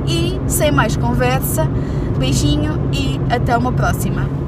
E 0.06 0.40
sem 0.46 0.72
mais 0.72 0.96
conversa, 0.96 1.68
beijinho 2.18 2.80
e 2.92 3.20
até 3.30 3.56
uma 3.56 3.72
próxima. 3.72 4.47